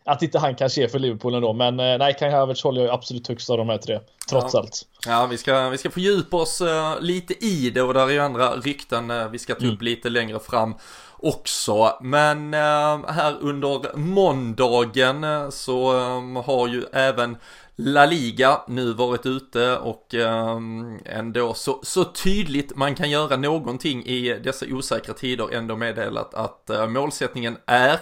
att 0.04 0.22
inte 0.22 0.39
han 0.39 0.56
kanske 0.56 0.84
är 0.84 0.88
för 0.88 0.99
Liverpool 0.99 1.36
ändå. 1.36 1.54
Men 1.54 1.80
eh, 1.80 1.97
nej, 1.97 2.16
Kai 2.20 2.32
Havertz 2.32 2.64
håller 2.64 2.82
jag 2.82 2.93
absolut 2.93 3.28
högst 3.28 3.49
av 3.49 3.58
de 3.58 3.70
här 3.70 3.78
tre. 3.78 3.99
Trots 4.30 4.54
ja. 4.54 4.60
allt. 4.60 4.88
Ja, 5.06 5.26
vi 5.26 5.38
ska, 5.38 5.70
vi 5.70 5.78
ska 5.78 5.89
fördjupa 5.89 6.38
oss 6.38 6.62
uh, 6.62 7.02
lite 7.02 7.45
i 7.45 7.70
det 7.70 7.82
och 7.82 7.93
där 7.93 8.08
är 8.08 8.10
ju 8.10 8.20
andra 8.20 8.56
rykten 8.56 9.12
uh, 9.12 9.30
vi 9.30 9.39
ska 9.39 9.54
ta 9.54 9.58
upp 9.58 9.64
mm. 9.64 9.86
lite 9.86 10.10
längre 10.10 10.39
fram 10.39 10.76
också. 11.18 11.97
Men 12.02 12.54
uh, 12.54 13.10
här 13.10 13.38
under 13.41 13.97
måndagen 13.97 15.52
så 15.52 15.93
um, 15.93 16.36
har 16.36 16.68
ju 16.68 16.84
även 16.93 17.38
La 17.76 18.06
Liga 18.06 18.62
nu 18.68 18.93
varit 18.93 19.26
ute 19.26 19.78
och 19.78 20.14
um, 20.14 20.99
ändå 21.06 21.54
så, 21.54 21.80
så 21.84 22.04
tydligt 22.04 22.76
man 22.76 22.95
kan 22.95 23.10
göra 23.10 23.38
någonting 23.38 24.06
i 24.06 24.39
dessa 24.43 24.66
osäkra 24.70 25.14
tider 25.14 25.54
ändå 25.54 25.76
meddelat 25.76 26.34
att 26.34 26.70
målsättningen 26.89 27.58
är 27.66 27.99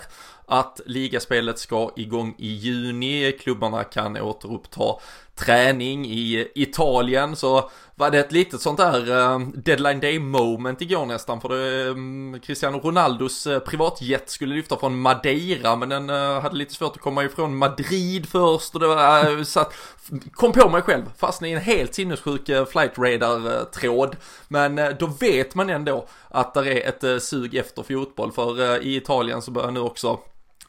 att 0.50 0.82
ligaspelet 0.86 1.60
ska 1.60 1.92
igång 1.96 2.36
i 2.38 2.48
juni. 2.48 3.32
Klubbarna 3.32 3.84
kan 3.84 4.18
återuppta 4.18 4.96
träning 5.36 6.06
i 6.06 6.48
Italien. 6.56 7.36
Så 7.36 7.70
var 7.96 8.12
det 8.12 8.20
ett 8.20 8.32
litet 8.32 8.62
sånt 8.62 8.78
där 8.78 9.10
uh, 9.10 9.40
deadline 9.40 10.00
day 10.00 10.20
moment 10.20 10.82
igår 10.82 11.06
nästan. 11.06 11.42
För 11.42 11.50
det, 11.50 11.90
um, 11.90 12.40
Cristiano 12.44 12.80
Ronaldos 12.80 13.48
uh, 13.48 13.60
privatjet 13.60 14.30
skulle 14.30 14.56
lyfta 14.56 14.78
från 14.78 15.00
Madeira 15.00 15.76
men 15.76 15.90
den 15.90 16.10
uh, 16.10 16.40
hade 16.40 16.56
lite 16.56 16.74
svårt 16.74 16.96
att 16.96 17.02
komma 17.02 17.24
ifrån 17.24 17.58
Madrid 17.58 18.30
först. 18.30 18.74
Och 18.74 18.80
det 18.82 18.88
var 18.88 19.44
så 19.44 19.60
att, 19.60 19.74
kom 20.32 20.52
på 20.52 20.70
mig 20.70 20.82
själv. 20.82 21.04
Fastnade 21.18 21.50
i 21.50 21.54
en 21.54 21.62
helt 21.62 21.94
sinnessjuk 21.94 22.46
flight 22.46 22.98
radar 22.98 23.66
tråd. 23.66 24.16
Men 24.48 24.96
då 25.00 25.06
vet 25.06 25.56
man 25.56 25.70
ändå 25.70 26.08
att 26.30 26.54
det 26.54 26.84
är 26.84 26.90
ett 26.90 27.24
sug 27.24 27.56
efter 27.56 27.84
fotboll. 27.84 28.32
För 28.32 28.84
i 28.84 28.96
Italien 28.96 29.42
så 29.42 29.52
börjar 29.52 29.72
nu 29.72 29.80
också 29.80 30.20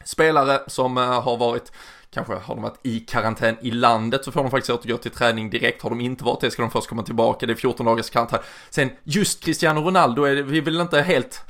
spelare 0.05 0.59
som 0.67 0.97
eh, 0.97 1.21
har 1.21 1.37
varit 1.37 1.71
Kanske 2.13 2.33
har 2.33 2.55
de 2.55 2.61
varit 2.61 2.79
i 2.83 2.99
karantän 2.99 3.57
i 3.61 3.71
landet 3.71 4.25
så 4.25 4.31
får 4.31 4.41
de 4.41 4.51
faktiskt 4.51 4.69
återgå 4.69 4.97
till 4.97 5.11
träning 5.11 5.49
direkt. 5.49 5.81
Har 5.81 5.89
de 5.89 6.01
inte 6.01 6.23
varit 6.23 6.41
det 6.41 6.51
ska 6.51 6.61
de 6.61 6.71
först 6.71 6.87
komma 6.87 7.03
tillbaka. 7.03 7.45
Det 7.45 7.53
är 7.53 7.55
14 7.55 7.85
dagars 7.85 8.09
karantän. 8.09 8.39
Sen 8.69 8.89
just 9.03 9.43
Cristiano 9.43 9.81
Ronaldo 9.81 10.23
är 10.23 10.35
vi 10.35 10.61
vill 10.61 10.81
inte 10.81 11.01
helt 11.01 11.41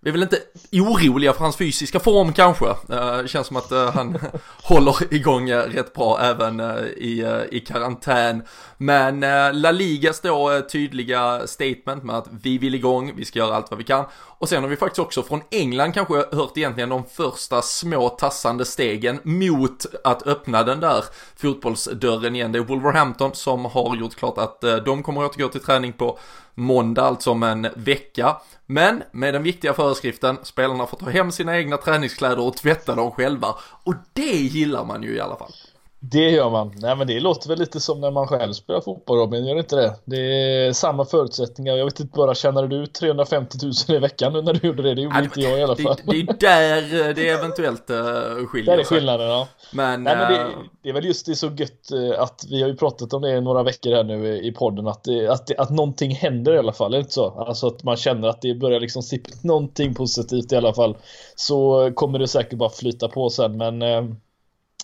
vi 0.00 0.10
är 0.10 0.12
väl 0.12 0.22
inte 0.22 0.40
oroliga 0.72 1.32
för 1.32 1.40
hans 1.40 1.56
fysiska 1.56 2.00
form 2.00 2.32
kanske. 2.32 2.66
Eh, 2.66 2.76
det 2.88 3.20
uh, 3.20 3.26
känns 3.26 3.46
som 3.46 3.56
att 3.56 3.72
uh, 3.72 3.90
han 3.90 4.18
håller 4.62 5.14
igång 5.14 5.50
uh, 5.50 5.58
rätt 5.58 5.94
bra 5.94 6.20
även 6.20 6.60
i, 6.96 7.44
i 7.50 7.60
karantän. 7.60 8.42
Men 8.76 9.20
La 9.60 9.70
Ligas 9.70 10.20
då 10.20 10.60
tydliga 10.72 11.46
statement 11.46 12.04
med 12.04 12.16
att 12.16 12.26
vi 12.42 12.58
vill 12.58 12.74
igång, 12.74 13.12
vi 13.16 13.24
ska 13.24 13.38
göra 13.38 13.56
allt 13.56 13.70
vad 13.70 13.78
vi 13.78 13.84
kan. 13.84 14.04
Och 14.14 14.48
sen 14.48 14.62
har 14.62 14.70
vi 14.70 14.76
faktiskt 14.76 14.98
också 14.98 15.22
från 15.22 15.42
England 15.50 15.92
kanske 15.92 16.14
hört 16.14 16.56
egentligen 16.56 16.88
de 16.88 17.04
första 17.04 17.62
små 17.62 18.08
tassande 18.08 18.64
stegen 18.64 19.20
mot 19.22 19.86
att 20.04 20.26
öppna 20.26 20.62
den 20.62 20.80
där 20.80 21.04
fotbollsdörren 21.36 22.34
igen. 22.34 22.52
Det 22.52 22.58
är 22.58 22.62
Wolverhampton 22.62 23.34
som 23.34 23.64
har 23.64 23.96
gjort 23.96 24.16
klart 24.16 24.38
att 24.38 24.60
de 24.84 25.02
kommer 25.02 25.24
att 25.24 25.30
återgå 25.30 25.48
till 25.48 25.60
träning 25.60 25.92
på 25.92 26.18
måndag, 26.54 27.02
alltså 27.02 27.30
om 27.30 27.42
en 27.42 27.68
vecka. 27.76 28.36
Men 28.70 29.02
med 29.12 29.34
den 29.34 29.42
viktiga 29.42 29.74
föreskriften, 29.74 30.38
spelarna 30.42 30.86
får 30.86 30.96
ta 30.96 31.10
hem 31.10 31.32
sina 31.32 31.58
egna 31.58 31.76
träningskläder 31.76 32.40
och 32.40 32.56
tvätta 32.56 32.94
dem 32.94 33.10
själva. 33.10 33.54
Och 33.84 33.94
det 34.12 34.36
gillar 34.36 34.84
man 34.84 35.02
ju 35.02 35.14
i 35.14 35.20
alla 35.20 35.36
fall. 35.36 35.52
Det 36.00 36.30
gör 36.30 36.50
man. 36.50 36.72
Nej 36.76 36.96
men 36.96 37.06
det 37.06 37.20
låter 37.20 37.48
väl 37.48 37.58
lite 37.58 37.80
som 37.80 38.00
när 38.00 38.10
man 38.10 38.26
själv 38.26 38.52
spelar 38.52 38.80
fotboll 38.80 39.18
Robin, 39.18 39.46
gör 39.46 39.54
det 39.54 39.60
inte 39.60 39.76
det? 39.76 39.94
Det 40.04 40.16
är 40.16 40.72
samma 40.72 41.04
förutsättningar. 41.04 41.76
Jag 41.76 41.84
vet 41.84 42.00
inte 42.00 42.16
bara, 42.16 42.34
tjänade 42.34 42.68
du 42.68 42.86
350 42.86 43.58
000 43.88 43.96
i 43.96 43.98
veckan 44.00 44.32
nu 44.32 44.42
när 44.42 44.52
du 44.54 44.66
gjorde 44.66 44.82
det? 44.82 44.94
Det 44.94 45.00
gjorde 45.00 45.16
ja, 45.16 45.24
inte 45.24 45.40
jag 45.40 45.58
i 45.58 45.62
alla 45.62 45.76
fall. 45.76 45.96
Det, 46.04 46.12
det 46.12 46.46
är 46.46 46.80
där 46.80 47.14
det 47.14 47.28
eventuellt 47.28 47.90
uh, 47.90 48.46
skiljer 48.46 48.72
Där 48.72 48.80
är 48.80 48.84
skillnaden 48.84 49.28
ja. 49.28 49.48
Men, 49.72 50.04
Nej, 50.04 50.16
men 50.16 50.32
det, 50.32 50.40
eh, 50.40 50.48
det, 50.82 50.88
är 50.88 50.92
väl 50.92 51.04
just 51.04 51.26
det 51.26 51.34
så 51.34 51.46
gött 51.46 51.92
att 52.18 52.44
vi 52.50 52.62
har 52.62 52.68
ju 52.68 52.76
pratat 52.76 53.12
om 53.12 53.22
det 53.22 53.30
i 53.30 53.40
några 53.40 53.62
veckor 53.62 53.92
här 53.92 54.04
nu 54.04 54.36
i 54.36 54.52
podden 54.52 54.86
att, 54.86 55.04
det, 55.04 55.28
att, 55.28 55.46
det, 55.46 55.56
att 55.56 55.70
någonting 55.70 56.10
händer 56.10 56.54
i 56.54 56.58
alla 56.58 56.72
fall, 56.72 56.94
är 56.94 56.98
det 56.98 57.02
inte 57.02 57.14
så? 57.14 57.30
Alltså 57.30 57.66
att 57.66 57.84
man 57.84 57.96
känner 57.96 58.28
att 58.28 58.42
det 58.42 58.54
börjar 58.54 58.80
liksom 58.80 59.02
sippa 59.02 59.30
någonting 59.42 59.94
positivt 59.94 60.52
i 60.52 60.56
alla 60.56 60.74
fall. 60.74 60.96
Så 61.36 61.90
kommer 61.94 62.18
det 62.18 62.28
säkert 62.28 62.58
bara 62.58 62.70
flyta 62.70 63.08
på 63.08 63.30
sen 63.30 63.56
men 63.56 63.82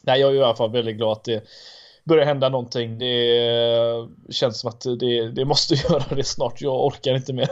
nej, 0.07 0.21
jag 0.21 0.31
är 0.31 0.35
i 0.35 0.43
alla 0.43 0.57
fall 0.57 0.73
väldigt 0.73 0.97
glad 0.97 1.13
att 1.13 1.25
det 1.25 1.45
börjar 2.05 2.25
hända 2.25 2.49
någonting. 2.49 2.99
Det 2.99 4.09
känns 4.31 4.61
som 4.61 4.71
att 4.71 4.81
det, 4.81 5.29
det 5.29 5.45
måste 5.45 5.75
göra 5.89 6.15
det 6.17 6.25
snart. 6.25 6.61
Jag 6.61 6.85
orkar 6.85 7.15
inte 7.15 7.33
mer. 7.33 7.49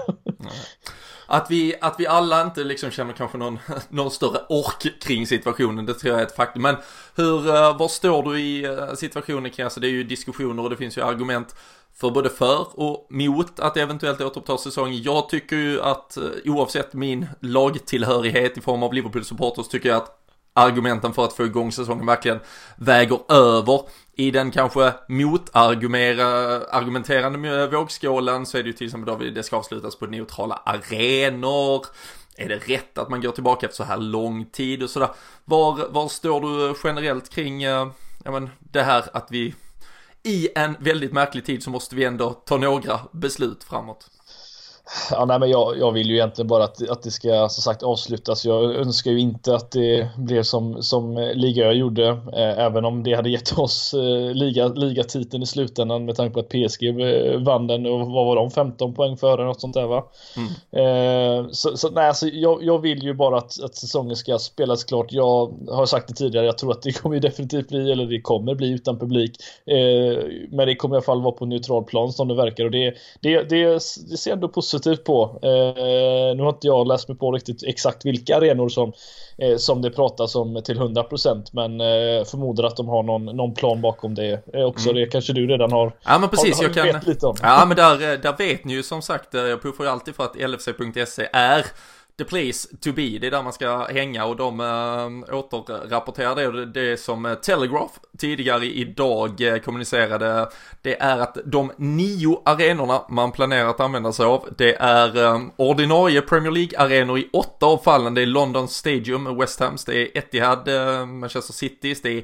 Att 1.27 1.51
vi, 1.51 1.75
att 1.81 1.95
vi 1.99 2.07
alla 2.07 2.43
inte 2.43 2.65
liksom 2.65 2.91
känner 2.91 3.13
kanske 3.13 3.39
någon, 3.39 3.59
någon 3.89 4.11
större 4.11 4.39
ork 4.49 5.01
kring 5.01 5.27
situationen, 5.27 5.87
det 5.87 5.95
tror 5.95 6.13
jag 6.13 6.21
är 6.21 6.27
ett 6.27 6.37
faktum. 6.37 6.63
Men 6.63 6.77
hur, 7.17 7.49
eh, 7.49 7.77
var 7.79 7.89
står 7.89 8.23
du 8.23 8.41
i 8.41 8.65
eh, 8.65 8.95
situationen 8.95 9.51
kring, 9.51 9.65
alltså 9.65 9.81
det 9.81 9.87
är 9.87 9.91
ju 9.91 10.05
diskussioner 10.05 10.63
och 10.63 10.71
det 10.71 10.77
finns 10.77 10.99
ju 10.99 11.03
argument 11.03 11.55
för 11.95 12.11
både 12.11 12.31
för 12.31 12.81
och 12.81 13.07
mot 13.11 13.61
att 13.61 13.77
eventuellt 13.77 14.21
återuppta 14.21 14.59
säsongen. 14.59 15.03
Jag 15.03 15.29
tycker 15.29 15.57
ju 15.57 15.83
att 15.83 16.17
eh, 16.17 16.23
oavsett 16.45 16.95
min 16.95 17.27
lagtillhörighet 17.41 18.59
i 18.59 18.61
form 18.61 18.83
av 18.83 18.93
Liverpool-supporters 18.95 19.69
tycker 19.69 19.89
jag 19.89 19.97
att 19.97 20.22
argumenten 20.55 21.13
för 21.13 21.25
att 21.25 21.33
få 21.33 21.45
igång 21.45 21.73
säsongen 21.73 22.07
verkligen 22.07 22.41
väger 22.77 23.33
över. 23.33 23.81
I 24.15 24.31
den 24.31 24.51
kanske 24.51 24.93
motargumenterande 25.09 27.67
vågskålen 27.67 28.47
så 28.47 28.59
är 28.59 28.63
det 28.63 28.67
ju 28.67 28.73
till 28.73 28.87
exempel 28.87 29.19
då 29.19 29.25
det 29.25 29.43
ska 29.43 29.57
avslutas 29.57 29.97
på 29.97 30.07
neutrala 30.07 30.55
arenor. 30.55 31.87
Är 32.37 32.49
det 32.49 32.57
rätt 32.57 32.99
att 32.99 33.09
man 33.09 33.21
går 33.21 33.33
tillbaka 33.33 33.67
efter 33.67 33.77
så 33.77 33.85
här 33.85 33.99
lång 33.99 34.45
tid 34.45 34.83
och 34.83 34.91
sådär? 34.91 35.09
Var, 35.45 35.89
var 35.89 36.09
står 36.09 36.41
du 36.41 36.75
generellt 36.85 37.29
kring 37.29 37.63
eh, 37.63 37.89
men, 38.25 38.51
det 38.59 38.83
här 38.83 39.05
att 39.13 39.27
vi 39.31 39.55
i 40.23 40.49
en 40.55 40.77
väldigt 40.81 41.13
märklig 41.13 41.45
tid 41.45 41.63
så 41.63 41.71
måste 41.71 41.97
vi 41.97 42.05
ändå 42.05 42.31
ta 42.31 42.57
några 42.57 43.01
beslut 43.13 43.65
framåt? 43.65 44.11
Ja, 45.11 45.25
nej, 45.25 45.39
men 45.39 45.51
jag, 45.51 45.79
jag 45.79 45.93
vill 45.93 46.11
ju 46.11 46.15
egentligen 46.15 46.49
bara 46.49 46.65
att, 46.65 46.89
att 46.89 47.03
det 47.03 47.11
ska 47.11 47.49
som 47.49 47.63
sagt 47.63 47.83
avslutas. 47.83 48.45
Jag 48.45 48.75
önskar 48.75 49.11
ju 49.11 49.21
inte 49.21 49.55
att 49.55 49.71
det 49.71 50.09
blev 50.17 50.43
som, 50.43 50.83
som 50.83 51.33
Liga 51.35 51.73
gjorde, 51.73 52.09
eh, 52.09 52.59
även 52.59 52.85
om 52.85 53.03
det 53.03 53.15
hade 53.15 53.31
gett 53.31 53.53
oss 53.59 53.95
eh, 53.95 54.35
liga, 54.35 54.69
ligatiteln 54.69 55.43
i 55.43 55.47
slutändan 55.47 56.05
med 56.05 56.17
tanke 56.17 56.35
på 56.35 56.41
att 56.41 56.49
PSG 56.49 56.85
eh, 56.85 57.41
vann 57.41 57.67
den 57.67 57.87
och 57.87 58.01
vad 58.01 58.27
var 58.27 58.37
de, 58.37 58.51
15 58.51 58.95
poäng 58.95 59.17
före 59.17 59.45
något 59.45 59.61
sånt 59.61 59.75
där 59.75 59.87
va? 59.87 60.05
Mm. 60.37 60.51
Eh, 60.73 61.49
så, 61.51 61.77
så, 61.77 61.91
nej, 61.91 62.09
alltså, 62.09 62.27
jag, 62.27 62.65
jag 62.65 62.79
vill 62.79 63.03
ju 63.03 63.15
bara 63.15 63.39
att, 63.39 63.63
att 63.63 63.75
säsongen 63.75 64.17
ska 64.17 64.39
spelas 64.39 64.85
klart. 64.85 65.13
Jag 65.13 65.55
har 65.69 65.87
sagt 65.87 66.09
det 66.09 66.15
tidigare, 66.15 66.47
jag 66.47 66.59
tror 66.59 66.73
att 66.73 66.83
det 66.83 66.93
kommer 67.03 67.21
definitivt 67.21 67.69
bli, 67.69 67.93
eller 67.93 68.07
det 68.07 68.21
kommer 68.21 68.55
bli 68.55 68.71
utan 68.71 68.99
publik. 68.99 69.37
Eh, 69.67 70.25
men 70.51 70.67
det 70.67 70.75
kommer 70.75 70.95
i 70.95 70.97
alla 70.97 71.05
fall 71.05 71.23
vara 71.23 71.35
på 71.35 71.47
neutral 71.47 71.85
plan 71.85 72.13
som 72.13 72.29
det 72.29 72.35
verkar 72.35 72.65
och 72.65 72.71
det, 72.71 72.95
det, 73.21 73.43
det, 73.43 73.65
det 74.11 74.17
ser 74.19 74.33
ändå 74.33 74.49
positivt 74.49 74.82
positiv 74.83 75.05
på. 75.05 75.39
Eh, 75.43 76.37
nu 76.37 76.43
har 76.43 76.49
inte 76.49 76.67
jag 76.67 76.87
läst 76.87 77.09
mig 77.09 77.19
på 77.19 77.33
riktigt 77.33 77.63
exakt 77.63 78.05
vilka 78.05 78.37
arenor 78.37 78.69
som, 78.69 78.93
eh, 79.39 79.57
som 79.57 79.83
det 79.83 79.91
pratas 79.91 80.35
om 80.35 80.63
till 80.65 80.79
100% 80.79 81.45
men 81.53 81.81
eh, 81.81 82.25
förmodar 82.25 82.65
att 82.65 82.77
de 82.77 82.89
har 82.89 83.03
någon, 83.03 83.25
någon 83.25 83.55
plan 83.55 83.81
bakom 83.81 84.15
det 84.15 84.43
eh, 84.55 84.65
också. 84.65 84.91
Mm. 84.91 85.03
Det 85.03 85.07
kanske 85.07 85.33
du 85.33 85.47
redan 85.47 85.73
har. 85.73 85.97
Ja 86.05 86.19
men 86.19 86.29
precis, 86.29 86.57
har, 86.57 86.69
har 86.69 86.77
jag 86.77 86.93
kan. 86.93 87.03
Lite 87.07 87.27
om. 87.27 87.37
Ja 87.43 87.65
men 87.69 87.77
där, 87.77 88.13
eh, 88.13 88.21
där 88.21 88.37
vet 88.39 88.65
ni 88.65 88.73
ju 88.73 88.83
som 88.83 89.03
sagt, 89.03 89.35
eh, 89.35 89.41
jag 89.41 89.63
puffar 89.63 89.85
ju 89.85 89.91
alltid 89.91 90.15
för 90.15 90.25
att 90.25 90.37
lfc.se 90.37 91.29
är 91.33 91.67
the 92.19 92.25
place 92.25 92.69
to 92.81 92.93
be, 92.93 93.19
det 93.19 93.27
är 93.27 93.31
där 93.31 93.43
man 93.43 93.53
ska 93.53 93.87
hänga 93.87 94.25
och 94.25 94.37
de 94.37 94.61
äh, 94.61 95.35
återrapporterar 95.35 96.53
det. 96.53 96.67
Det 96.67 96.97
som 96.97 97.27
eh, 97.27 97.35
Telegraph 97.35 97.93
tidigare 98.19 98.67
idag 98.67 99.41
eh, 99.41 99.57
kommunicerade 99.57 100.49
det 100.83 101.01
är 101.01 101.19
att 101.19 101.39
de 101.45 101.73
nio 101.77 102.43
arenorna 102.45 103.03
man 103.09 103.33
planerar 103.33 103.69
att 103.69 103.81
använda 103.81 104.13
sig 104.13 104.27
av 104.27 104.49
det 104.59 104.75
är 104.75 105.25
äh, 105.25 105.41
ordinarie 105.57 106.21
Premier 106.21 106.53
League-arenor 106.53 107.19
i 107.19 107.29
åtta 107.33 107.67
av 107.67 107.79
fallen, 107.79 108.15
det 108.15 108.23
är 108.23 108.27
London 108.27 108.69
Stadium, 108.69 109.39
West 109.39 109.61
Hams, 109.61 109.85
det 109.85 109.97
är 109.97 110.19
Etihad, 110.19 110.69
eh, 110.69 111.07
Manchester 111.07 111.53
Citys, 111.53 112.03
det 112.03 112.19
är 112.19 112.23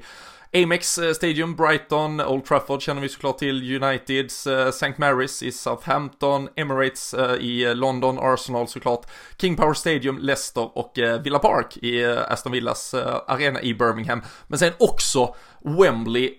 Amex 0.52 0.98
eh, 0.98 1.12
Stadium, 1.12 1.56
Brighton, 1.56 2.20
Old 2.20 2.44
Trafford 2.44 2.82
känner 2.82 3.00
vi 3.00 3.08
såklart 3.08 3.38
till, 3.38 3.82
Uniteds, 3.82 4.46
eh, 4.46 4.68
St. 4.68 4.94
Mary's 4.96 5.44
i 5.44 5.52
Southampton, 5.52 6.48
Emirates 6.56 7.14
eh, 7.14 7.34
i 7.34 7.74
London, 7.74 8.18
Arsenal 8.18 8.68
såklart, 8.68 9.06
King 9.40 9.56
Power 9.56 9.74
Stadium, 9.74 10.18
Leicester 10.18 10.78
och 10.78 10.92
Villa 11.22 11.38
Park 11.38 11.76
i 11.76 12.04
Aston 12.04 12.52
Villas 12.52 12.94
arena 13.26 13.62
i 13.62 13.74
Birmingham. 13.74 14.22
Men 14.46 14.58
sen 14.58 14.72
också 14.78 15.34
Wembley 15.60 16.34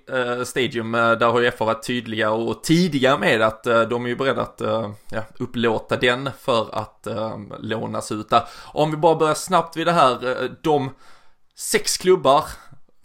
Stadium, 0.45 0.91
där 0.91 1.31
har 1.31 1.39
ju 1.39 1.51
FA 1.51 1.65
varit 1.65 1.83
tydliga 1.83 2.31
och 2.31 2.63
tidiga 2.63 3.17
med 3.17 3.41
att 3.41 3.63
de 3.63 4.05
är 4.05 4.09
ju 4.09 4.15
beredda 4.15 4.41
att 4.41 4.61
ja, 5.11 5.23
upplåta 5.39 5.97
den 5.97 6.29
för 6.39 6.75
att 6.75 7.07
lånas 7.59 8.11
ut 8.11 8.29
där. 8.29 8.43
Om 8.65 8.91
vi 8.91 8.97
bara 8.97 9.15
börjar 9.15 9.33
snabbt 9.33 9.77
vid 9.77 9.87
det 9.87 9.91
här, 9.91 10.49
de 10.61 10.89
sex 11.55 11.97
klubbar 11.97 12.45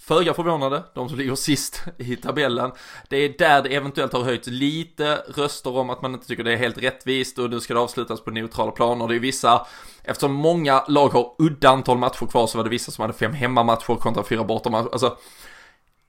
Föga 0.07 0.35
förvånade, 0.35 0.83
de 0.95 1.09
som 1.09 1.19
ligger 1.19 1.35
sist 1.35 1.83
i 1.99 2.17
tabellen. 2.17 2.73
Det 3.09 3.17
är 3.17 3.39
där 3.39 3.63
det 3.63 3.75
eventuellt 3.75 4.13
har 4.13 4.23
höjts 4.23 4.49
lite 4.49 5.17
röster 5.17 5.77
om 5.77 5.91
att 5.91 6.03
man 6.03 6.15
inte 6.15 6.27
tycker 6.27 6.45
det 6.45 6.53
är 6.53 6.57
helt 6.57 6.79
rättvist 6.79 7.39
och 7.39 7.51
nu 7.51 7.61
ska 7.61 7.75
det 7.75 7.81
avslutas 7.81 8.21
på 8.21 8.31
neutrala 8.31 8.73
planer. 8.73 9.09
Det 9.09 9.15
är 9.15 9.21
vissa, 9.21 9.67
eftersom 10.03 10.33
många 10.33 10.85
lag 10.89 11.09
har 11.09 11.35
udda 11.39 11.69
antal 11.69 11.99
matcher 11.99 12.27
kvar 12.27 12.47
så 12.47 12.59
var 12.59 12.65
det 12.65 12.71
vissa 12.71 12.93
som 12.93 13.03
hade 13.03 13.15
fem 13.15 13.33
hemmamatcher 13.33 13.95
kontra 13.95 14.25
fyra 14.25 14.45
bortamatcher. 14.45 14.89
Alltså, 14.93 15.17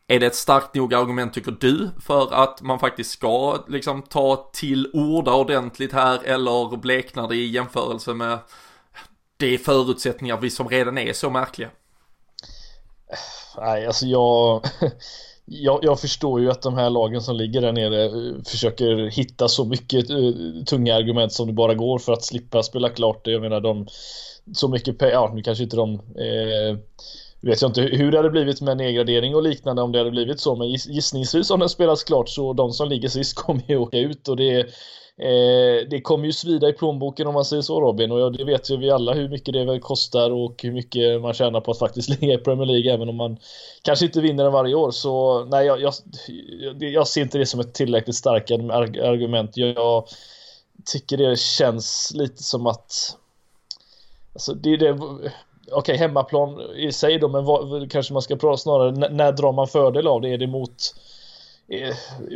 är 0.07 0.19
det 0.19 0.25
ett 0.25 0.35
starkt 0.35 0.75
nog 0.75 0.93
argument 0.93 1.33
tycker 1.33 1.51
du 1.51 1.89
för 2.05 2.33
att 2.33 2.61
man 2.61 2.79
faktiskt 2.79 3.11
ska 3.11 3.63
liksom 3.67 4.01
ta 4.01 4.49
till 4.53 4.89
orda 4.93 5.33
ordentligt 5.33 5.93
här 5.93 6.23
eller 6.23 6.77
bleknar 6.77 7.27
det 7.27 7.35
i 7.35 7.47
jämförelse 7.47 8.13
med 8.13 8.39
de 9.37 9.57
förutsättningar 9.57 10.37
vi 10.37 10.49
som 10.49 10.69
redan 10.69 10.97
är 10.97 11.13
så 11.13 11.29
märkliga? 11.29 11.69
Nej, 13.57 13.85
alltså 13.85 14.05
jag, 14.05 14.61
jag, 15.45 15.79
jag, 15.81 15.99
förstår 15.99 16.41
ju 16.41 16.51
att 16.51 16.61
de 16.61 16.73
här 16.73 16.89
lagen 16.89 17.21
som 17.21 17.35
ligger 17.35 17.61
där 17.61 17.71
nere 17.71 18.05
eh, 18.05 18.43
försöker 18.45 19.09
hitta 19.09 19.47
så 19.47 19.65
mycket 19.65 20.09
uh, 20.09 20.63
tunga 20.63 20.95
argument 20.95 21.33
som 21.33 21.47
det 21.47 21.53
bara 21.53 21.73
går 21.73 21.99
för 21.99 22.13
att 22.13 22.23
slippa 22.23 22.63
spela 22.63 22.89
klart 22.89 23.25
det. 23.25 23.31
Jag 23.31 23.41
menar 23.41 23.61
de, 23.61 23.87
så 24.53 24.67
mycket 24.67 24.97
pengar, 24.97 25.13
ja 25.13 25.31
nu 25.35 25.41
kanske 25.41 25.63
inte 25.63 25.75
de 25.75 25.93
eh, 25.93 26.77
vet 27.41 27.61
jag 27.61 27.69
inte 27.69 27.81
hur 27.81 28.11
det 28.11 28.17
hade 28.17 28.29
blivit 28.29 28.61
med 28.61 28.77
nedgradering 28.77 29.35
och 29.35 29.43
liknande 29.43 29.81
om 29.81 29.91
det 29.91 29.97
hade 29.97 30.11
blivit 30.11 30.39
så 30.39 30.55
men 30.55 30.69
gissningsvis 30.69 31.51
om 31.51 31.59
det 31.59 31.69
spelas 31.69 32.03
klart 32.03 32.29
så 32.29 32.53
de 32.53 32.73
som 32.73 32.89
ligger 32.89 33.09
sist 33.09 33.35
kommer 33.35 33.63
ju 33.67 33.77
åka 33.77 33.97
ut 33.97 34.27
och 34.27 34.37
det 34.37 34.51
är 34.51 34.65
Eh, 35.17 35.87
det 35.89 36.01
kommer 36.01 36.25
ju 36.25 36.33
svida 36.33 36.69
i 36.69 36.73
plånboken 36.73 37.27
om 37.27 37.33
man 37.33 37.45
säger 37.45 37.61
så 37.61 37.81
Robin 37.81 38.11
och 38.11 38.31
det 38.31 38.43
vet 38.43 38.69
ju 38.69 38.77
vi 38.77 38.91
alla 38.91 39.13
hur 39.13 39.29
mycket 39.29 39.53
det 39.53 39.65
väl 39.65 39.79
kostar 39.79 40.31
och 40.31 40.63
hur 40.63 40.71
mycket 40.71 41.21
man 41.21 41.33
tjänar 41.33 41.61
på 41.61 41.71
att 41.71 41.79
faktiskt 41.79 42.09
ligga 42.21 42.33
i 42.33 42.37
Premier 42.37 42.65
League 42.65 42.93
även 42.93 43.09
om 43.09 43.15
man 43.15 43.37
kanske 43.81 44.05
inte 44.05 44.21
vinner 44.21 44.43
den 44.43 44.53
varje 44.53 44.75
år 44.75 44.91
så 44.91 45.43
nej 45.45 45.65
jag, 45.65 45.81
jag, 45.81 45.93
jag 46.79 47.07
ser 47.07 47.21
inte 47.21 47.37
det 47.37 47.45
som 47.45 47.59
ett 47.59 47.73
tillräckligt 47.73 48.15
starkt 48.15 48.51
argument. 48.51 49.57
Jag 49.57 50.07
tycker 50.85 51.17
det 51.17 51.39
känns 51.39 52.11
lite 52.15 52.43
som 52.43 52.67
att 52.67 53.17
alltså 54.33 54.53
det, 54.53 54.77
det 54.77 54.91
Okej, 55.71 55.93
okay, 55.93 55.97
hemmaplan 55.97 56.61
i 56.75 56.91
sig 56.91 57.19
då, 57.19 57.27
men 57.27 57.45
vad, 57.45 57.91
kanske 57.91 58.13
man 58.13 58.21
ska 58.21 58.35
prata 58.35 58.57
snarare, 58.57 58.91
när, 58.91 59.09
när 59.09 59.31
drar 59.31 59.51
man 59.51 59.67
fördel 59.67 60.07
av 60.07 60.21
det? 60.21 60.29
Är 60.29 60.37
det 60.37 60.47
mot 60.47 60.95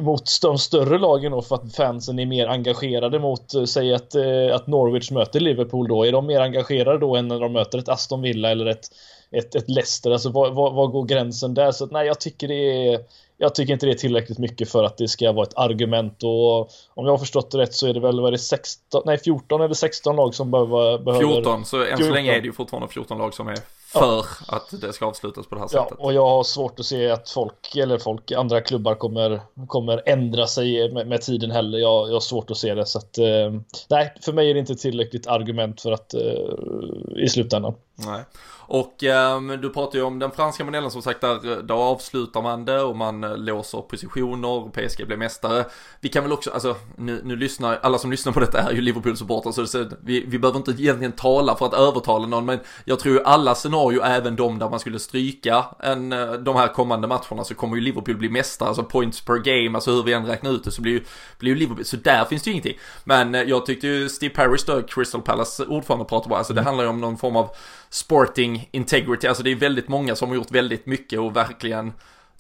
mot 0.02 0.42
de 0.42 0.58
större 0.58 0.98
lagen 0.98 1.32
då 1.32 1.42
för 1.42 1.56
att 1.56 1.76
fansen 1.76 2.20
är 2.20 2.26
mer 2.26 2.48
engagerade 2.48 3.20
mot, 3.20 3.54
eh, 3.54 3.64
säg 3.64 3.94
att, 3.94 4.16
eh, 4.16 4.56
att 4.56 4.68
Norwich 4.68 5.12
möter 5.12 5.40
Liverpool 5.40 5.88
då, 5.88 6.04
är 6.04 6.12
de 6.12 6.26
mer 6.26 6.42
engagerade 6.42 7.00
då 7.00 7.16
än 7.16 7.28
när 7.28 7.40
de 7.40 7.54
möter 7.54 7.78
ett 7.78 7.90
Aston 7.90 8.22
Villa 8.22 8.52
eller 8.52 8.66
ett, 8.66 8.86
ett, 9.32 9.56
ett 9.56 9.70
Leicester? 9.70 10.12
Alltså 10.12 10.30
vad 10.30 10.92
går 10.92 11.06
gränsen 11.06 11.54
där? 11.54 11.72
Så 11.72 11.84
att, 11.84 11.92
nej, 11.92 12.08
jag 12.08 12.20
tycker 12.20 12.48
det 12.48 12.88
är 12.88 13.00
jag 13.42 13.56
tycker 13.56 13.74
inte 13.74 13.86
det 13.86 13.92
är 13.92 13.96
tillräckligt 13.96 14.38
mycket 14.38 14.72
för 14.72 14.84
att 14.84 14.98
det 14.98 15.08
ska 15.08 15.32
vara 15.32 15.46
ett 15.46 15.58
argument 15.58 16.24
och 16.24 16.60
om 16.94 17.06
jag 17.06 17.12
har 17.12 17.18
förstått 17.18 17.52
det 17.52 17.58
rätt 17.58 17.74
så 17.74 17.88
är 17.88 17.94
det 17.94 18.00
väl, 18.00 18.20
vad 18.20 18.28
är 18.28 18.32
det 18.32 18.38
16, 18.38 19.02
nej 19.06 19.18
14 19.18 19.62
eller 19.62 19.74
16 19.74 20.16
lag 20.16 20.36
som 20.36 20.52
behöver... 20.52 21.20
14, 21.20 21.66
så 21.66 21.78
än 21.78 21.86
14. 21.86 22.06
så 22.06 22.14
länge 22.14 22.32
är 22.32 22.42
det 22.42 22.48
ju 22.48 22.54
fortfarande 22.54 22.88
14 22.88 23.18
lag 23.18 23.34
som 23.34 23.48
är 23.48 23.58
för 23.92 24.00
ja. 24.00 24.26
att 24.48 24.82
det 24.82 24.94
ska 24.94 25.06
avslutas 25.06 25.48
på 25.48 25.56
det 25.56 25.62
här 25.62 25.68
sättet. 25.68 25.88
Ja, 25.90 26.06
och 26.06 26.14
jag 26.14 26.26
har 26.26 26.44
svårt 26.44 26.80
att 26.80 26.86
se 26.86 27.10
att 27.10 27.30
folk, 27.30 27.76
eller 27.76 27.98
folk, 27.98 28.32
andra 28.32 28.62
klubbar 28.62 28.96
kommer, 28.96 29.42
kommer 29.68 30.04
ändra 30.06 30.48
sig 30.48 30.94
med, 30.94 31.08
med 31.08 31.22
tiden 31.22 31.52
heller. 31.52 31.80
Jag, 31.80 32.08
jag 32.08 32.14
har 32.14 32.20
svårt 32.20 32.52
att 32.52 32.58
se 32.58 32.74
det 32.74 32.86
så 32.86 32.98
att, 32.98 33.18
eh, 33.18 33.54
nej, 33.90 34.14
för 34.22 34.34
mig 34.34 34.50
är 34.50 34.54
det 34.54 34.60
inte 34.60 34.76
tillräckligt 34.76 35.28
argument 35.28 35.82
för 35.82 35.92
att, 35.92 36.14
eh, 36.14 37.24
i 37.24 37.30
slutändan. 37.30 37.76
Nej. 38.06 38.26
Och 38.72 39.04
eh, 39.04 39.42
du 39.42 39.70
pratar 39.70 40.00
ju 40.00 40.06
om 40.06 40.20
den 40.20 40.32
franska 40.32 40.66
modellen 40.66 40.92
som 40.92 41.02
sagt, 41.02 41.22
där, 41.22 41.62
där 41.62 41.76
avslutar 41.76 42.42
man 42.42 42.66
det 42.66 42.82
och 42.82 42.96
man 42.96 43.24
eh, 43.24 43.38
låser 43.38 43.82
positioner, 43.82 44.70
PSG 44.70 45.08
blir 45.08 45.18
mästare. 45.18 45.66
Vi 46.00 46.10
kan 46.10 46.24
väl 46.24 46.32
också, 46.32 46.52
alltså 46.52 46.76
nu, 46.96 47.22
nu 47.24 47.36
lyssnar, 47.36 47.80
alla 47.84 47.98
som 47.98 48.12
lyssnar 48.12 48.34
på 48.34 48.40
detta 48.40 48.60
är 48.60 48.72
ju 48.72 48.82
Liverpool-supportrar 48.82 49.52
så, 49.52 49.68
så 49.68 49.86
vi, 50.02 50.26
vi 50.28 50.40
behöver 50.40 50.58
inte 50.58 50.72
egentligen 50.72 51.12
tala 51.12 51.56
för 51.56 51.66
att 51.66 51.74
övertala 51.74 52.28
någon, 52.28 52.46
men 52.46 52.60
jag 52.86 53.00
tror 53.00 53.16
ju 53.16 53.24
alla 53.24 53.56
scenario, 53.56 54.02
även 54.02 54.36
de 54.36 54.60
där 54.60 54.70
man 54.70 54.80
skulle 54.80 55.00
stryka 55.00 55.66
en, 55.80 56.14
eh, 56.14 56.32
de 56.34 56.56
här 56.56 56.68
kommande 56.68 57.08
matcherna, 57.08 57.44
så 57.44 57.56
kommer 57.56 57.76
ju 57.76 57.82
Liverpool 57.82 58.18
bli 58.18 58.30
mästare, 58.30 58.68
alltså 58.68 58.84
points 58.84 59.22
per 59.22 59.38
game, 59.38 59.78
alltså 59.78 59.92
hur 59.92 60.04
vi 60.04 60.14
än 60.14 60.26
räknar 60.26 60.52
ut 60.52 60.64
det 60.64 60.72
så 60.72 60.82
blir 60.82 60.94
ju, 60.94 61.04
blir 61.40 61.52
ju 61.52 61.58
Liverpool, 61.58 61.86
så 61.86 61.98
där 61.98 62.26
finns 62.26 62.44
det 62.44 62.50
ju 62.50 62.52
ingenting. 62.52 62.78
Men 63.04 63.36
eh, 63.36 63.42
jag 63.42 63.66
tyckte 63.66 63.88
ju 63.88 64.10
Steve 64.10 64.36
Parrish 64.36 64.66
då, 64.68 64.82
Crystal 64.82 65.22
Palace 65.22 65.66
ordförande 65.66 66.06
pratade 66.06 66.30
bara, 66.30 66.38
alltså 66.40 66.54
det 66.54 66.62
mm. 66.62 66.66
handlar 66.66 66.84
ju 66.84 66.90
om 66.90 67.02
någon 67.02 67.18
form 67.18 67.36
av 67.36 67.50
sporting 67.90 68.70
integrity. 68.72 69.28
Alltså 69.28 69.44
det 69.44 69.52
är 69.52 69.56
väldigt 69.56 69.88
många 69.88 70.16
som 70.16 70.30
har 70.30 70.36
gjort 70.36 70.52
väldigt 70.52 70.86
mycket 70.86 71.20
och 71.20 71.36
verkligen 71.36 71.94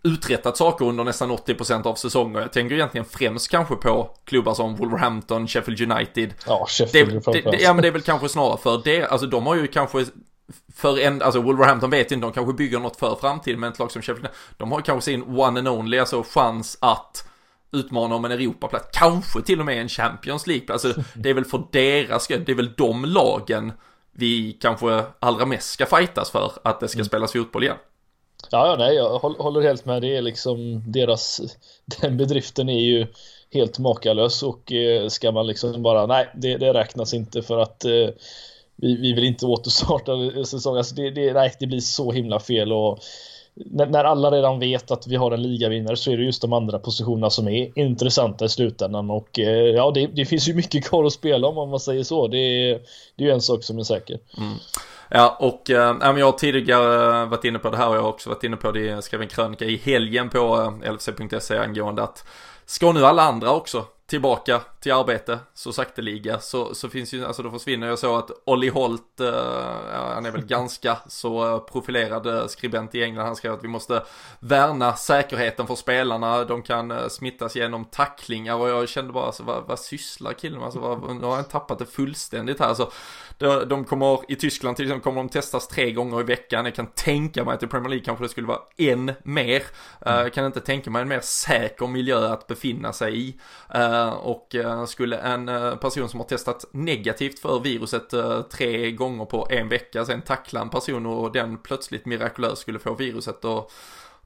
uträttat 0.03 0.57
saker 0.57 0.85
under 0.85 1.03
nästan 1.03 1.31
80% 1.31 1.87
av 1.87 1.95
säsonger. 1.95 2.41
Jag 2.41 2.53
tänker 2.53 2.75
egentligen 2.75 3.05
främst 3.05 3.49
kanske 3.49 3.75
på 3.75 4.15
klubbar 4.23 4.53
som 4.53 4.75
Wolverhampton, 4.75 5.47
Sheffield 5.47 5.91
United. 5.91 6.33
Ja, 6.47 6.65
Sheffield 6.69 7.23
det, 7.25 7.31
det, 7.31 7.51
det, 7.51 7.57
Ja, 7.57 7.73
men 7.73 7.81
det 7.81 7.87
är 7.87 7.91
väl 7.91 8.01
kanske 8.01 8.29
snarare 8.29 8.57
för 8.57 8.81
det. 8.83 9.05
Alltså 9.05 9.27
de 9.27 9.45
har 9.45 9.55
ju 9.55 9.67
kanske 9.67 10.05
för 10.75 10.99
en, 10.99 11.21
alltså 11.21 11.41
Wolverhampton 11.41 11.89
vet 11.89 12.11
inte, 12.11 12.25
de 12.25 12.33
kanske 12.33 12.53
bygger 12.53 12.79
något 12.79 12.99
för 12.99 13.15
framtiden, 13.15 13.59
men 13.59 13.71
ett 13.71 13.79
lag 13.79 13.91
som 13.91 14.01
Sheffield, 14.01 14.29
de 14.57 14.71
har 14.71 14.81
kanske 14.81 15.11
sin 15.11 15.23
one 15.39 15.59
and 15.59 15.67
only, 15.67 15.99
alltså 15.99 16.23
chans 16.23 16.77
att 16.81 17.27
utmana 17.71 18.15
om 18.15 18.25
en 18.25 18.31
Europaplats, 18.31 18.89
kanske 18.93 19.41
till 19.41 19.59
och 19.59 19.65
med 19.65 19.81
en 19.81 19.89
Champions 19.89 20.47
League. 20.47 20.65
Alltså 20.69 20.93
det 21.13 21.29
är 21.29 21.33
väl 21.33 21.45
för 21.45 21.63
deras 21.71 22.23
skull, 22.23 22.43
det 22.45 22.51
är 22.51 22.55
väl 22.55 22.73
de 22.77 23.05
lagen 23.05 23.71
vi 24.19 24.57
kanske 24.61 25.03
allra 25.19 25.45
mest 25.45 25.69
ska 25.69 25.85
fightas 25.85 26.31
för 26.31 26.51
att 26.63 26.79
det 26.79 26.87
ska 26.87 26.97
mm. 26.97 27.05
spelas 27.05 27.31
fotboll 27.31 27.63
igen. 27.63 27.77
Ja, 28.51 28.67
ja, 28.67 28.75
nej, 28.77 28.95
jag 28.95 29.19
håller 29.19 29.61
helt 29.61 29.85
med. 29.85 30.01
Det 30.01 30.17
är 30.17 30.21
liksom 30.21 30.83
deras, 30.91 31.41
den 32.01 32.17
bedriften 32.17 32.69
är 32.69 32.79
ju 32.79 33.07
helt 33.51 33.79
makalös 33.79 34.43
och 34.43 34.71
eh, 34.71 35.07
ska 35.07 35.31
man 35.31 35.47
liksom 35.47 35.83
bara, 35.83 36.05
nej, 36.05 36.29
det, 36.35 36.57
det 36.57 36.73
räknas 36.73 37.13
inte 37.13 37.41
för 37.41 37.59
att 37.59 37.85
eh, 37.85 38.09
vi, 38.75 38.95
vi 38.95 39.13
vill 39.13 39.23
inte 39.23 39.45
återstarta 39.45 40.11
säsongen. 40.45 40.77
Alltså 40.77 40.95
det, 40.95 41.09
det, 41.09 41.33
nej, 41.33 41.55
det 41.59 41.67
blir 41.67 41.79
så 41.79 42.11
himla 42.11 42.39
fel 42.39 42.73
och 42.73 42.99
när, 43.53 43.85
när, 43.85 44.03
alla 44.03 44.31
redan 44.31 44.59
vet 44.59 44.91
att 44.91 45.07
vi 45.07 45.15
har 45.15 45.31
en 45.31 45.41
ligavinnare 45.41 45.95
så 45.95 46.11
är 46.11 46.17
det 46.17 46.23
just 46.23 46.41
de 46.41 46.53
andra 46.53 46.79
positionerna 46.79 47.29
som 47.29 47.47
är 47.47 47.79
intressanta 47.79 48.45
i 48.45 48.49
slutändan 48.49 49.09
och 49.09 49.39
eh, 49.39 49.49
ja, 49.49 49.91
det, 49.91 50.07
det, 50.07 50.25
finns 50.25 50.49
ju 50.49 50.53
mycket 50.53 50.85
kvar 50.85 51.03
att 51.03 51.13
spela 51.13 51.47
om 51.47 51.57
om 51.57 51.69
man 51.69 51.79
säger 51.79 52.03
så. 52.03 52.27
Det 52.27 52.37
är, 52.37 52.79
det 53.15 53.23
är 53.23 53.27
ju 53.27 53.33
en 53.33 53.41
sak 53.41 53.63
som 53.63 53.79
är 53.79 53.83
säker. 53.83 54.19
Mm. 54.37 54.53
Ja, 55.09 55.37
och 55.39 55.69
äh, 55.69 56.19
jag 56.19 56.25
har 56.25 56.31
tidigare 56.31 57.25
varit 57.25 57.45
inne 57.45 57.59
på 57.59 57.69
det 57.69 57.77
här 57.77 57.89
och 57.89 57.95
jag 57.95 58.01
har 58.01 58.09
också 58.09 58.29
varit 58.29 58.43
inne 58.43 58.57
på 58.57 58.71
det, 58.71 58.85
jag 58.85 59.03
skrev 59.03 59.21
en 59.21 59.27
krönika 59.27 59.65
i 59.65 59.77
helgen 59.77 60.29
på 60.29 60.73
eh, 60.83 60.93
LFC.se 60.93 61.57
angående 61.57 62.03
att 62.03 62.25
ska 62.65 62.91
nu 62.91 63.05
alla 63.05 63.21
andra 63.21 63.51
också 63.51 63.85
tillbaka 64.09 64.61
till 64.79 64.93
arbete 64.93 65.39
så 65.53 65.73
sakteliga 65.73 66.39
så, 66.39 66.75
så 66.75 66.89
finns 66.89 67.13
ju, 67.13 67.25
alltså 67.25 67.43
då 67.43 67.51
försvinner 67.51 67.87
jag 67.87 67.99
så 67.99 68.17
att 68.17 68.31
Olli 68.45 68.69
Holt, 68.69 69.19
eh, 69.19 70.13
han 70.13 70.25
är 70.25 70.31
väl 70.31 70.45
ganska 70.45 70.97
så 71.07 71.59
profilerad 71.59 72.27
eh, 72.27 72.47
skribent 72.47 72.95
i 72.95 73.03
England, 73.03 73.25
han 73.25 73.35
skrev 73.35 73.53
att 73.53 73.63
vi 73.63 73.67
måste 73.67 74.03
värna 74.39 74.95
säkerheten 74.95 75.67
för 75.67 75.75
spelarna, 75.75 76.43
de 76.43 76.61
kan 76.61 76.91
eh, 76.91 77.07
smittas 77.07 77.55
genom 77.55 77.85
tacklingar 77.85 78.55
och 78.55 78.69
jag 78.69 78.89
kände 78.89 79.13
bara 79.13 79.25
alltså 79.25 79.43
vad, 79.43 79.63
vad 79.67 79.79
sysslar 79.79 80.33
killen 80.33 80.63
alltså 80.63 80.79
vad, 80.79 81.15
nu 81.15 81.25
har 81.25 81.35
han 81.35 81.43
tappat 81.43 81.79
det 81.79 81.85
fullständigt 81.85 82.59
här, 82.59 82.67
alltså 82.67 82.91
de 83.39 83.85
kommer, 83.85 84.31
i 84.31 84.35
Tyskland 84.35 84.75
till 84.75 84.85
exempel 84.85 85.03
kommer 85.03 85.21
de 85.23 85.29
testas 85.29 85.67
tre 85.67 85.91
gånger 85.91 86.19
i 86.19 86.23
veckan. 86.23 86.65
Jag 86.65 86.75
kan 86.75 86.87
tänka 86.87 87.43
mig 87.43 87.53
att 87.53 87.63
i 87.63 87.67
Premier 87.67 87.89
League 87.89 88.05
kanske 88.05 88.25
det 88.25 88.29
skulle 88.29 88.47
vara 88.47 88.59
än 88.77 89.11
mer. 89.23 89.63
Mm. 90.01 90.19
Jag 90.19 90.33
kan 90.33 90.45
inte 90.45 90.59
tänka 90.59 90.89
mig 90.89 91.01
en 91.01 91.07
mer 91.07 91.19
säker 91.19 91.87
miljö 91.87 92.33
att 92.33 92.47
befinna 92.47 92.93
sig 92.93 93.19
i. 93.19 93.37
Eh, 93.73 93.98
Eh, 93.99 94.13
och 94.13 94.55
eh, 94.55 94.85
skulle 94.85 95.17
en 95.17 95.49
eh, 95.49 95.75
person 95.75 96.09
som 96.09 96.19
har 96.19 96.27
testat 96.27 96.65
negativt 96.71 97.39
för 97.39 97.59
viruset 97.59 98.13
tre 98.51 98.91
gånger 98.91 99.25
på 99.25 99.47
en 99.49 99.69
vecka 99.69 100.05
sen 100.05 100.21
tackla 100.21 100.61
en 100.61 100.69
person 100.69 101.05
och 101.05 101.31
den 101.31 101.57
plötsligt 101.57 102.05
mirakulöst 102.05 102.61
skulle 102.61 102.79
få 102.79 102.93
viruset 102.93 103.45
och 103.45 103.71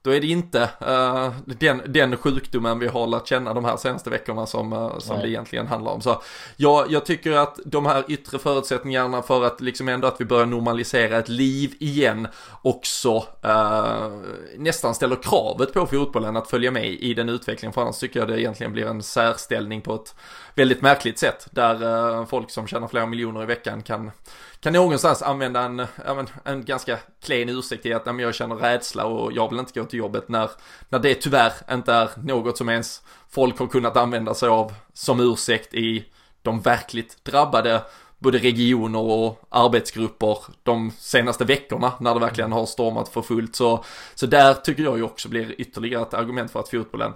då 0.03 0.11
är 0.11 0.21
det 0.21 0.27
inte 0.27 0.69
uh, 0.81 1.31
den, 1.45 1.81
den 1.85 2.17
sjukdomen 2.17 2.79
vi 2.79 2.87
har 2.87 3.07
lärt 3.07 3.27
känna 3.27 3.53
de 3.53 3.65
här 3.65 3.77
senaste 3.77 4.09
veckorna 4.09 4.45
som, 4.45 4.73
uh, 4.73 4.99
som 4.99 5.19
det 5.19 5.29
egentligen 5.29 5.67
handlar 5.67 5.91
om. 5.91 6.01
Så 6.01 6.21
jag, 6.55 6.91
jag 6.91 7.05
tycker 7.05 7.31
att 7.31 7.59
de 7.65 7.85
här 7.85 8.03
yttre 8.07 8.39
förutsättningarna 8.39 9.21
för 9.21 9.43
att 9.43 9.61
liksom 9.61 9.89
ändå 9.89 10.07
att 10.07 10.21
vi 10.21 10.25
börjar 10.25 10.45
normalisera 10.45 11.17
ett 11.17 11.29
liv 11.29 11.73
igen 11.79 12.27
också 12.61 13.17
uh, 13.45 14.07
nästan 14.57 14.95
ställer 14.95 15.15
kravet 15.23 15.73
på 15.73 15.85
fotbollen 15.85 16.37
att 16.37 16.49
följa 16.49 16.71
med 16.71 16.85
i 16.85 17.13
den 17.13 17.29
utvecklingen. 17.29 17.73
För 17.73 17.81
annars 17.81 17.99
tycker 17.99 18.19
jag 18.19 18.29
det 18.29 18.41
egentligen 18.41 18.73
blir 18.73 18.85
en 18.85 19.03
särställning 19.03 19.81
på 19.81 19.95
ett 19.95 20.15
väldigt 20.55 20.81
märkligt 20.81 21.19
sätt 21.19 21.47
där 21.51 22.25
folk 22.25 22.51
som 22.51 22.67
tjänar 22.67 22.87
flera 22.87 23.05
miljoner 23.05 23.43
i 23.43 23.45
veckan 23.45 23.81
kan 23.81 24.11
kan 24.63 24.73
någonstans 24.73 25.21
använda 25.21 25.61
en, 25.61 25.79
en, 25.79 26.27
en 26.43 26.65
ganska 26.65 26.99
klen 27.23 27.49
ursäkt 27.49 27.85
i 27.85 27.93
att 27.93 28.05
jag 28.05 28.35
känner 28.35 28.55
rädsla 28.55 29.05
och 29.05 29.31
jag 29.33 29.49
vill 29.49 29.59
inte 29.59 29.79
gå 29.79 29.85
till 29.85 29.99
jobbet 29.99 30.29
när, 30.29 30.49
när 30.89 30.99
det 30.99 31.15
tyvärr 31.15 31.53
inte 31.71 31.93
är 31.93 32.09
något 32.23 32.57
som 32.57 32.69
ens 32.69 33.01
folk 33.29 33.59
har 33.59 33.67
kunnat 33.67 33.97
använda 33.97 34.33
sig 34.33 34.49
av 34.49 34.73
som 34.93 35.19
ursäkt 35.19 35.73
i 35.73 36.05
de 36.41 36.61
verkligt 36.61 37.25
drabbade 37.25 37.81
både 38.19 38.37
regioner 38.37 38.99
och 38.99 39.41
arbetsgrupper 39.49 40.37
de 40.63 40.91
senaste 40.99 41.45
veckorna 41.45 41.93
när 41.99 42.13
det 42.13 42.19
verkligen 42.19 42.51
har 42.51 42.65
stormat 42.65 43.09
för 43.09 43.21
fullt. 43.21 43.55
Så, 43.55 43.83
så 44.15 44.25
där 44.25 44.53
tycker 44.53 44.83
jag 44.83 44.97
ju 44.97 45.03
också 45.03 45.29
blir 45.29 45.61
ytterligare 45.61 46.01
ett 46.01 46.13
argument 46.13 46.51
för 46.51 46.59
att 46.59 46.69
fotbollen 46.69 47.13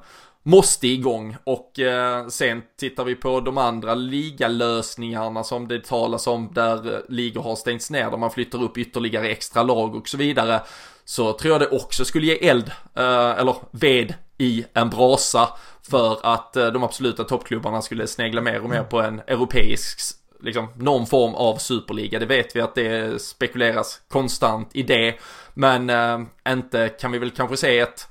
måste 0.47 0.87
igång 0.87 1.37
och 1.43 1.79
eh, 1.79 2.27
sen 2.27 2.63
tittar 2.79 3.03
vi 3.03 3.15
på 3.15 3.39
de 3.39 3.57
andra 3.57 3.95
ligalösningarna 3.95 5.43
som 5.43 5.67
det 5.67 5.83
talas 5.83 6.27
om 6.27 6.51
där 6.53 6.93
eh, 6.93 6.99
ligor 7.09 7.41
har 7.41 7.55
stängts 7.55 7.91
ner 7.91 8.11
där 8.11 8.17
man 8.17 8.31
flyttar 8.31 8.63
upp 8.63 8.77
ytterligare 8.77 9.29
extra 9.29 9.63
lag 9.63 9.95
och 9.95 10.09
så 10.09 10.17
vidare 10.17 10.61
så 11.05 11.33
tror 11.33 11.51
jag 11.51 11.61
det 11.61 11.77
också 11.77 12.05
skulle 12.05 12.25
ge 12.25 12.49
eld 12.49 12.71
eh, 12.95 13.39
eller 13.39 13.55
ved 13.71 14.13
i 14.37 14.65
en 14.73 14.89
brasa 14.89 15.49
för 15.89 16.19
att 16.23 16.55
eh, 16.55 16.67
de 16.67 16.83
absoluta 16.83 17.23
toppklubbarna 17.23 17.81
skulle 17.81 18.07
snegla 18.07 18.41
mer 18.41 18.63
och 18.63 18.69
mer 18.69 18.83
på 18.83 19.01
en 19.01 19.21
europeisk 19.27 19.99
liksom 20.41 20.67
någon 20.75 21.07
form 21.07 21.35
av 21.35 21.57
superliga. 21.57 22.19
Det 22.19 22.25
vet 22.25 22.55
vi 22.55 22.61
att 22.61 22.75
det 22.75 23.21
spekuleras 23.21 24.01
konstant 24.07 24.69
i 24.73 24.83
det. 24.83 25.15
Men 25.53 25.89
äh, 25.89 26.19
inte 26.53 26.89
kan 26.89 27.11
vi 27.11 27.17
väl 27.17 27.31
kanske 27.31 27.57
se 27.57 27.79
ett 27.79 28.07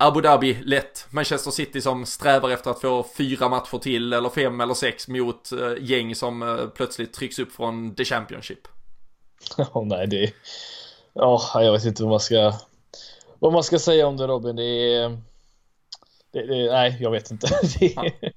Abu 0.00 0.20
Dhabi 0.20 0.58
lätt. 0.64 1.06
Manchester 1.10 1.50
City 1.50 1.80
som 1.80 2.06
strävar 2.06 2.50
efter 2.50 2.70
att 2.70 2.80
få 2.80 3.06
fyra 3.16 3.48
matcher 3.48 3.78
till 3.78 4.12
eller 4.12 4.28
fem 4.28 4.60
eller 4.60 4.74
sex 4.74 5.08
mot 5.08 5.52
äh, 5.52 5.72
gäng 5.80 6.14
som 6.14 6.42
äh, 6.42 6.66
plötsligt 6.66 7.12
trycks 7.12 7.38
upp 7.38 7.52
från 7.52 7.94
the 7.94 8.04
Championship. 8.04 8.60
Ja, 9.56 9.66
oh, 9.72 9.86
nej 9.86 10.06
det 10.06 10.32
Ja, 11.12 11.50
jag 11.54 11.72
vet 11.72 11.84
inte 11.84 12.02
vad 12.02 12.10
man 12.10 12.20
ska 12.20 12.52
vad 13.38 13.52
man 13.52 13.64
ska 13.64 13.78
säga 13.78 14.06
om 14.06 14.16
det 14.16 14.26
Robin. 14.26 14.56
Det 14.56 14.64
är 14.64 15.18
det, 16.32 16.46
det, 16.46 16.70
nej, 16.72 16.96
jag 17.00 17.10
vet 17.10 17.30
inte. 17.30 17.46
Det, 17.80 18.32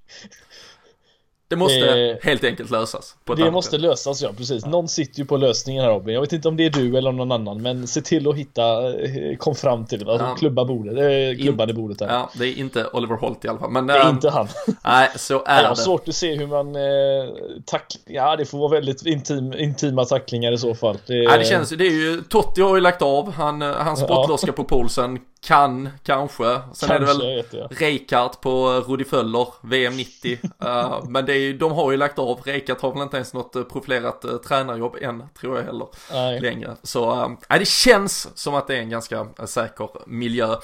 det 1.51 1.57
måste 1.57 2.09
eh, 2.09 2.17
helt 2.21 2.43
enkelt 2.43 2.71
lösas. 2.71 3.15
det 3.37 3.51
måste 3.51 3.71
sätt. 3.71 3.81
lösas, 3.81 4.21
ja 4.21 4.29
precis. 4.37 4.65
Någon 4.65 4.87
sitter 4.87 5.19
ju 5.19 5.25
på 5.25 5.37
lösningen 5.37 5.83
här 5.83 5.91
Robin. 5.91 6.13
Jag 6.13 6.21
vet 6.21 6.33
inte 6.33 6.47
om 6.47 6.57
det 6.57 6.65
är 6.65 6.69
du 6.69 6.97
eller 6.97 7.11
någon 7.11 7.31
annan, 7.31 7.61
men 7.61 7.87
se 7.87 8.01
till 8.01 8.27
att 8.27 8.35
hitta, 8.35 8.93
eh, 9.01 9.37
kom 9.37 9.55
fram 9.55 9.85
till. 9.85 10.09
Alltså, 10.09 10.27
ja. 10.27 10.35
Klubba 10.35 10.65
bordet, 10.65 10.93
eh, 10.93 11.43
klubban 11.43 11.69
i 11.69 11.73
bordet 11.73 12.01
här. 12.01 12.07
Ja, 12.07 12.29
det 12.33 12.45
är 12.45 12.57
inte 12.57 12.87
Oliver 12.93 13.15
Holt 13.15 13.45
i 13.45 13.47
alla 13.47 13.59
fall. 13.59 13.71
Men, 13.71 13.87
det 13.87 13.93
är 13.93 14.05
äh, 14.05 14.09
inte 14.09 14.29
han. 14.29 14.47
Nej, 14.85 15.09
så 15.15 15.43
är 15.45 15.55
det. 15.55 15.61
Jag 15.61 15.69
har 15.69 15.75
svårt 15.75 16.07
att 16.07 16.15
se 16.15 16.35
hur 16.35 16.47
man 16.47 16.75
eh, 16.75 17.61
tack, 17.65 17.95
ja 18.05 18.35
det 18.35 18.45
får 18.45 18.57
vara 18.57 18.71
väldigt 18.71 19.05
intim, 19.05 19.53
intima 19.53 20.05
tacklingar 20.05 20.51
i 20.51 20.57
så 20.57 20.75
fall. 20.75 20.97
Det, 21.07 21.13
ja, 21.13 21.37
det 21.37 21.45
känns 21.45 21.69
det 21.69 21.87
är 21.87 21.91
ju, 21.91 22.21
Totti 22.21 22.61
har 22.61 22.75
ju 22.75 22.81
lagt 22.81 23.01
av, 23.01 23.31
han, 23.31 23.61
eh, 23.61 23.71
han 23.71 23.97
spottloskar 23.97 24.47
ja. 24.47 24.53
på 24.53 24.63
polsen 24.63 25.19
kan, 25.45 25.89
kanske. 26.03 26.61
Sen 26.73 26.89
kanske, 26.89 26.95
är 26.95 27.35
det 27.35 27.57
väl 27.57 27.67
Reikart 27.69 28.41
på 28.41 28.83
Rudi 28.87 29.03
Föller, 29.03 29.47
VM 29.61 29.97
90. 29.97 30.39
uh, 30.65 31.03
men 31.09 31.25
det 31.25 31.33
är 31.33 31.37
ju, 31.37 31.57
de 31.57 31.71
har 31.71 31.91
ju 31.91 31.97
lagt 31.97 32.19
av. 32.19 32.41
Reikart 32.45 32.81
har 32.81 32.93
väl 32.93 33.01
inte 33.01 33.17
ens 33.17 33.33
något 33.33 33.55
eh, 33.55 33.63
profilerat 33.63 34.25
uh, 34.25 34.37
tränarjobb 34.37 34.95
än, 35.01 35.23
tror 35.39 35.57
jag 35.57 35.65
heller. 35.65 35.87
Nej. 36.11 36.39
Längre. 36.39 36.75
Så 36.83 37.25
uh, 37.25 37.57
det 37.59 37.67
känns 37.67 38.37
som 38.37 38.55
att 38.55 38.67
det 38.67 38.75
är 38.75 38.79
en 38.79 38.89
ganska 38.89 39.21
uh, 39.21 39.45
säker 39.45 39.89
miljö. 40.07 40.47
Uh, 40.47 40.57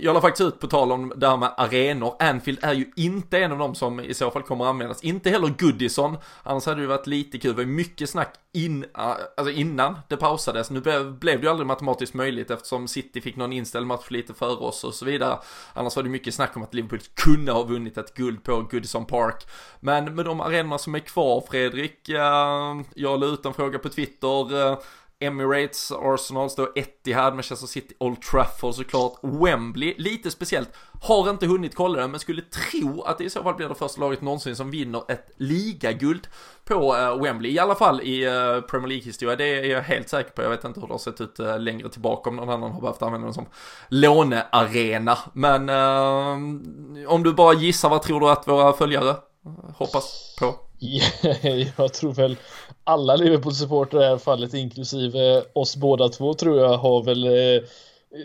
jag 0.00 0.14
la 0.14 0.20
faktiskt 0.20 0.48
ut 0.48 0.60
på 0.60 0.66
tal 0.66 0.92
om 0.92 1.12
det 1.16 1.28
här 1.28 1.36
med 1.36 1.54
arenor. 1.56 2.14
Anfield 2.18 2.58
är 2.62 2.72
ju 2.72 2.92
inte 2.96 3.38
en 3.38 3.52
av 3.52 3.58
dem 3.58 3.74
som 3.74 4.00
i 4.00 4.14
så 4.14 4.30
fall 4.30 4.42
kommer 4.42 4.64
användas. 4.64 5.04
Inte 5.04 5.30
heller 5.30 5.48
Goodison. 5.58 6.18
Annars 6.42 6.66
hade 6.66 6.80
det 6.80 6.86
varit 6.86 7.06
lite 7.06 7.38
kul. 7.38 7.50
Det 7.50 7.62
var 7.62 7.64
mycket 7.64 8.10
snack 8.10 8.34
in, 8.52 8.84
ah, 8.94 9.16
alltså 9.36 9.52
innan 9.52 9.98
det 10.08 10.16
pausades. 10.16 10.70
Nu 10.70 10.80
blev, 10.80 11.18
blev 11.18 11.40
det 11.40 11.44
ju 11.44 11.50
aldrig 11.50 11.66
matematiskt 11.66 12.14
möjligt 12.14 12.50
eftersom 12.50 12.88
City 12.88 13.20
fick 13.20 13.36
någon 13.36 13.52
inställd 13.52 13.86
match 13.86 14.10
lite 14.10 14.34
före 14.34 14.56
oss 14.56 14.84
och 14.84 14.94
så 14.94 15.04
vidare. 15.04 15.38
Annars 15.72 15.96
var 15.96 16.02
det 16.02 16.08
mycket 16.08 16.34
snack 16.34 16.56
om 16.56 16.62
att 16.62 16.74
Liverpool 16.74 17.00
kunde 17.14 17.52
ha 17.52 17.62
vunnit 17.62 17.98
ett 17.98 18.14
guld 18.14 18.44
på 18.44 18.62
Goodison 18.62 19.06
Park. 19.06 19.46
Men 19.80 20.14
med 20.14 20.24
de 20.24 20.40
arenorna 20.40 20.78
som 20.78 20.94
är 20.94 20.98
kvar 20.98 21.44
Fredrik, 21.50 22.08
eh, 22.08 22.80
jag 22.94 23.20
la 23.20 23.26
ut 23.26 23.46
en 23.46 23.54
fråga 23.54 23.78
på 23.78 23.88
Twitter. 23.88 24.68
Eh, 24.68 24.78
Emirates, 25.22 25.92
Arsenal 25.92 26.50
står 26.50 26.78
Etihad, 26.78 27.34
Manchester 27.34 27.66
City, 27.66 27.94
Old 27.98 28.22
Trafford 28.22 28.74
såklart, 28.74 29.18
Wembley, 29.22 29.94
lite 29.98 30.30
speciellt. 30.30 30.70
Har 31.02 31.30
inte 31.30 31.46
hunnit 31.46 31.74
kolla 31.74 32.00
det, 32.00 32.08
men 32.08 32.20
skulle 32.20 32.42
tro 32.42 33.02
att 33.02 33.18
det 33.18 33.24
i 33.24 33.30
så 33.30 33.42
fall 33.42 33.54
blir 33.54 33.68
det 33.68 33.74
första 33.74 34.00
laget 34.00 34.20
någonsin 34.20 34.56
som 34.56 34.70
vinner 34.70 35.02
ett 35.08 35.30
ligaguld 35.36 36.28
på 36.64 36.96
eh, 36.96 37.22
Wembley. 37.22 37.52
I 37.52 37.58
alla 37.58 37.74
fall 37.74 38.00
i 38.00 38.24
eh, 38.24 38.60
Premier 38.60 38.88
League-historia, 38.88 39.36
det 39.36 39.44
är 39.44 39.64
jag 39.64 39.82
helt 39.82 40.08
säker 40.08 40.30
på. 40.30 40.42
Jag 40.42 40.50
vet 40.50 40.64
inte 40.64 40.80
hur 40.80 40.86
det 40.86 40.94
har 40.94 40.98
sett 40.98 41.20
ut 41.20 41.38
eh, 41.38 41.58
längre 41.58 41.88
tillbaka 41.88 42.30
om 42.30 42.36
någon 42.36 42.48
annan 42.48 42.72
har 42.72 42.80
behövt 42.80 43.02
använda 43.02 43.26
den 43.26 43.34
som 43.34 43.46
lånearena. 43.88 45.18
Men 45.32 45.68
om 47.06 47.22
du 47.22 47.32
bara 47.32 47.54
gissar, 47.54 47.88
vad 47.88 48.02
tror 48.02 48.20
du 48.20 48.28
att 48.28 48.48
våra 48.48 48.72
följare 48.72 49.16
hoppas 49.76 50.36
på? 50.40 50.54
jag 51.76 51.94
tror 51.94 52.12
väl 52.12 52.36
alla 52.84 53.16
Liverpool-supportrar 53.16 54.00
i 54.00 54.04
det 54.04 54.10
här 54.10 54.18
fallet, 54.18 54.54
inklusive 54.54 55.42
oss 55.52 55.76
båda 55.76 56.08
två, 56.08 56.34
tror 56.34 56.58
jag 56.58 56.78
har 56.78 57.02
väl 57.02 57.24
eh, 57.24 57.62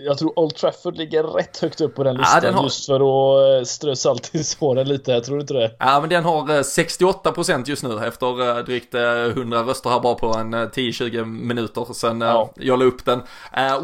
jag 0.05 0.18
tror 0.18 0.39
Old 0.39 0.55
Trafford 0.55 0.97
ligger 0.97 1.24
rätt 1.24 1.58
högt 1.58 1.82
upp 1.82 1.95
på 1.95 2.03
den 2.03 2.16
listan 2.16 2.36
ja, 2.36 2.41
den 2.41 2.53
har... 2.53 2.64
just 2.64 2.86
för 2.86 2.95
att 2.95 3.60
eh, 3.60 3.66
strö 3.66 3.95
salt 3.95 4.36
i 4.36 4.43
såren 4.43 4.88
lite, 4.88 5.12
jag 5.12 5.24
tror 5.24 5.41
inte 5.41 5.53
det? 5.53 5.76
Ja 5.80 5.99
men 5.99 6.10
den 6.10 6.24
har 6.26 6.41
68% 6.47 7.51
eh, 7.53 7.62
just 7.66 7.84
nu 7.84 8.05
efter 8.05 8.64
drygt 8.64 8.95
100 8.95 9.64
röster 9.64 9.89
här 9.89 9.99
bara 9.99 10.16
på 10.16 10.28
en 10.28 10.55
10-20 10.55 11.26
minuter 11.26 11.93
sen 11.93 12.22
ja. 12.22 12.51
jag 12.55 12.80
la 12.80 12.86
upp 12.86 13.05
den. 13.05 13.22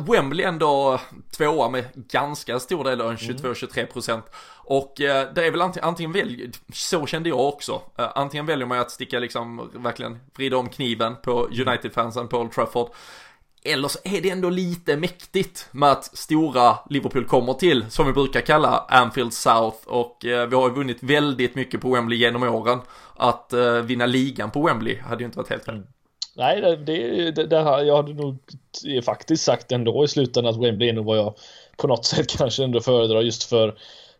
Wembley 0.07 0.45
ändå 0.45 0.99
tvåa 1.37 1.69
med 1.69 1.85
ganska 1.95 2.59
stor 2.59 2.83
del, 2.83 3.01
22-23% 3.01 4.11
mm. 4.11 4.23
Och 4.65 5.01
eh, 5.01 5.33
det 5.33 5.45
är 5.45 5.51
väl 5.51 5.61
antingen, 5.61 5.87
antingen 5.87 6.11
välj, 6.11 6.51
så 6.73 7.05
kände 7.05 7.29
jag 7.29 7.39
också. 7.39 7.81
Eh, 7.97 8.09
antingen 8.15 8.45
väljer 8.45 8.67
man 8.67 8.79
att 8.79 8.91
sticka 8.91 9.19
liksom, 9.19 9.71
verkligen 9.73 10.19
vrida 10.35 10.57
om 10.57 10.69
kniven 10.69 11.15
på 11.23 11.47
United-fansen 11.47 12.27
på 12.27 12.37
Old 12.37 12.51
Trafford. 12.51 12.89
Eller 13.65 13.87
så 13.87 13.99
är 14.03 14.21
det 14.21 14.29
ändå 14.29 14.49
lite 14.49 14.97
mäktigt 14.97 15.67
med 15.71 15.91
att 15.91 16.17
stora 16.17 16.77
Liverpool 16.89 17.25
kommer 17.25 17.53
till, 17.53 17.85
som 17.89 18.07
vi 18.07 18.13
brukar 18.13 18.41
kalla 18.41 18.85
Anfield 18.89 19.33
South. 19.33 19.77
Och 19.85 20.25
eh, 20.25 20.47
vi 20.47 20.55
har 20.55 20.69
ju 20.69 20.75
vunnit 20.75 21.03
väldigt 21.03 21.55
mycket 21.55 21.81
på 21.81 21.93
Wembley 21.93 22.19
genom 22.19 22.43
åren. 22.43 22.79
Att 23.15 23.53
eh, 23.53 23.73
vinna 23.73 24.05
ligan 24.05 24.51
på 24.51 24.61
Wembley 24.61 24.99
hade 24.99 25.23
ju 25.23 25.25
inte 25.25 25.37
varit 25.37 25.49
helt 25.49 25.65
fel. 25.65 25.75
Mm. 25.75 25.87
Nej, 26.35 26.61
det, 26.61 26.75
det, 26.75 27.31
det, 27.31 27.45
det 27.45 27.63
här, 27.63 27.83
jag 27.83 27.95
hade 27.95 28.13
nog 28.13 28.37
faktiskt 29.05 29.43
sagt 29.43 29.71
ändå 29.71 30.05
i 30.05 30.07
slutändan 30.07 30.53
att 30.53 30.61
Wembley 30.61 30.89
är 30.89 30.93
nog 30.93 31.05
vad 31.05 31.17
jag 31.17 31.33
på 31.77 31.87
något 31.87 32.05
sätt 32.05 32.27
kanske 32.37 32.63
ändå 32.63 32.81
föredrar 32.81 33.21
just 33.21 33.43
för 33.43 33.77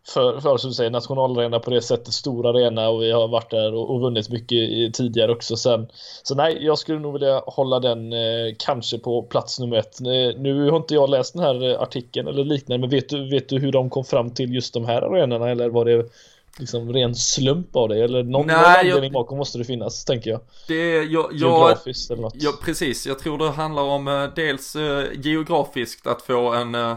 för, 0.08 0.40
för 0.40 0.56
som 0.56 0.70
du 0.70 0.74
säger, 0.74 0.90
nationalarena 0.90 1.58
på 1.58 1.70
det 1.70 1.82
sättet, 1.82 2.14
stor 2.14 2.46
arena 2.46 2.88
och 2.88 3.02
vi 3.02 3.12
har 3.12 3.28
varit 3.28 3.50
där 3.50 3.74
och, 3.74 3.90
och 3.90 4.00
vunnit 4.00 4.30
mycket 4.30 4.52
i, 4.52 4.90
tidigare 4.94 5.32
också 5.32 5.56
sen. 5.56 5.86
Så 6.22 6.34
nej, 6.34 6.58
jag 6.60 6.78
skulle 6.78 6.98
nog 6.98 7.12
vilja 7.12 7.42
hålla 7.46 7.80
den 7.80 8.12
eh, 8.12 8.54
kanske 8.58 8.98
på 8.98 9.22
plats 9.22 9.60
nummer 9.60 9.76
ett. 9.76 10.00
Eh, 10.00 10.40
nu 10.40 10.70
har 10.70 10.76
inte 10.76 10.94
jag 10.94 11.10
läst 11.10 11.34
den 11.34 11.42
här 11.42 11.70
eh, 11.70 11.80
artikeln 11.80 12.28
eller 12.28 12.44
liknande, 12.44 12.80
men 12.80 12.90
vet 12.90 13.08
du, 13.08 13.30
vet 13.30 13.48
du 13.48 13.58
hur 13.58 13.72
de 13.72 13.90
kom 13.90 14.04
fram 14.04 14.30
till 14.30 14.54
just 14.54 14.74
de 14.74 14.84
här 14.84 15.02
arenorna 15.02 15.50
eller 15.50 15.68
var 15.68 15.84
det 15.84 16.10
liksom 16.58 16.92
ren 16.92 17.14
slump 17.14 17.76
av 17.76 17.88
det? 17.88 18.04
Eller 18.04 18.22
någon, 18.22 18.46
Nej, 18.46 18.56
någon 18.56 18.64
anledning 18.64 19.02
jag, 19.02 19.12
bakom 19.12 19.38
måste 19.38 19.58
det 19.58 19.64
finnas, 19.64 20.04
tänker 20.04 20.30
jag. 20.30 20.40
Det, 20.68 20.94
jag, 20.96 21.06
jag 21.06 21.34
geografiskt 21.34 22.10
eller 22.10 22.22
något. 22.22 22.34
Ja, 22.36 22.52
precis. 22.62 23.06
Jag 23.06 23.18
tror 23.18 23.38
det 23.38 23.50
handlar 23.50 23.82
om 23.82 24.08
eh, 24.08 24.24
dels 24.36 24.76
eh, 24.76 25.04
geografiskt 25.14 26.06
att 26.06 26.22
få 26.22 26.52
en 26.52 26.74
eh, 26.74 26.96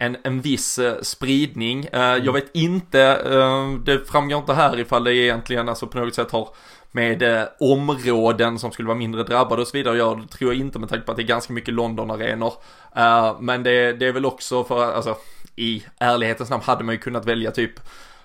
en, 0.00 0.16
en 0.24 0.40
viss 0.40 0.78
eh, 0.78 1.00
spridning. 1.02 1.84
Eh, 1.92 2.00
mm. 2.00 2.24
Jag 2.24 2.32
vet 2.32 2.56
inte, 2.56 3.00
eh, 3.02 3.72
det 3.84 4.10
framgår 4.10 4.38
inte 4.38 4.52
här 4.52 4.80
ifall 4.80 5.04
det 5.04 5.14
egentligen 5.14 5.68
alltså 5.68 5.86
på 5.86 5.98
något 5.98 6.14
sätt 6.14 6.30
har 6.30 6.48
med 6.92 7.22
eh, 7.22 7.44
områden 7.60 8.58
som 8.58 8.72
skulle 8.72 8.88
vara 8.88 8.98
mindre 8.98 9.22
drabbade 9.22 9.62
och 9.62 9.68
så 9.68 9.76
vidare 9.76 9.98
Jag 9.98 10.20
det 10.20 10.28
tror 10.28 10.52
jag 10.52 10.60
inte 10.60 10.78
med 10.78 10.88
tanke 10.88 11.06
på 11.06 11.12
att 11.12 11.16
det 11.16 11.22
är 11.22 11.26
ganska 11.26 11.52
mycket 11.52 11.74
London-arenor. 11.74 12.52
Eh, 12.96 13.40
men 13.40 13.62
det, 13.62 13.92
det, 13.92 14.06
är 14.06 14.12
väl 14.12 14.26
också 14.26 14.64
för, 14.64 14.88
att, 14.88 14.94
alltså 14.94 15.16
i 15.56 15.84
ärlighetens 15.98 16.50
namn 16.50 16.62
hade 16.62 16.84
man 16.84 16.94
ju 16.94 16.98
kunnat 16.98 17.26
välja 17.26 17.50
typ 17.50 17.80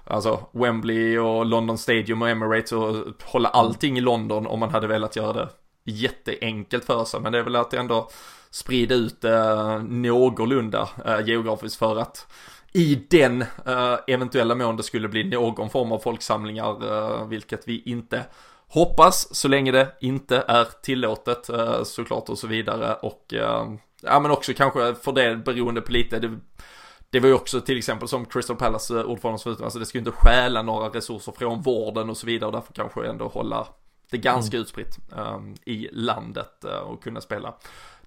Alltså 0.07 0.39
Wembley 0.51 1.17
och 1.17 1.45
London 1.45 1.77
Stadium 1.77 2.21
och 2.21 2.29
Emirates 2.29 2.71
och 2.71 2.95
hålla 3.23 3.49
allting 3.49 3.97
i 3.97 4.01
London 4.01 4.47
om 4.47 4.59
man 4.59 4.69
hade 4.69 4.87
velat 4.87 5.15
göra 5.15 5.33
det 5.33 5.49
jätteenkelt 5.91 6.85
för 6.85 7.05
sig. 7.05 7.19
Men 7.19 7.31
det 7.31 7.39
är 7.39 7.43
väl 7.43 7.55
att 7.55 7.71
det 7.71 7.77
ändå 7.77 8.09
sprida 8.55 8.95
ut 8.95 9.21
det 9.21 9.79
någorlunda 9.83 10.89
eh, 11.05 11.27
geografiskt 11.27 11.75
för 11.75 11.95
att 11.95 12.27
i 12.73 12.95
den 13.09 13.41
eh, 13.41 13.97
eventuella 14.07 14.55
mån 14.55 14.77
det 14.77 14.83
skulle 14.83 15.07
bli 15.07 15.23
någon 15.23 15.69
form 15.69 15.91
av 15.91 15.99
folksamlingar, 15.99 16.91
eh, 16.91 17.27
vilket 17.27 17.67
vi 17.67 17.81
inte 17.85 18.25
hoppas 18.67 19.35
så 19.35 19.47
länge 19.47 19.71
det 19.71 19.91
inte 20.01 20.43
är 20.47 20.67
tillåtet 20.81 21.49
såklart 21.83 22.29
och 22.29 22.37
så 22.37 22.47
vidare. 22.47 22.93
Och 22.93 23.33
ja 24.01 24.19
men 24.19 24.31
också 24.31 24.53
kanske 24.53 24.95
för 24.95 25.11
det 25.11 25.35
beroende 25.35 25.81
på 25.81 25.91
lite 25.91 26.19
det, 26.19 26.39
det 27.09 27.19
var 27.19 27.27
ju 27.27 27.33
också 27.33 27.61
till 27.61 27.77
exempel 27.77 28.07
som 28.07 28.25
Crystal 28.25 28.55
Palace 28.55 29.03
ordförande 29.03 29.39
sa 29.39 29.49
alltså 29.49 29.79
det 29.79 29.85
ska 29.85 29.97
ju 29.97 29.99
inte 29.99 30.11
stjäla 30.11 30.61
några 30.61 30.89
resurser 30.89 31.31
från 31.31 31.61
vården 31.61 32.09
och 32.09 32.17
så 32.17 32.27
vidare 32.27 32.47
och 32.47 32.53
därför 32.53 32.73
kanske 32.73 33.07
ändå 33.07 33.27
hålla 33.27 33.67
det 34.11 34.17
ganska 34.17 34.57
mm. 34.57 34.61
utspritt 34.61 34.97
um, 35.09 35.55
i 35.65 35.89
landet 35.91 36.65
uh, 36.65 36.71
och 36.71 37.03
kunna 37.03 37.21
spela 37.21 37.53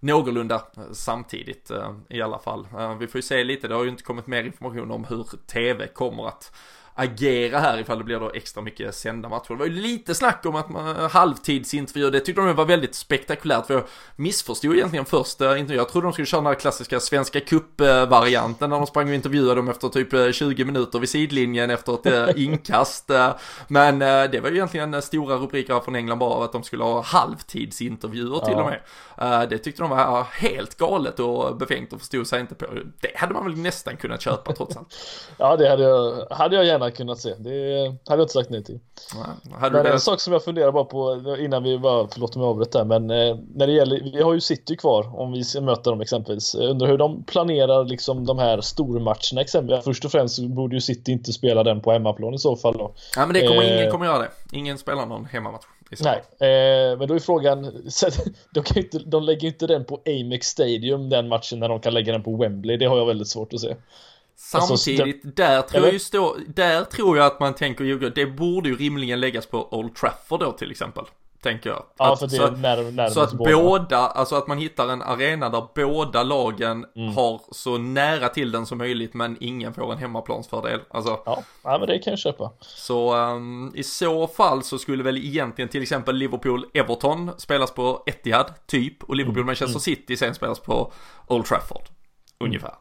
någorlunda 0.01 0.63
eh, 0.77 0.83
samtidigt 0.93 1.71
eh, 1.71 1.95
i 2.09 2.23
alla 2.23 2.39
fall. 2.39 2.67
Eh, 2.79 2.99
vi 2.99 3.07
får 3.07 3.19
ju 3.19 3.23
se 3.23 3.45
lite, 3.45 3.69
det 3.69 3.75
har 3.75 3.85
ju 3.85 3.91
inte 3.91 4.03
kommit 4.03 4.27
mer 4.27 4.45
information 4.45 4.91
om 4.91 5.05
hur 5.05 5.27
tv 5.47 5.87
kommer 5.87 6.29
att 6.29 6.53
agera 6.99 7.59
här 7.59 7.79
ifall 7.79 7.99
det 7.99 8.05
blir 8.05 8.21
då 8.21 8.31
extra 8.35 8.63
mycket 8.63 8.95
sända 8.95 9.29
matcher. 9.29 9.49
Det 9.49 9.55
var 9.55 9.67
ju 9.67 9.73
lite 9.73 10.15
snack 10.15 10.47
om 10.47 10.57
att 10.57 10.69
man, 10.69 11.11
halvtidsintervjuer, 11.11 12.11
det 12.11 12.21
tyckte 12.21 12.41
de 12.41 12.57
var 12.57 12.65
väldigt 12.65 12.95
spektakulärt 12.95 13.67
för 13.67 13.75
jag 13.75 13.85
missförstod 14.17 14.77
egentligen 14.77 15.05
först 15.05 15.41
intervjun. 15.41 15.77
Jag 15.77 15.89
trodde 15.89 16.07
de 16.07 16.13
skulle 16.13 16.27
köra 16.27 16.41
den 16.41 16.47
här 16.47 16.55
klassiska 16.55 17.01
svenska 17.01 17.41
cup-varianten 17.41 18.71
när 18.71 18.77
de 18.77 18.87
sprang 18.87 19.09
och 19.09 19.15
intervjuade 19.15 19.55
dem 19.55 19.69
efter 19.69 19.89
typ 19.89 20.35
20 20.35 20.65
minuter 20.65 20.99
vid 20.99 21.09
sidlinjen 21.09 21.71
efter 21.71 22.29
ett 22.29 22.37
inkast. 22.37 23.11
Men 23.69 23.99
det 23.99 24.41
var 24.43 24.51
ju 24.51 24.55
egentligen 24.55 25.03
stora 25.03 25.37
rubriker 25.37 25.81
från 25.81 25.95
England 25.95 26.19
bara 26.19 26.31
av 26.31 26.43
att 26.43 26.53
de 26.53 26.63
skulle 26.63 26.85
ha 26.85 27.03
halvtidsintervjuer 27.03 28.39
till 28.39 28.55
ja. 28.57 28.63
och 28.63 28.71
med. 29.19 29.49
Det 29.51 29.59
tyckte 29.59 29.83
de 29.83 29.91
var 29.91 30.27
helt 30.33 30.79
galet 30.79 31.21
och 31.21 31.57
befängt 31.57 31.93
och 31.93 31.99
förstod 31.99 32.27
sig 32.27 32.41
inte 32.41 32.55
på. 32.55 32.67
Det 33.01 33.17
hade 33.17 33.35
man 33.35 33.45
väl 33.45 33.57
nästan 33.57 33.97
kunnat 33.97 34.21
köpa 34.21 34.53
trots 34.53 34.77
allt. 34.77 34.89
ja, 35.37 35.57
det 35.57 35.69
hade 35.69 35.83
jag, 35.83 36.27
hade 36.31 36.57
jag 36.57 36.65
gärna 36.65 36.88
kunnat 36.91 37.19
se. 37.19 37.35
Det 37.39 37.85
hade 37.85 38.21
jag 38.21 38.21
inte 38.21 38.33
sagt 38.33 38.51
nej 38.51 38.65
till. 38.65 38.81
Nej, 39.61 39.71
men 39.71 39.87
en 39.87 40.01
sak 40.01 40.21
som 40.21 40.33
jag 40.33 40.45
funderar 40.45 40.73
bara 40.73 40.85
på 40.85 41.37
innan 41.39 41.63
vi 41.63 41.79
bara, 41.79 42.09
förlåt 42.13 42.37
om 42.37 42.43
jag 42.43 42.51
avbröt 42.51 42.73
där, 42.73 42.85
men 42.85 43.11
eh, 43.11 43.37
när 43.55 43.67
det 43.67 43.73
gäller, 43.73 44.01
vi 44.13 44.23
har 44.23 44.35
ju 44.35 44.41
City 44.41 44.77
kvar 44.77 45.21
om 45.21 45.33
vi 45.33 45.61
möta 45.61 45.91
dem 45.91 46.01
exempelvis. 46.01 46.55
Jag 46.55 46.71
undrar 46.71 46.89
hur 46.89 46.99
de 46.99 47.25
planerar 47.25 47.85
liksom 47.85 48.27
de 48.27 48.39
här 48.39 48.61
stormatcherna 48.61 49.41
exempelvis. 49.41 49.85
Först 49.85 50.05
och 50.05 50.13
främst 50.13 50.39
borde 50.39 50.77
ju 50.77 50.81
City 50.81 51.13
inte 51.13 51.33
spela 51.33 51.63
den 51.63 51.81
på 51.81 51.93
hemmaplan 51.93 52.35
i 52.35 52.39
så 52.39 52.57
fall 52.57 52.79
då. 52.79 52.95
Ja 53.17 53.27
men 53.27 53.35
det 53.35 53.49
kommer, 53.49 53.63
eh, 53.63 53.79
ingen 53.79 53.91
kommer 53.91 54.07
göra 54.07 54.19
det. 54.19 54.31
Ingen 54.53 54.79
spelar 54.79 55.07
någon 55.07 55.25
hemmamatch. 55.25 55.65
Nej, 56.01 56.23
eh, 56.51 56.99
men 56.99 57.09
då 57.09 57.15
är 57.15 57.19
frågan, 57.19 57.63
de, 58.55 58.63
kan 58.63 58.79
inte, 58.79 58.99
de 58.99 59.23
lägger 59.23 59.49
inte 59.49 59.67
den 59.67 59.85
på 59.85 60.01
Amex 60.07 60.47
Stadium 60.47 61.09
den 61.09 61.29
matchen 61.29 61.61
när 61.61 61.69
de 61.69 61.81
kan 61.81 61.95
lägga 61.95 62.13
den 62.13 62.23
på 62.23 62.37
Wembley. 62.37 62.77
Det 62.77 62.87
har 62.87 62.99
jag 62.99 63.07
väldigt 63.07 63.29
svårt 63.29 63.53
att 63.53 63.61
se. 63.61 63.77
Alltså, 64.53 64.77
Samtidigt, 64.77 65.17
alltså, 65.17 65.31
där, 65.43 65.63
tror 65.63 65.87
jag 65.87 66.01
stå, 66.01 66.37
där 66.47 66.85
tror 66.85 67.17
jag 67.17 67.27
att 67.27 67.41
man 67.41 67.55
tänker, 67.55 68.11
det 68.11 68.27
borde 68.27 68.69
ju 68.69 68.77
rimligen 68.77 69.21
läggas 69.21 69.47
på 69.47 69.75
Old 69.75 69.95
Trafford 69.95 70.41
då 70.41 70.53
till 70.53 70.71
exempel. 70.71 71.05
Tänker 71.43 71.71
jag. 71.71 71.85
Ja, 71.99 72.13
att, 72.13 72.19
för 72.19 72.27
det 72.27 72.37
är 72.37 72.51
när, 72.51 72.93
när 72.93 73.09
så 73.09 73.21
att 73.21 73.33
båda. 73.33 73.53
båda, 73.53 73.99
alltså 73.99 74.37
att 74.37 74.47
man 74.47 74.59
hittar 74.59 74.89
en 74.89 75.03
arena 75.03 75.49
där 75.49 75.67
båda 75.75 76.23
lagen 76.23 76.87
mm. 76.97 77.15
har 77.15 77.41
så 77.53 77.79
nära 77.79 78.29
till 78.29 78.53
den 78.53 78.67
som 78.67 78.79
möjligt 78.79 79.15
men 79.15 79.37
ingen 79.41 79.75
får 79.75 79.93
en 79.93 79.99
hemmaplansfördel. 79.99 80.81
Alltså, 80.91 81.21
ja. 81.27 81.43
ja, 81.63 81.79
men 81.79 81.89
det 81.89 81.99
kan 81.99 82.11
jag 82.11 82.19
köpa. 82.19 82.53
Så 82.61 83.17
um, 83.17 83.73
i 83.75 83.83
så 83.83 84.27
fall 84.27 84.63
så 84.63 84.79
skulle 84.79 85.03
väl 85.03 85.17
egentligen 85.17 85.69
till 85.69 85.83
exempel 85.83 86.17
Liverpool-Everton 86.17 87.31
spelas 87.39 87.71
på 87.71 88.03
Etihad, 88.07 88.55
typ, 88.67 89.03
och 89.05 89.17
Liverpool-Manchester 89.17 89.67
mm. 89.67 89.81
City 89.81 90.17
sen 90.17 90.35
spelas 90.35 90.59
på 90.59 90.93
Old 91.27 91.45
Trafford. 91.45 91.83
Ungefär. 92.41 92.75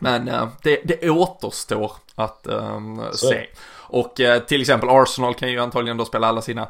Men 0.00 0.28
uh, 0.28 0.48
det, 0.62 0.80
det 0.84 1.10
återstår 1.10 1.92
att 2.14 2.46
um, 2.46 3.02
se. 3.12 3.46
Och 3.90 4.20
uh, 4.20 4.38
till 4.38 4.60
exempel 4.60 4.88
Arsenal 4.88 5.34
kan 5.34 5.50
ju 5.50 5.60
antagligen 5.60 5.96
då 5.96 6.04
spela 6.04 6.26
alla 6.26 6.42
sina 6.42 6.68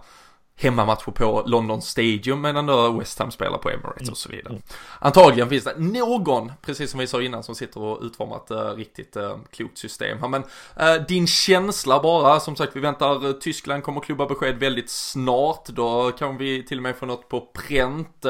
hemmamatcher 0.61 1.11
på 1.11 1.43
London 1.47 1.83
Stadium 1.83 2.41
medan 2.41 2.67
då 2.67 2.91
West 2.91 3.19
Ham 3.19 3.31
spelar 3.31 3.59
på 3.59 3.71
Emirates 3.71 4.01
mm. 4.01 4.13
och 4.13 4.19
så 4.19 4.29
vidare. 4.29 4.61
Antagligen 4.99 5.49
finns 5.49 5.65
det 5.65 5.75
någon, 5.79 6.53
precis 6.63 6.91
som 6.91 7.01
vi 7.01 7.07
sa 7.07 7.23
innan, 7.23 7.43
som 7.43 7.55
sitter 7.55 7.83
och 7.83 8.03
utformar 8.03 8.37
ett 8.37 8.51
uh, 8.51 8.77
riktigt 8.77 9.17
uh, 9.17 9.37
klokt 9.51 9.79
system 9.79 10.19
här. 10.21 10.29
Men 10.29 10.43
uh, 10.43 11.07
din 11.09 11.27
känsla 11.27 12.03
bara, 12.03 12.41
som 12.41 12.57
sagt 12.57 12.77
vi 12.77 12.81
väntar, 12.81 13.41
Tyskland 13.41 13.83
kommer 13.83 14.01
klubba 14.01 14.27
besked 14.27 14.59
väldigt 14.59 14.91
snart. 14.91 15.69
Då 15.69 16.13
kan 16.13 16.37
vi 16.37 16.63
till 16.63 16.79
och 16.79 16.83
med 16.83 16.97
få 16.97 17.07
något 17.07 17.29
på 17.29 17.41
pränt. 17.41 18.25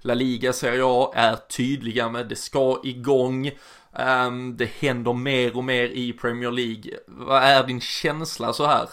La 0.00 0.14
Liga 0.14 0.52
Serie 0.52 0.82
A 0.84 1.12
är 1.14 1.36
tydliga 1.36 2.08
med 2.08 2.28
det 2.28 2.36
ska 2.36 2.80
igång. 2.84 3.50
Um, 3.98 4.56
det 4.56 4.70
händer 4.80 5.12
mer 5.12 5.56
och 5.56 5.64
mer 5.64 5.84
i 5.84 6.12
Premier 6.12 6.50
League. 6.50 6.98
Vad 7.06 7.42
är 7.42 7.66
din 7.66 7.80
känsla 7.80 8.52
så 8.52 8.66
här? 8.66 8.88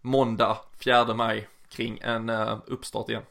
Måndag 0.00 0.56
4 0.84 1.14
maj 1.14 1.48
kring 1.68 1.98
en 2.02 2.30
uh, 2.30 2.58
uppstart 2.66 3.08
igen. 3.08 3.22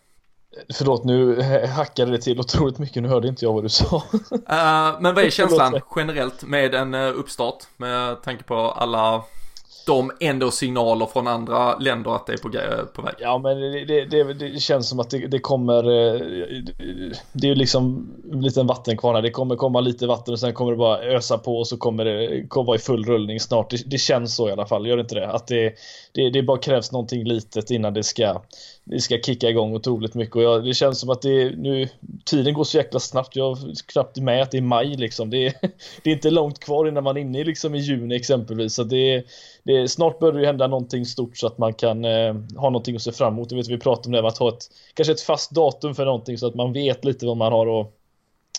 Förlåt, 0.74 1.04
nu 1.04 1.42
hackade 1.76 2.12
det 2.12 2.18
till 2.18 2.40
otroligt 2.40 2.80
mycket, 2.80 3.04
nu 3.04 3.10
hörde 3.10 3.28
inte 3.28 3.46
jag 3.46 3.54
vad 3.54 3.64
du 3.64 3.70
sa. 3.70 3.96
Uh, 3.96 5.02
men 5.02 5.16
vad 5.16 5.18
är 5.18 5.30
känslan 5.30 5.82
generellt 5.96 6.44
med 6.44 6.76
en 6.76 6.94
uh, 6.94 7.20
uppstart? 7.20 7.64
Med 7.78 8.24
tanke 8.24 8.44
på 8.44 8.56
alla 8.56 9.24
de 9.86 10.12
ändå 10.20 10.52
signaler 10.52 11.06
från 11.06 11.28
andra 11.28 11.78
länder 11.78 12.16
att 12.16 12.26
det 12.26 12.34
är 12.34 12.38
på, 12.38 12.50
på 12.94 13.02
väg. 13.02 13.14
Ja 13.20 13.38
men 13.38 13.62
det, 13.62 14.06
det, 14.06 14.34
det 14.34 14.60
känns 14.60 14.90
som 14.90 15.00
att 15.00 15.10
det, 15.10 15.28
det, 15.28 15.40
kommer 15.40 15.78
eh, 15.78 16.22
Det 17.32 17.48
är 17.48 17.50
ju 17.50 17.56
liksom 17.56 18.12
en 18.32 18.42
liten 18.42 18.68
vattenkvarna. 18.68 19.22
Det 19.22 19.32
kommer 19.32 19.56
komma 19.56 19.80
lite 19.80 20.08
vatten 20.08 20.34
och 20.34 20.40
sen 20.40 20.54
kommer 20.54 20.72
det 20.72 20.78
bara 20.78 21.04
ösa 21.04 21.38
på 21.38 21.58
och 21.58 21.68
så 21.68 21.78
kommer 21.78 22.06
det 22.06 22.48
komma 22.48 22.66
vara 22.66 22.76
i 22.76 22.80
full 22.80 23.06
rullning 23.06 23.40
snart. 23.40 23.74
Det, 23.86 23.98
känns 23.98 24.36
så 24.36 24.50
i 24.50 24.52
alla 24.52 24.66
fall, 24.66 24.88
gör 24.88 24.98
det 24.98 25.02
inte 25.02 25.16
det? 25.16 25.32
Att 25.32 25.48
det, 25.48 25.74
det, 26.12 26.30
det 26.30 26.44
bara 26.44 26.58
krävs 26.58 26.92
någonting 26.92 27.24
litet 27.24 27.72
innan 27.72 27.94
det 27.94 28.04
ska 28.04 28.42
det 28.88 29.00
ska 29.00 29.18
kicka 29.18 29.50
igång 29.50 29.74
otroligt 29.76 30.14
mycket 30.14 30.36
och 30.36 30.42
jag, 30.42 30.66
det 30.66 30.74
känns 30.74 31.00
som 31.00 31.10
att 31.10 31.22
det 31.22 31.56
nu 31.58 31.90
tiden 32.26 32.54
går 32.54 32.64
så 32.64 32.78
jäkla 32.78 33.00
snabbt. 33.00 33.36
Jag 33.36 33.56
har 33.56 33.88
knappt 33.92 34.18
med 34.18 34.42
att 34.42 34.52
det 34.52 34.58
är 34.58 34.62
maj 34.62 34.96
liksom. 34.96 35.30
Det 35.30 35.48
är, 35.48 35.54
det 36.04 36.10
är 36.10 36.14
inte 36.14 36.30
långt 36.30 36.60
kvar 36.60 36.88
innan 36.88 37.04
man 37.04 37.18
är 37.18 37.22
inne 37.22 37.44
liksom 37.44 37.76
i 37.76 37.80
juni 37.80 38.16
exempelvis. 38.16 38.74
Så 38.74 38.84
det, 38.84 39.24
det, 39.64 39.88
snart 39.88 40.20
börjar 40.20 40.40
det 40.40 40.46
hända 40.46 40.68
någonting 40.68 41.06
stort 41.06 41.38
så 41.38 41.48
att 41.48 41.58
man 41.58 41.74
kan 41.74 42.06
eh, 42.06 42.34
ha 42.56 42.70
någonting 42.70 42.96
att 42.96 43.02
se 43.02 43.12
fram 43.12 43.34
emot. 43.34 43.52
Jag 43.52 43.58
vet, 43.58 43.70
vi 43.70 43.78
pratade 43.78 44.08
om 44.18 44.24
det, 44.24 44.28
att 44.28 44.38
ha 44.38 44.50
ett, 44.50 44.64
kanske 44.94 45.14
ett 45.14 45.22
fast 45.22 45.52
datum 45.52 45.96
för 45.96 46.06
någonting 46.06 46.38
så 46.38 46.48
att 46.48 46.56
man 46.56 46.74
vet 46.74 47.06
lite 47.06 47.26
vad 47.26 47.38
man 47.38 47.52
har 47.52 47.82
att 47.82 47.92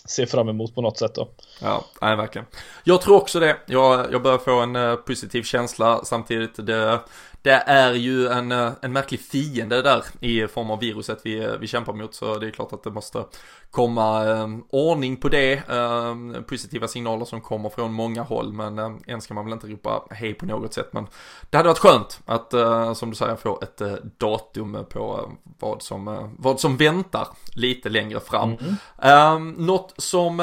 se 0.05 0.25
fram 0.25 0.49
emot 0.49 0.75
på 0.75 0.81
något 0.81 0.97
sätt 0.97 1.15
då. 1.15 1.29
Ja, 1.61 1.85
nej, 2.01 2.15
verkligen. 2.15 2.47
Jag 2.83 3.01
tror 3.01 3.15
också 3.15 3.39
det. 3.39 3.57
Jag, 3.65 4.05
jag 4.11 4.23
börjar 4.23 4.37
få 4.37 4.59
en 4.59 4.75
uh, 4.75 4.95
positiv 4.95 5.43
känsla 5.43 6.01
samtidigt. 6.03 6.65
Det, 6.65 6.99
det 7.41 7.63
är 7.67 7.93
ju 7.93 8.27
en, 8.27 8.51
eh, 8.51 8.71
en 8.81 8.93
märklig 8.93 9.19
fiende 9.19 9.81
där 9.81 10.03
i 10.19 10.47
form 10.47 10.71
av 10.71 10.79
viruset 10.79 11.19
vi, 11.23 11.43
eh, 11.43 11.57
vi 11.59 11.67
kämpar 11.67 11.93
mot 11.93 12.15
så 12.15 12.37
det 12.37 12.47
är 12.47 12.51
klart 12.51 12.73
att 12.73 12.83
det 12.83 12.91
måste 12.91 13.25
komma 13.71 14.29
eh, 14.29 14.47
ordning 14.69 15.17
på 15.17 15.29
det. 15.29 15.53
Eh, 15.53 16.41
positiva 16.47 16.87
signaler 16.87 17.25
som 17.25 17.41
kommer 17.41 17.69
från 17.69 17.93
många 17.93 18.23
håll 18.23 18.53
men 18.53 18.79
eh, 18.79 18.91
än 19.07 19.21
ska 19.21 19.33
man 19.33 19.45
väl 19.45 19.53
inte 19.53 19.67
ropa 19.67 20.03
hej 20.09 20.33
på 20.33 20.45
något 20.45 20.73
sätt 20.73 20.89
men 20.91 21.07
det 21.49 21.57
hade 21.57 21.69
varit 21.69 21.79
skönt 21.79 22.19
att 22.25 22.53
eh, 22.53 22.93
som 22.93 23.09
du 23.09 23.15
säger 23.15 23.35
få 23.35 23.59
ett 23.61 23.81
eh, 23.81 23.93
datum 24.17 24.85
på 24.89 25.31
vad, 25.59 25.81
som, 25.81 26.07
eh, 26.07 26.29
vad 26.37 26.59
som 26.59 26.77
väntar 26.77 27.27
lite 27.53 27.89
längre 27.89 28.19
fram. 28.19 28.57
Mm. 29.01 29.53
något 29.57 29.93
som 29.97 30.37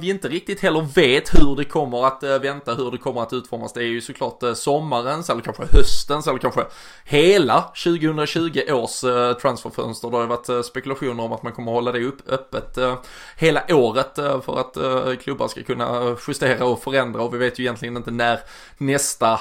vi 0.00 0.10
inte 0.10 0.28
riktigt 0.28 0.60
heller 0.60 0.80
vet 0.80 1.34
hur 1.34 1.56
det 1.56 1.64
kommer 1.64 2.06
att 2.06 2.22
vänta, 2.22 2.74
hur 2.74 2.90
det 2.90 2.98
kommer 2.98 3.22
att 3.22 3.32
utformas 3.32 3.72
det 3.72 3.80
är 3.80 3.84
ju 3.84 4.00
såklart 4.00 4.42
sommarens 4.54 5.30
eller 5.30 5.40
kanske 5.40 5.62
höstens 5.72 6.26
eller 6.26 6.38
kanske 6.38 6.64
hela 7.04 7.62
2020 7.84 8.60
års 8.72 9.00
transferfönster. 9.42 10.10
Det 10.10 10.16
har 10.16 10.22
ju 10.22 10.28
varit 10.28 10.66
spekulationer 10.66 11.24
om 11.24 11.32
att 11.32 11.42
man 11.42 11.52
kommer 11.52 11.72
att 11.72 11.76
hålla 11.76 11.92
det 11.92 12.04
upp 12.04 12.28
öppet 12.28 12.59
öppet 12.60 12.78
eh, 12.78 12.98
hela 13.36 13.64
året 13.68 14.18
eh, 14.18 14.40
för 14.40 14.60
att 14.60 14.76
eh, 14.76 15.14
klubbar 15.14 15.48
ska 15.48 15.62
kunna 15.62 16.16
justera 16.28 16.64
och 16.64 16.82
förändra 16.82 17.22
och 17.22 17.34
vi 17.34 17.38
vet 17.38 17.58
ju 17.58 17.64
egentligen 17.64 17.96
inte 17.96 18.10
när 18.10 18.40
nästa 18.78 19.40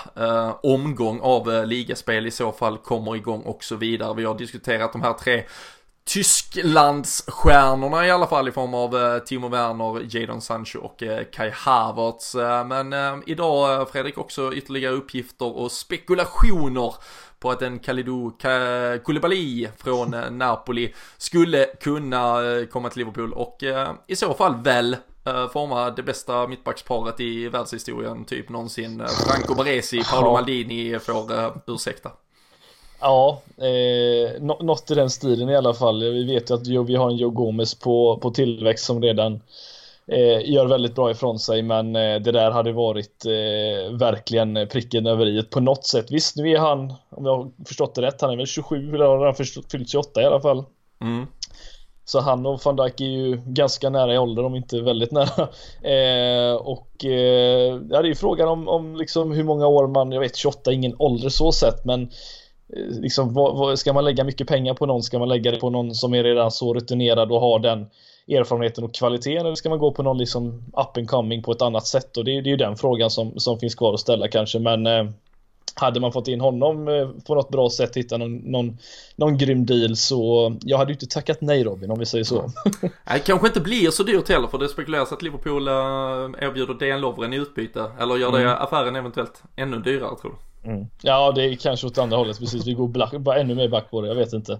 omgång 0.64 1.20
av 1.22 1.66
ligaspel 1.66 2.28
i 2.28 2.32
så 2.32 2.52
fall 2.52 2.78
kommer 2.78 3.16
igång 3.16 3.42
och 3.42 3.64
så 3.64 3.76
vidare. 3.76 4.14
Vi 4.14 4.26
har 4.26 4.38
diskuterat 4.38 4.92
de 4.92 5.02
här 5.02 5.14
tre 5.14 5.44
Tysklandsstjärnorna 6.06 8.08
i 8.08 8.12
alla 8.12 8.28
fall 8.28 8.48
i 8.48 8.52
form 8.52 8.74
av 8.74 9.20
Timo 9.20 9.50
Werner, 9.50 10.16
Jadon 10.16 10.42
Sancho 10.42 10.80
och 10.80 11.04
Kai 11.32 11.52
Havertz. 11.54 12.36
Men 12.66 12.94
idag 13.26 13.90
Fredrik 13.90 14.18
också 14.18 14.54
ytterligare 14.54 14.94
uppgifter 14.94 15.58
och 15.58 15.72
spekulationer 15.72 16.94
på 17.40 17.52
att 17.52 17.62
en 17.62 17.80
Kalidou 17.80 18.32
Koulibaly 19.04 19.68
från 19.78 20.14
eh, 20.14 20.32
Napoli 20.32 20.94
skulle 21.18 21.66
kunna 21.66 22.52
eh, 22.52 22.66
komma 22.66 22.90
till 22.90 23.00
Liverpool 23.00 23.34
och 23.34 23.64
eh, 23.64 23.92
i 24.08 24.16
så 24.16 24.34
fall 24.34 24.64
väl 24.64 24.98
forma 25.54 25.90
det 25.90 26.04
bästa 26.04 26.48
mittbacksparet 26.48 27.20
i 27.20 27.48
världshistorien 27.48 28.26
typ 28.26 28.50
någonsin. 28.50 29.04
Franco 29.28 29.56
Baresi, 29.56 30.02
Paolo 30.12 30.32
Maldini 30.32 31.00
får 31.00 31.54
ursäkta. 31.68 32.12
Ja, 33.00 33.42
eh, 33.58 34.42
något 34.42 34.92
i 34.92 34.96
den 34.96 35.10
stilen 35.10 35.50
i 35.50 35.56
alla 35.56 35.74
fall. 35.74 36.04
Vi 36.04 36.24
vet 36.24 36.50
ju 36.50 36.54
att 36.54 36.68
vi 36.68 36.96
har 36.96 37.10
en 37.10 37.18
Joe 37.18 37.30
Gomez 37.30 37.76
på, 37.76 38.20
på 38.22 38.32
tillväxt 38.32 38.86
som 38.86 39.02
redan 39.02 39.42
eh, 40.12 40.52
gör 40.52 40.66
väldigt 40.66 40.96
bra 40.96 41.12
ifrån 41.12 41.40
sig 41.40 41.62
men 41.62 41.96
eh, 41.96 42.20
det 42.20 42.32
där 42.32 42.52
hade 42.52 42.72
varit 42.72 43.26
eh, 43.26 43.98
verkligen 43.98 44.68
pricken 44.72 45.08
över 45.08 45.26
i 45.26 45.44
på 45.44 45.60
något 45.60 45.86
sätt. 45.86 46.12
Visst, 46.12 46.36
nu 46.36 46.50
är 46.50 46.60
han, 46.60 46.94
om 47.10 47.26
jag 47.26 47.38
har 47.38 47.52
förstått 47.68 47.96
det 47.96 48.02
rätt, 48.02 48.22
han 48.22 48.32
är 48.32 48.38
väl 48.38 48.48
27 48.48 48.96
eller 48.96 49.06
har 49.06 49.26
han 49.26 49.36
fyllt 49.36 49.90
28 49.90 50.22
i 50.22 50.26
alla 50.26 50.42
fall. 50.42 50.66
Mm. 51.02 51.26
Så 52.10 52.20
han 52.20 52.46
och 52.46 52.62
van 52.66 52.76
Dijk 52.76 53.02
är 53.02 53.06
ju 53.06 53.42
ganska 53.46 53.90
nära 53.90 54.14
i 54.14 54.18
ålder, 54.18 54.46
om 54.46 54.56
inte 54.56 54.82
väldigt 54.82 55.12
nära. 55.12 55.48
Eh, 55.90 56.56
och 56.56 57.06
eh, 57.06 57.82
ja, 57.90 58.02
det 58.02 58.08
är 58.08 58.10
ju 58.10 58.16
frågan 58.16 58.48
om, 58.48 58.68
om 58.68 58.96
liksom 58.96 59.32
hur 59.32 59.44
många 59.44 59.68
år 59.68 59.88
man, 59.88 60.12
jag 60.12 60.20
vet 60.20 60.36
28 60.36 60.72
är 60.72 60.76
ingen 60.76 60.96
ålder 61.00 61.30
så 61.30 61.52
sett, 61.52 61.86
men 61.86 62.02
eh, 62.74 63.02
liksom 63.02 63.34
vad, 63.34 63.58
vad, 63.58 63.80
ska 63.80 63.94
man 63.94 64.06
lägga 64.06 64.24
mycket 64.24 64.48
pengar 64.48 64.74
på 64.74 64.86
någon? 64.86 65.04
Ska 65.04 65.20
man 65.20 65.30
lägga 65.30 65.52
det 65.52 65.58
på 65.58 65.70
någon 65.70 65.96
som 65.96 66.14
är 66.14 66.24
redan 66.24 66.52
så 66.52 66.74
rutinerad 66.74 67.32
och 67.32 67.42
har 67.42 67.60
den 67.60 67.88
erfarenheten 68.30 68.84
och 68.84 68.94
kvaliteten 68.94 69.46
eller 69.46 69.56
ska 69.56 69.70
man 69.70 69.80
gå 69.80 69.92
på 69.92 70.04
någon 70.04 70.18
liksom 70.18 70.64
up 70.74 70.98
and 70.98 71.10
coming 71.10 71.44
på 71.44 71.52
ett 71.52 71.62
annat 71.62 71.88
sätt? 71.88 72.18
Och 72.18 72.26
det, 72.26 72.38
är, 72.38 72.42
det 72.42 72.48
är 72.50 72.52
ju 72.52 72.58
den 72.58 72.78
frågan 72.78 73.10
som, 73.10 73.40
som 73.40 73.60
finns 73.60 73.76
kvar 73.76 73.94
att 73.94 74.00
ställa 74.00 74.28
kanske 74.28 74.60
men 74.60 74.88
eh, 74.88 75.06
hade 75.76 76.00
man 76.00 76.12
fått 76.12 76.28
in 76.28 76.42
honom 76.42 76.88
eh, 76.88 77.10
på 77.28 77.36
något 77.36 77.50
bra 77.50 77.70
sätt, 77.70 77.98
hitta 77.98 78.18
någon, 78.18 78.36
någon, 78.36 78.78
någon 79.16 79.38
grym 79.38 79.66
deal 79.66 79.96
så 79.96 80.56
jag 80.62 80.78
hade 80.78 80.92
ju 80.92 80.94
inte 80.94 81.08
tackat 81.08 81.42
nej 81.42 81.64
Robin 81.64 81.92
om 81.92 82.00
vi 82.00 82.06
säger 82.06 82.24
så. 82.24 82.52
Nej, 83.10 83.22
kanske 83.26 83.48
inte 83.48 83.62
blir 83.62 83.92
så 83.92 84.04
dyrt 84.04 84.30
heller 84.30 84.48
för 84.48 84.58
det 84.58 84.70
spekuleras 84.70 85.12
att 85.12 85.22
Liverpool 85.22 85.68
äh, 85.68 85.74
erbjuder 86.48 86.74
DN 86.74 87.02
Lovren 87.02 87.34
i 87.34 87.38
utbyte 87.38 87.92
eller 88.00 88.18
gör 88.18 88.32
det 88.32 88.42
mm. 88.42 88.58
affären 88.60 88.96
eventuellt 88.96 89.44
ännu 89.56 89.78
dyrare 89.78 90.16
tror 90.22 90.32
du? 90.32 90.49
Mm. 90.64 90.88
Ja, 91.02 91.32
det 91.32 91.44
är 91.44 91.56
kanske 91.56 91.88
åt 91.88 91.98
andra 91.98 92.18
hållet 92.18 92.40
precis. 92.40 92.68
Vi 92.68 92.74
går 92.74 92.88
black, 92.88 93.12
bara 93.12 93.40
ännu 93.40 93.56
mer 93.56 93.68
back 93.68 93.92
på 93.92 94.02
det, 94.02 94.08
jag 94.08 94.16
vet 94.16 94.34
inte. 94.34 94.60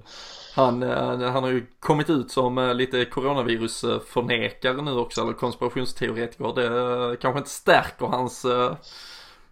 Han, 0.56 0.84
eh, 0.84 1.32
han 1.32 1.44
har 1.44 1.50
ju 1.50 1.66
kommit 1.80 2.10
ut 2.10 2.32
som 2.32 2.58
eh, 2.58 2.74
lite 2.74 3.06
coronavirusförnekare 3.06 4.82
nu 4.82 4.92
också, 4.92 5.22
eller 5.22 5.34
konspirationsteoretiker. 5.34 6.56
Det 6.56 6.66
eh, 6.66 7.18
kanske 7.22 7.38
inte 7.38 7.50
stärker 7.50 8.06
hans 8.06 8.46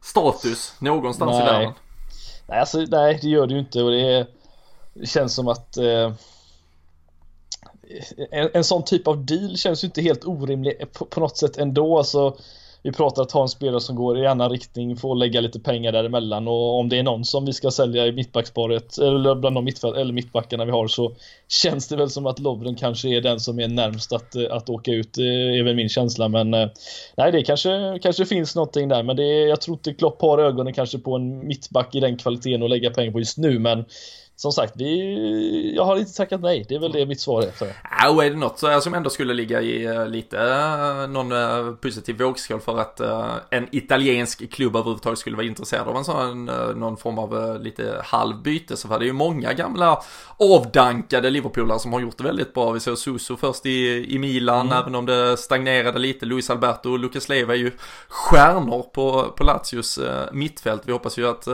status 0.02 0.76
någonstans 0.80 1.32
nej. 1.32 1.42
i 1.42 1.46
världen. 1.46 1.74
Nej, 2.48 2.60
alltså, 2.60 2.78
nej, 2.78 3.20
det 3.22 3.28
gör 3.28 3.48
det 3.48 3.54
ju 3.54 3.60
inte 3.60 3.84
och 3.84 3.92
det, 3.92 4.02
är, 4.02 4.28
det 4.94 5.06
känns 5.06 5.36
som 5.36 5.48
att 5.48 5.78
eh, 5.78 6.12
en, 8.32 8.50
en 8.54 8.64
sån 8.64 8.84
typ 8.84 9.08
av 9.08 9.26
deal 9.26 9.58
känns 9.58 9.84
ju 9.84 9.86
inte 9.86 10.02
helt 10.02 10.26
orimlig 10.26 10.94
på, 10.94 11.06
på 11.06 11.20
något 11.20 11.38
sätt 11.38 11.58
ändå. 11.58 11.98
Alltså, 11.98 12.38
vi 12.88 12.94
pratar 12.94 13.22
att 13.22 13.32
ha 13.32 13.42
en 13.42 13.50
spelare 13.50 13.82
som 13.82 13.96
går 13.96 14.18
i 14.20 14.28
annan 14.28 14.50
riktning, 14.50 14.96
få 14.96 15.14
lägga 15.14 15.42
lite 15.42 15.60
pengar 15.60 15.92
däremellan 15.92 16.48
och 16.48 16.80
om 16.80 16.90
det 16.90 17.00
är 17.00 17.04
någon 17.04 17.26
som 17.26 17.46
vi 17.46 17.54
ska 17.54 17.72
sälja 17.72 18.08
i 18.08 18.12
mittbacksparet 18.12 18.98
eller 18.98 19.36
bland 19.36 19.56
de 19.56 19.66
mittfält, 19.66 19.98
eller 19.98 20.14
mittbackarna 20.14 20.66
vi 20.66 20.72
har 20.72 20.88
så 20.88 21.16
känns 21.48 21.88
det 21.88 21.96
väl 21.96 22.10
som 22.10 22.26
att 22.26 22.40
Lovren 22.40 22.76
kanske 22.76 23.10
är 23.10 23.22
den 23.22 23.40
som 23.40 23.60
är 23.60 23.68
närmst 23.68 24.14
att, 24.14 24.36
att 24.36 24.70
åka 24.70 24.92
ut, 24.92 25.18
eh, 25.18 25.60
är 25.60 25.64
väl 25.64 25.76
min 25.76 25.90
känsla 25.90 26.28
men 26.28 26.54
eh, 26.54 26.70
nej 27.18 27.32
det 27.32 27.44
kanske, 27.44 28.00
kanske 28.02 28.26
finns 28.26 28.56
någonting 28.56 28.88
där 28.88 29.04
men 29.04 29.16
det 29.16 29.24
är, 29.24 29.48
jag 29.48 29.62
tror 29.62 29.78
inte 29.78 29.94
Klopp 29.94 30.22
har 30.22 30.40
ögonen 30.40 30.74
kanske 30.74 30.98
på 30.98 31.16
en 31.16 31.48
mittback 31.48 31.96
i 31.96 32.00
den 32.00 32.18
kvaliteten 32.18 32.64
att 32.64 32.70
lägga 32.70 32.90
pengar 32.90 33.12
på 33.12 33.20
just 33.20 33.38
nu 33.38 33.60
men 33.60 33.86
som 34.40 34.52
sagt, 34.52 34.74
vi, 34.76 35.74
jag 35.76 35.86
har 35.86 35.98
inte 35.98 36.14
tackat 36.14 36.42
nej. 36.42 36.66
Det 36.70 36.76
är 36.76 36.80
väl 36.80 36.92
det 36.92 37.06
mitt 37.06 37.22
svar 37.22 37.42
är. 37.42 37.52
Ja, 38.02 38.10
och 38.10 38.26
är 38.26 38.30
det 38.30 38.36
något 38.36 38.84
som 38.84 38.94
ändå 38.94 39.10
skulle 39.10 39.34
ligga 39.34 39.62
i 39.62 39.88
uh, 39.88 40.08
lite 40.08 40.38
uh, 40.38 41.08
någon 41.10 41.32
uh, 41.32 41.76
positiv 41.76 42.18
vågskål 42.18 42.60
för 42.60 42.78
att 42.78 43.02
en 43.50 43.68
italiensk 43.72 44.52
klubb 44.52 44.76
överhuvudtaget 44.76 45.20
skulle 45.20 45.36
vara 45.36 45.46
intresserad 45.46 45.88
av 45.88 45.98
en 45.98 46.04
sån, 46.04 46.46
någon 46.76 46.98
form 46.98 47.20
av 47.20 47.62
lite 47.62 48.02
halvbyte 48.04 48.78
så 48.78 48.88
var 48.88 49.00
det 49.00 49.06
ju 49.06 49.14
många 49.14 49.54
gamla 49.54 50.02
avdankade 50.38 51.30
Liverpoolare 51.30 51.80
som 51.80 51.94
har 51.94 52.00
gjort 52.00 52.18
det 52.18 52.24
väldigt 52.24 52.54
bra. 52.54 52.72
Vi 52.72 52.80
såg 52.80 52.98
Suso 52.98 53.38
först 53.38 53.66
i, 53.66 54.06
i 54.16 54.20
Milan, 54.20 54.66
mm. 54.66 54.78
även 54.78 54.96
om 54.96 55.06
det 55.06 55.38
stagnerade 55.38 56.00
lite. 56.00 56.26
Luis 56.26 56.50
Alberto 56.50 56.92
och 56.92 57.00
Lucas 57.00 57.30
Leiva 57.30 57.54
är 57.54 57.58
ju 57.58 57.72
stjärnor 58.08 58.82
på, 58.94 59.34
på 59.38 59.44
Lazios 59.44 60.00
mittfält. 60.32 60.82
Vi 60.86 60.92
hoppas 60.92 61.18
ju 61.18 61.28
att 61.28 61.48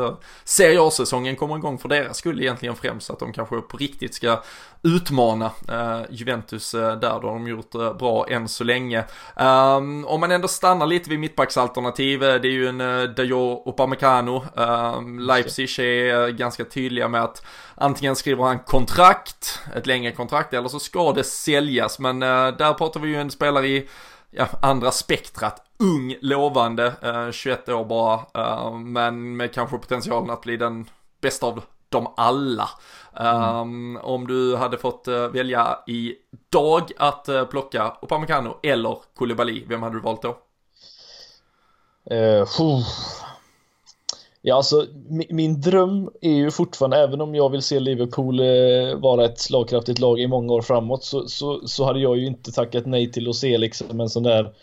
Serie 0.44 0.82
A-säsongen 0.82 1.36
kommer 1.36 1.58
igång 1.58 1.78
för 1.78 1.90
deras 1.90 2.18
skull 2.18 2.42
egentligen 2.42 2.73
egentligen 2.74 2.94
främst 2.94 3.10
att 3.10 3.20
de 3.20 3.34
kanske 3.34 3.62
på 3.62 3.78
riktigt 3.78 4.16
ska 4.16 4.42
utmana 4.84 5.52
eh, 5.70 6.02
Juventus 6.10 6.74
eh, 6.74 7.00
där. 7.00 7.20
Då 7.22 7.28
har 7.28 7.34
de 7.34 7.48
gjort 7.48 7.76
eh, 7.76 7.94
bra 7.94 8.28
än 8.30 8.48
så 8.48 8.64
länge. 8.64 9.06
Um, 9.36 10.06
om 10.06 10.20
man 10.20 10.32
ändå 10.32 10.48
stannar 10.48 10.86
lite 10.86 11.10
vid 11.10 11.20
mittbacksalternativ, 11.20 12.24
eh, 12.24 12.42
det 12.42 12.48
är 12.48 12.52
ju 12.52 12.68
en 12.68 12.78
Dayo 13.16 13.64
Upamecano. 13.66 14.44
Um, 14.56 15.20
Leipzig 15.20 15.80
är 15.80 16.30
ganska 16.30 16.66
tydliga 16.66 17.08
med 17.08 17.24
att 17.24 17.46
antingen 17.76 18.16
skriver 18.16 18.44
han 18.44 18.60
kontrakt, 18.60 19.60
ett 19.76 19.88
längre 19.88 20.12
kontrakt, 20.12 20.54
eller 20.54 20.70
så 20.70 20.80
ska 20.80 21.14
det 21.14 21.24
säljas. 21.24 22.00
Men 22.00 22.20
där 22.20 22.74
pratar 22.74 23.00
vi 23.00 23.10
ju 23.10 23.16
en 23.16 23.32
spelare 23.32 23.68
i 23.68 23.90
ja, 24.32 24.48
andra 24.62 24.92
spektrat. 24.92 25.62
Ung, 25.80 26.16
lovande, 26.22 26.94
uh, 27.06 27.32
21 27.32 27.70
år 27.70 27.86
bara, 27.86 28.16
uh, 28.38 28.78
men 28.78 29.38
med 29.38 29.54
kanske 29.54 29.78
potentialen 29.78 30.30
att 30.30 30.42
bli 30.42 30.58
den 30.58 30.86
bästa 31.22 31.46
av 31.46 31.64
dem 31.94 32.08
alla. 32.18 32.70
Mm. 33.20 33.60
Um, 33.60 34.00
om 34.04 34.28
du 34.28 34.56
hade 34.56 34.78
fått 34.78 35.08
uh, 35.08 35.28
välja 35.28 35.78
i 35.88 36.14
dag 36.50 36.82
att 36.98 37.30
uh, 37.30 37.46
plocka 37.46 37.94
Upamecano 38.02 38.58
eller 38.64 38.98
Koulibaly, 39.16 39.64
vem 39.68 39.84
hade 39.84 39.96
du 39.96 40.02
valt 40.02 40.22
då? 40.22 40.38
Uh, 42.12 42.48
ja, 44.42 44.56
alltså 44.56 44.86
min, 45.10 45.28
min, 45.30 45.62
dröm 45.62 46.10
är 46.22 46.34
ju 46.34 46.52
fortfarande, 46.52 46.98
även 46.98 47.22
om 47.22 47.36
jag 47.36 47.50
vill 47.50 47.62
se 47.62 47.80
Liverpool 47.80 48.40
uh, 48.40 48.96
vara 48.96 49.26
ett 49.26 49.40
slagkraftigt 49.40 50.00
lag 50.00 50.20
i 50.20 50.28
många 50.28 50.54
år 50.54 50.62
framåt, 50.62 51.04
så, 51.04 51.28
så, 51.28 51.68
så 51.68 51.86
hade 51.86 52.00
jag 52.00 52.18
ju 52.18 52.26
inte 52.26 52.52
tackat 52.52 52.86
nej 52.86 53.12
till 53.12 53.30
att 53.30 53.36
se 53.36 53.58
liksom 53.58 54.00
en 54.00 54.10
sån 54.10 54.24
där 54.24 54.54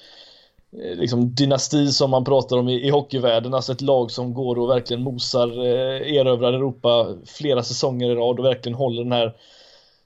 Eh, 0.73 0.97
liksom 0.97 1.35
dynasti 1.35 1.87
som 1.87 2.11
man 2.11 2.25
pratar 2.25 2.57
om 2.57 2.69
i, 2.69 2.87
i 2.87 2.91
hockeyvärlden, 2.91 3.55
alltså 3.55 3.73
ett 3.73 3.81
lag 3.81 4.11
som 4.11 4.35
går 4.35 4.59
och 4.59 4.71
verkligen 4.71 5.03
mosar, 5.03 5.67
eh, 5.67 6.17
erövrar 6.17 6.53
Europa 6.53 7.17
flera 7.27 7.63
säsonger 7.63 8.11
i 8.11 8.15
rad 8.15 8.39
och 8.39 8.45
verkligen 8.45 8.79
håller 8.79 9.03
den 9.03 9.13
här 9.13 9.37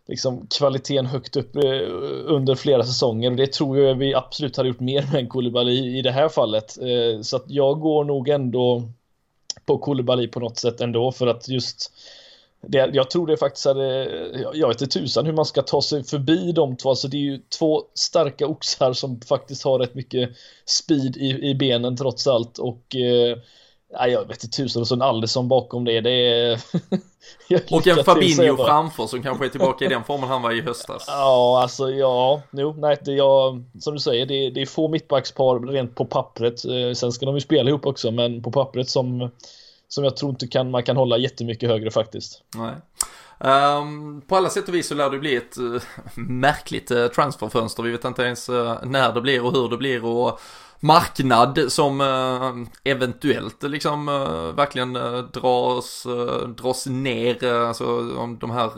liksom, 0.08 0.46
kvaliteten 0.58 1.06
högt 1.06 1.36
upp 1.36 1.56
eh, 1.56 1.80
under 2.24 2.54
flera 2.54 2.84
säsonger 2.84 3.30
och 3.30 3.36
det 3.36 3.52
tror 3.52 3.78
jag 3.78 3.94
vi 3.94 4.14
absolut 4.14 4.56
hade 4.56 4.68
gjort 4.68 4.80
mer 4.80 5.02
med 5.12 5.20
en 5.20 5.28
Koulibaly 5.28 5.98
i 5.98 6.02
det 6.02 6.10
här 6.10 6.28
fallet. 6.28 6.78
Eh, 6.78 7.20
så 7.22 7.36
att 7.36 7.44
jag 7.46 7.80
går 7.80 8.04
nog 8.04 8.28
ändå 8.28 8.82
på 9.66 9.78
Koulibaly 9.78 10.28
på 10.28 10.40
något 10.40 10.58
sätt 10.58 10.80
ändå 10.80 11.12
för 11.12 11.26
att 11.26 11.48
just 11.48 11.92
det, 12.68 12.90
jag 12.92 13.10
tror 13.10 13.26
det 13.26 13.36
faktiskt 13.36 13.66
hade, 13.66 14.04
jag 14.54 14.68
vet 14.68 14.80
inte 14.80 14.98
tusan 14.98 15.26
hur 15.26 15.32
man 15.32 15.44
ska 15.44 15.62
ta 15.62 15.82
sig 15.82 16.04
förbi 16.04 16.52
de 16.52 16.76
två, 16.76 16.88
alltså 16.88 17.08
det 17.08 17.16
är 17.16 17.20
ju 17.20 17.38
två 17.58 17.82
starka 17.94 18.46
oxar 18.46 18.92
som 18.92 19.20
faktiskt 19.20 19.64
har 19.64 19.78
rätt 19.78 19.94
mycket 19.94 20.30
speed 20.66 21.16
i, 21.16 21.50
i 21.50 21.54
benen 21.54 21.96
trots 21.96 22.26
allt 22.26 22.58
och 22.58 22.96
eh, 22.96 23.38
Ja, 23.98 24.06
jag 24.06 24.28
vet 24.28 24.44
inte 24.44 24.56
tusan 24.56 24.82
och 24.82 24.88
så 24.88 24.94
en 24.94 25.02
Alisson 25.02 25.48
bakom 25.48 25.84
det. 25.84 26.00
det 26.00 26.10
är... 26.10 26.52
och 27.70 27.86
en 27.86 28.04
Fabinho 28.04 28.56
framför 28.56 29.06
som 29.06 29.22
kanske 29.22 29.44
är 29.44 29.48
tillbaka 29.48 29.84
i 29.84 29.88
den 29.88 30.04
formen 30.04 30.28
han 30.28 30.42
var 30.42 30.52
i 30.52 30.60
höstas. 30.60 31.04
Ja, 31.06 31.62
alltså 31.62 31.90
ja, 31.90 32.42
jo, 32.52 32.74
nej, 32.78 32.96
det 33.04 33.12
jag, 33.12 33.64
som 33.80 33.94
du 33.94 34.00
säger, 34.00 34.26
det, 34.26 34.50
det 34.50 34.62
är 34.62 34.66
få 34.66 34.88
mittbackspar 34.88 35.58
rent 35.58 35.94
på 35.94 36.04
pappret. 36.04 36.64
Eh, 36.64 36.92
sen 36.94 37.12
ska 37.12 37.26
de 37.26 37.34
ju 37.34 37.40
spela 37.40 37.70
ihop 37.70 37.86
också, 37.86 38.10
men 38.10 38.42
på 38.42 38.52
pappret 38.52 38.88
som, 38.88 39.30
som 39.94 40.04
jag 40.04 40.16
tror 40.16 40.30
inte 40.30 40.46
kan, 40.46 40.70
man 40.70 40.82
kan 40.82 40.96
hålla 40.96 41.18
jättemycket 41.18 41.68
högre 41.68 41.90
faktiskt. 41.90 42.42
Nej. 42.54 42.74
Um, 43.38 44.20
på 44.20 44.36
alla 44.36 44.50
sätt 44.50 44.68
och 44.68 44.74
vis 44.74 44.86
så 44.86 44.94
lär 44.94 45.10
det 45.10 45.18
bli 45.18 45.36
ett 45.36 45.58
uh, 45.58 45.82
märkligt 46.14 46.90
uh, 46.90 47.06
transferfönster. 47.06 47.82
Vi 47.82 47.90
vet 47.90 48.04
inte 48.04 48.22
ens 48.22 48.48
uh, 48.48 48.74
när 48.84 49.12
det 49.12 49.20
blir 49.20 49.44
och 49.44 49.52
hur 49.52 49.68
det 49.68 49.76
blir 49.76 50.04
och 50.04 50.40
marknad 50.80 51.72
som 51.72 52.00
eventuellt 52.84 53.62
liksom 53.62 54.06
verkligen 54.56 54.92
dras, 55.32 56.06
dras 56.56 56.86
ner. 56.86 57.44
Alltså 57.44 58.16
om 58.16 58.38
de 58.38 58.50
här 58.50 58.70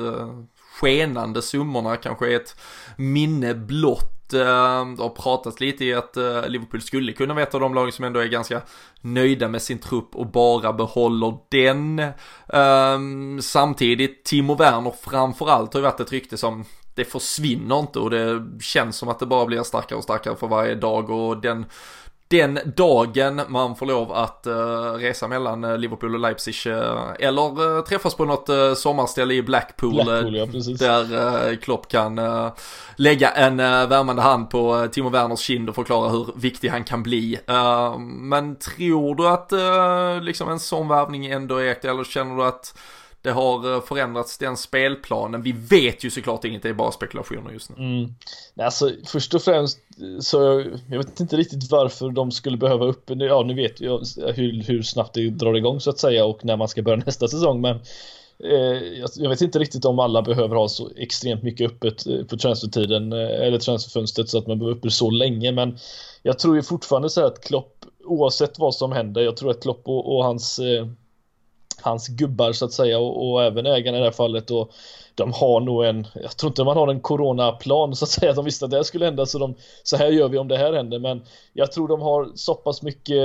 skenande 0.81 1.43
summorna 1.43 1.97
kanske 1.97 2.33
är 2.33 2.37
ett 2.37 2.57
minne 2.97 3.55
blott 3.55 4.16
Eh, 4.35 4.87
det 4.97 5.03
har 5.03 5.23
pratats 5.23 5.61
lite 5.61 5.85
i 5.85 5.95
att 5.95 6.17
eh, 6.17 6.49
Liverpool 6.49 6.83
skulle 6.83 7.13
kunna 7.13 7.35
vara 7.35 7.45
ett 7.45 7.55
av 7.55 7.61
de 7.61 7.75
lag 7.75 7.93
som 7.93 8.05
ändå 8.05 8.21
är 8.21 8.27
ganska 8.27 8.63
nöjda 9.01 9.49
med 9.49 9.63
sin 9.63 9.79
trupp 9.79 10.15
och 10.15 10.27
bara 10.27 10.73
behåller 10.73 11.37
den. 11.49 12.03
Ehm, 12.49 13.43
samtidigt, 13.43 14.25
Timo 14.25 14.55
Werner 14.55 14.93
framförallt 15.03 15.73
har 15.73 15.81
ju 15.81 15.85
varit 15.85 16.01
ett 16.01 16.13
rykte 16.13 16.37
som 16.37 16.65
det 16.95 17.05
försvinner 17.05 17.79
inte 17.79 17.99
och 17.99 18.11
det 18.11 18.43
känns 18.61 18.97
som 18.97 19.09
att 19.09 19.19
det 19.19 19.27
bara 19.27 19.47
blir 19.47 19.63
starkare 19.63 19.99
och 19.99 20.05
starkare 20.05 20.37
för 20.37 20.47
varje 20.47 20.75
dag 20.75 21.11
och 21.11 21.41
den 21.41 21.67
den 22.29 22.59
dagen 22.77 23.41
man 23.49 23.77
får 23.77 23.87
lov 23.87 24.13
att 24.13 24.47
uh, 24.47 24.93
resa 24.93 25.29
mellan 25.29 25.65
uh, 25.65 25.79
Liverpool 25.79 26.15
och 26.15 26.21
Leipzig 26.21 26.55
uh, 26.67 27.13
eller 27.19 27.83
träffas 27.83 28.15
på 28.15 28.25
något 28.25 28.79
sommarställe 28.79 29.35
i 29.35 29.43
Blackpool, 29.43 30.05
Blackpool 30.05 30.37
ja, 30.37 30.47
där 30.79 31.57
Klopp 31.57 31.89
kan 31.89 32.21
lägga 32.97 33.31
en 33.31 33.57
värmande 33.57 34.23
hand 34.23 34.51
på 34.51 34.89
Timo 34.93 35.09
Werners 35.09 35.41
kind 35.41 35.69
och 35.69 35.75
förklara 35.75 36.09
hur 36.09 36.27
viktig 36.37 36.69
han 36.69 36.85
kan 36.85 37.03
bli. 37.03 37.39
men 38.07 38.57
tror 38.57 39.15
du 39.15 39.29
att 39.29 39.53
liksom 40.25 40.49
en 40.49 40.61
sån 40.61 40.89
värvning 40.89 41.27
ändå 41.27 41.57
är 41.57 41.87
eller 41.87 42.05
känner 42.05 42.37
du 42.37 42.45
att 42.45 42.75
det 43.27 43.33
har 43.33 43.75
eh, 43.75 43.81
förändrats 43.81 44.39
den 44.39 44.57
spelplanen. 44.57 45.43
Vi 45.43 45.53
vet 45.53 46.05
ju 46.05 46.11
såklart 46.11 46.45
inget, 46.45 46.63
det 46.63 46.69
är 46.69 46.75
bara 46.75 46.93
spekulationer 46.93 47.53
just 47.53 47.71
nu. 47.71 47.77
Mm. 47.85 48.15
Alltså 48.61 48.91
först 49.07 49.35
och 49.35 49.43
främst 49.43 49.79
eh, 50.01 50.21
så 50.21 50.65
jag 50.91 50.99
vet 50.99 51.21
inte 51.21 51.37
riktigt 51.37 51.71
varför 51.71 52.11
de 52.11 52.31
skulle 52.31 52.57
behöva 52.57 52.85
upp, 52.85 53.11
ja 53.11 53.43
nu 53.47 53.55
vet 53.55 53.81
jag 53.81 54.01
hur, 54.35 54.63
hur 54.63 54.83
snabbt 54.83 55.15
det 55.15 55.31
drar 55.31 55.55
igång 55.55 55.81
så 55.81 55.91
att 55.91 55.99
säga 55.99 56.25
och 56.25 56.45
när 56.45 56.57
man 56.57 56.69
ska 56.69 56.83
börja 56.83 56.97
nästa 57.07 57.29
säsong 57.29 57.61
men 57.61 57.77
eh, 58.45 59.07
jag 59.15 59.29
vet 59.29 59.41
inte 59.41 59.59
riktigt 59.59 59.85
om 59.85 59.99
alla 59.99 60.23
behöver 60.23 60.57
ha 60.57 60.69
så 60.69 60.91
extremt 60.97 61.43
mycket 61.43 61.71
öppet 61.71 62.07
eh, 62.07 62.25
på 62.25 62.37
transfertiden 62.37 63.13
eller 63.13 63.59
transferfönstret 63.59 64.29
så 64.29 64.39
att 64.39 64.47
man 64.47 64.59
behöver 64.59 64.77
uppe 64.77 64.91
så 64.91 65.11
länge 65.11 65.53
men 65.53 65.79
jag 66.23 66.39
tror 66.39 66.57
ju 66.57 66.63
fortfarande 66.63 67.11
så 67.11 67.21
här 67.21 67.29
att 67.29 67.45
Klopp 67.45 67.85
oavsett 68.05 68.59
vad 68.59 68.75
som 68.75 68.93
händer, 68.93 69.21
jag 69.21 69.37
tror 69.37 69.51
att 69.51 69.63
Klopp 69.63 69.89
och, 69.89 70.17
och 70.17 70.25
hans 70.25 70.61
hans 71.87 72.09
gubbar 72.09 72.53
så 72.53 72.65
att 72.65 72.73
säga 72.73 72.99
och, 72.99 73.31
och 73.31 73.43
även 73.43 73.67
ägarna 73.67 73.97
i 73.97 74.01
det 74.01 74.07
här 74.07 74.13
fallet 74.13 74.51
och 74.51 74.73
de 75.17 75.33
har 75.33 75.61
nog 75.61 75.85
en, 75.85 76.07
jag 76.15 76.37
tror 76.37 76.51
inte 76.51 76.65
man 76.65 76.77
har 76.77 76.89
en 76.89 77.01
coronaplan 77.01 77.97
så 77.97 78.05
att 78.05 78.09
säga, 78.09 78.33
de 78.33 78.45
visste 78.45 78.65
att 78.65 78.71
det 78.71 78.77
här 78.77 78.85
skulle 78.85 79.05
hända 79.05 79.27
så 79.27 79.39
de, 79.39 79.55
så 79.83 79.97
här 79.97 80.09
gör 80.09 80.29
vi 80.29 80.39
om 80.39 80.49
det 80.49 80.57
här 80.57 80.73
händer. 80.73 80.99
Men 80.99 81.23
jag 81.53 81.73
tror 81.73 81.89
de 81.89 82.01
har 82.01 82.29
så 82.35 82.55
pass 82.55 82.83
mycket 82.83 83.17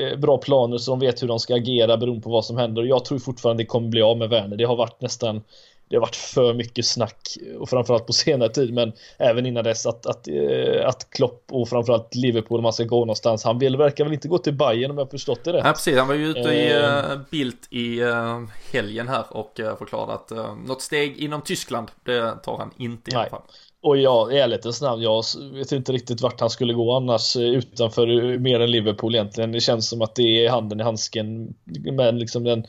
eh, 0.00 0.18
bra 0.18 0.38
planer 0.38 0.78
så 0.78 0.90
de 0.90 1.00
vet 1.00 1.22
hur 1.22 1.28
de 1.28 1.38
ska 1.38 1.54
agera 1.54 1.96
beroende 1.96 2.22
på 2.22 2.30
vad 2.30 2.44
som 2.44 2.56
händer. 2.56 2.82
Och 2.82 2.88
jag 2.88 3.04
tror 3.04 3.18
fortfarande 3.18 3.62
det 3.62 3.66
kommer 3.66 3.88
bli 3.88 4.02
av 4.02 4.16
med 4.16 4.28
Werner, 4.28 4.56
det 4.56 4.64
har 4.64 4.76
varit 4.76 5.00
nästan 5.00 5.42
det 5.88 5.96
har 5.96 6.00
varit 6.00 6.16
för 6.16 6.54
mycket 6.54 6.86
snack 6.86 7.36
och 7.58 7.68
framförallt 7.68 8.06
på 8.06 8.12
senare 8.12 8.48
tid 8.48 8.74
men 8.74 8.92
även 9.18 9.46
innan 9.46 9.64
dess 9.64 9.86
att, 9.86 10.06
att, 10.06 10.28
eh, 10.28 10.88
att 10.88 11.10
Klopp 11.10 11.44
och 11.50 11.68
framförallt 11.68 12.14
Liverpool 12.14 12.58
om 12.58 12.62
man 12.62 12.72
ska 12.72 12.84
gå 12.84 13.00
någonstans 13.00 13.44
han 13.44 13.58
vill 13.58 13.76
verkar 13.76 14.04
väl 14.04 14.12
inte 14.12 14.28
gå 14.28 14.38
till 14.38 14.54
Bayern 14.54 14.90
om 14.90 14.98
jag 14.98 15.10
förstått 15.10 15.44
det 15.44 15.52
rätt. 15.52 15.62
Ja 15.64 15.72
precis, 15.72 15.98
han 15.98 16.08
var 16.08 16.14
ju 16.14 16.26
ute 16.26 16.40
i 16.40 16.78
uh, 16.78 17.18
Bild 17.30 17.56
i 17.70 18.02
uh, 18.02 18.44
helgen 18.72 19.08
här 19.08 19.24
och 19.30 19.60
uh, 19.60 19.76
förklarade 19.76 20.12
att 20.12 20.32
uh, 20.32 20.54
något 20.66 20.82
steg 20.82 21.16
inom 21.16 21.42
Tyskland 21.42 21.88
det 22.04 22.34
tar 22.42 22.58
han 22.58 22.70
inte 22.76 23.10
i 23.10 23.14
Nej. 23.14 23.20
alla 23.20 23.30
fall. 23.30 23.42
Och 23.82 23.96
ja, 23.96 24.32
i 24.32 24.38
ärlighetens 24.38 24.82
namn, 24.82 25.02
jag 25.02 25.24
vet 25.52 25.72
inte 25.72 25.92
riktigt 25.92 26.20
vart 26.20 26.40
han 26.40 26.50
skulle 26.50 26.72
gå 26.72 26.96
annars 26.96 27.36
utanför 27.36 28.38
mer 28.38 28.60
än 28.60 28.70
Liverpool 28.70 29.14
egentligen. 29.14 29.52
Det 29.52 29.60
känns 29.60 29.88
som 29.88 30.02
att 30.02 30.14
det 30.14 30.46
är 30.46 30.50
handen 30.50 30.80
i 30.80 30.82
handsken 30.82 31.54
med 31.92 32.14
liksom 32.14 32.44
den 32.44 32.66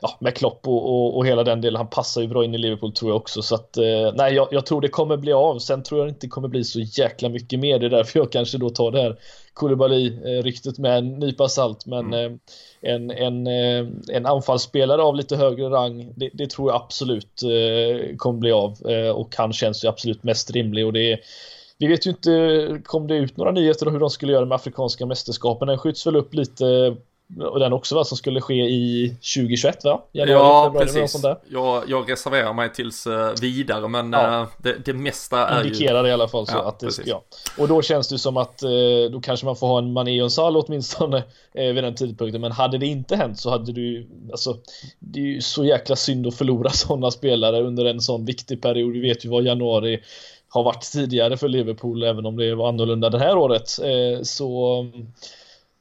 ja, 0.00 0.16
med 0.20 0.34
Klopp 0.34 0.68
och, 0.68 0.88
och, 0.88 1.16
och, 1.16 1.26
hela 1.26 1.44
den 1.44 1.60
delen. 1.60 1.76
Han 1.76 1.90
passar 1.90 2.20
ju 2.20 2.28
bra 2.28 2.44
in 2.44 2.54
i 2.54 2.58
Liverpool 2.58 2.92
tror 2.92 3.10
jag 3.10 3.16
också. 3.16 3.42
Så 3.42 3.54
att, 3.54 3.76
eh, 3.76 4.12
nej, 4.14 4.34
jag, 4.34 4.48
jag, 4.50 4.66
tror 4.66 4.80
det 4.80 4.88
kommer 4.88 5.16
bli 5.16 5.32
av. 5.32 5.58
Sen 5.58 5.82
tror 5.82 6.00
jag 6.00 6.08
inte 6.08 6.26
det 6.26 6.30
kommer 6.30 6.48
bli 6.48 6.64
så 6.64 6.80
jäkla 6.80 7.28
mycket 7.28 7.60
mer. 7.60 7.78
Det 7.78 7.86
är 7.86 7.90
därför 7.90 8.18
jag 8.18 8.32
kanske 8.32 8.58
då 8.58 8.70
tar 8.70 8.90
det 8.90 9.02
här 9.02 9.18
Koulibaly-ryktet 9.54 10.78
med 10.78 10.98
en 10.98 11.18
nypa 11.18 11.48
salt. 11.48 11.86
Men 11.86 12.06
mm. 12.06 12.32
eh, 12.32 12.94
en, 12.94 13.10
en, 13.10 13.46
eh, 13.46 13.86
en 14.08 14.26
anfallsspelare 14.26 15.02
av 15.02 15.16
lite 15.16 15.36
högre 15.36 15.70
rang, 15.70 16.12
det, 16.16 16.30
det 16.32 16.50
tror 16.50 16.70
jag 16.70 16.82
absolut 16.82 17.42
eh, 17.42 18.16
kommer 18.16 18.38
bli 18.38 18.52
av. 18.52 18.76
Eh, 18.88 19.10
och 19.10 19.34
han 19.36 19.52
känns 19.52 19.84
ju 19.84 19.88
absolut 19.88 20.22
mest 20.22 20.50
rimlig. 20.50 20.86
Och 20.86 20.92
det 20.92 21.12
är, 21.12 21.20
vi 21.78 21.86
vet 21.86 22.06
ju 22.06 22.10
inte, 22.10 22.80
kom 22.84 23.06
det 23.06 23.16
ut 23.16 23.36
några 23.36 23.52
nyheter 23.52 23.86
om 23.86 23.92
hur 23.92 24.00
de 24.00 24.10
skulle 24.10 24.32
göra 24.32 24.44
med 24.44 24.56
Afrikanska 24.56 25.06
mästerskapen? 25.06 25.68
Den 25.68 25.78
skjuts 25.78 26.06
väl 26.06 26.16
upp 26.16 26.34
lite 26.34 26.96
och 27.38 27.60
den 27.60 27.72
också 27.72 27.94
va, 27.94 28.04
som 28.04 28.16
skulle 28.16 28.40
ske 28.40 28.54
i 28.54 29.08
2021 29.08 29.84
va? 29.84 30.02
Januari, 30.12 30.40
ja, 30.40 30.80
precis. 30.80 31.24
Jag, 31.48 31.82
jag 31.88 32.10
reserverar 32.10 32.52
mig 32.52 32.72
tills 32.72 33.06
uh, 33.06 33.30
vidare 33.40 33.88
men 33.88 34.12
ja. 34.12 34.40
uh, 34.40 34.48
det, 34.58 34.84
det 34.84 34.92
mesta 34.92 35.48
är 35.48 35.64
Indikerar 35.64 36.04
ju... 36.04 36.10
i 36.10 36.12
alla 36.12 36.28
fall 36.28 36.46
så 36.46 36.56
ja, 36.56 36.68
att 36.68 36.80
det, 36.80 37.06
ja. 37.06 37.22
Och 37.58 37.68
då 37.68 37.82
känns 37.82 38.08
det 38.08 38.18
som 38.18 38.36
att 38.36 38.62
uh, 38.62 39.10
då 39.10 39.20
kanske 39.20 39.46
man 39.46 39.56
får 39.56 39.66
ha 39.66 39.78
en 39.78 39.92
Mané 39.92 40.20
och 40.20 40.24
en 40.24 40.30
Salah 40.30 40.64
åtminstone 40.66 41.22
vid 41.52 41.84
den 41.84 41.94
tidpunkten. 41.94 42.40
Men 42.40 42.52
hade 42.52 42.78
det 42.78 42.86
inte 42.86 43.16
hänt 43.16 43.40
så 43.40 43.50
hade 43.50 43.72
du 43.72 44.08
alltså 44.32 44.56
det 44.98 45.20
är 45.20 45.24
ju 45.24 45.40
så 45.40 45.64
jäkla 45.64 45.96
synd 45.96 46.26
att 46.26 46.34
förlora 46.34 46.70
sådana 46.70 47.10
spelare 47.10 47.62
under 47.62 47.84
en 47.84 48.00
sån 48.00 48.24
viktig 48.24 48.62
period. 48.62 48.92
Vi 48.92 49.00
vet 49.00 49.24
ju 49.24 49.28
vad 49.28 49.44
januari 49.44 50.00
har 50.48 50.62
varit 50.62 50.82
tidigare 50.92 51.36
för 51.36 51.48
Liverpool 51.48 52.02
även 52.02 52.26
om 52.26 52.36
det 52.36 52.54
var 52.54 52.68
annorlunda 52.68 53.10
det 53.10 53.18
här 53.18 53.36
året. 53.36 53.68
så 54.22 54.86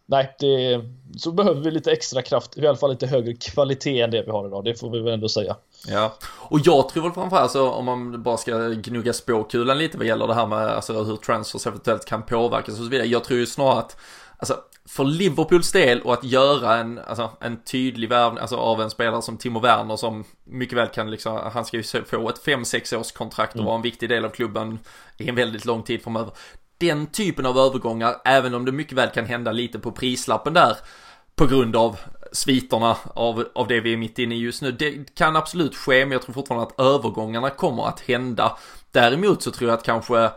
nej, 0.10 0.36
det, 0.39 0.82
så 1.18 1.32
behöver 1.32 1.62
vi 1.62 1.72
lite 1.72 1.91
extra 1.91 2.22
kraft, 2.22 2.57
i 2.57 2.68
alla 2.68 2.78
fall 2.78 2.89
lite 2.89 3.07
högre 3.07 3.34
kvalitet 3.34 4.01
än 4.01 4.12
det 4.12 4.24
vi 4.24 4.32
har 4.32 4.47
idag, 4.47 4.64
det 4.64 4.76
får 4.76 4.89
vi 4.89 4.99
väl 4.99 5.14
ändå 5.14 5.30
säga. 5.30 5.55
Ja, 5.88 6.18
och 6.24 6.60
jag 6.64 6.89
tror 6.89 7.03
väl 7.03 7.12
framförallt 7.12 7.43
alltså, 7.43 7.70
om 7.70 7.86
man 7.86 8.24
bara 8.24 8.38
ska 8.38 8.70
gnugga 8.70 9.14
spåkulan 9.14 9.78
lite 9.78 9.97
vad 9.97 10.07
gäller 10.07 10.28
det 10.28 10.34
här 10.34 10.47
med 10.47 10.68
alltså, 10.68 11.03
hur 11.03 11.16
transfers 11.16 11.68
eventuellt 11.68 12.05
kan 12.05 12.24
påverkas 12.24 12.80
och 12.80 12.86
så 12.86 12.89
vidare. 12.89 13.07
Jag 13.07 13.24
tror 13.24 13.39
ju 13.39 13.45
snarare 13.45 13.80
att, 13.80 13.97
alltså 14.38 14.57
för 14.88 15.03
Liverpools 15.03 15.72
del 15.72 16.01
och 16.01 16.14
att 16.14 16.24
göra 16.24 16.78
en, 16.78 16.99
alltså, 16.99 17.30
en 17.39 17.64
tydlig 17.64 18.10
värvning 18.10 18.39
alltså, 18.41 18.55
av 18.55 18.82
en 18.82 18.89
spelare 18.89 19.22
som 19.22 19.38
Timo 19.38 19.60
Werner 19.60 19.95
som 19.95 20.24
mycket 20.43 20.78
väl 20.78 20.88
kan 20.88 21.12
liksom, 21.12 21.39
han 21.53 21.66
ska 21.66 21.78
ju 21.78 21.84
få 21.84 22.30
ett 22.30 22.45
5-6 22.45 22.95
års 22.95 23.12
kontrakt 23.12 23.51
och 23.51 23.55
mm. 23.55 23.66
vara 23.66 23.76
en 23.76 23.82
viktig 23.82 24.10
del 24.10 24.26
av 24.26 24.30
klubben 24.30 24.80
i 25.18 25.30
en 25.30 25.36
väldigt 25.36 25.66
lång 25.66 25.84
tid 25.84 26.03
framöver 26.03 26.32
den 26.80 27.07
typen 27.07 27.45
av 27.45 27.57
övergångar, 27.57 28.15
även 28.25 28.53
om 28.53 28.65
det 28.65 28.71
mycket 28.71 28.93
väl 28.93 29.09
kan 29.09 29.25
hända 29.25 29.51
lite 29.51 29.80
på 29.80 29.91
prislappen 29.91 30.53
där 30.53 30.77
på 31.36 31.45
grund 31.45 31.75
av 31.75 31.99
sviterna 32.32 32.97
av, 33.13 33.47
av 33.55 33.67
det 33.67 33.80
vi 33.80 33.93
är 33.93 33.97
mitt 33.97 34.19
inne 34.19 34.36
i 34.36 34.39
just 34.39 34.61
nu. 34.61 34.71
Det 34.71 35.15
kan 35.15 35.36
absolut 35.36 35.75
ske, 35.75 36.05
men 36.05 36.11
jag 36.11 36.21
tror 36.21 36.34
fortfarande 36.34 36.67
att 36.67 36.80
övergångarna 36.80 37.49
kommer 37.49 37.88
att 37.88 37.99
hända. 37.99 38.57
Däremot 38.91 39.41
så 39.41 39.51
tror 39.51 39.69
jag 39.69 39.77
att 39.77 39.86
kanske 39.86 40.30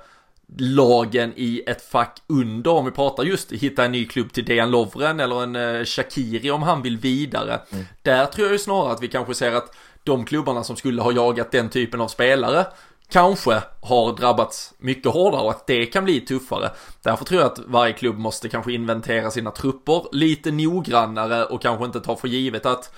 lagen 0.58 1.32
i 1.36 1.62
ett 1.66 1.82
fack 1.82 2.22
under, 2.26 2.70
om 2.70 2.84
vi 2.84 2.90
pratar 2.90 3.22
just 3.22 3.52
hitta 3.52 3.84
en 3.84 3.92
ny 3.92 4.06
klubb 4.06 4.32
till 4.32 4.44
Dejan 4.44 4.70
Lovren 4.70 5.20
eller 5.20 5.42
en 5.42 5.56
eh, 5.56 5.84
Shakiri 5.84 6.50
om 6.50 6.62
han 6.62 6.82
vill 6.82 6.98
vidare. 6.98 7.60
Mm. 7.70 7.84
Där 8.02 8.26
tror 8.26 8.46
jag 8.46 8.52
ju 8.52 8.58
snarare 8.58 8.92
att 8.92 9.02
vi 9.02 9.08
kanske 9.08 9.34
ser 9.34 9.52
att 9.52 9.76
de 10.04 10.24
klubbarna 10.24 10.64
som 10.64 10.76
skulle 10.76 11.02
ha 11.02 11.12
jagat 11.12 11.52
den 11.52 11.68
typen 11.68 12.00
av 12.00 12.08
spelare 12.08 12.66
kanske 13.12 13.62
har 13.80 14.16
drabbats 14.16 14.74
mycket 14.78 15.12
hårdare 15.12 15.42
och 15.42 15.50
att 15.50 15.66
det 15.66 15.86
kan 15.86 16.04
bli 16.04 16.20
tuffare. 16.20 16.70
Därför 17.02 17.24
tror 17.24 17.40
jag 17.40 17.52
att 17.52 17.58
varje 17.66 17.92
klubb 17.92 18.18
måste 18.18 18.48
kanske 18.48 18.72
inventera 18.72 19.30
sina 19.30 19.50
trupper 19.50 20.04
lite 20.12 20.50
noggrannare 20.50 21.44
och 21.44 21.62
kanske 21.62 21.84
inte 21.84 22.00
ta 22.00 22.16
för 22.16 22.28
givet 22.28 22.66
att 22.66 22.94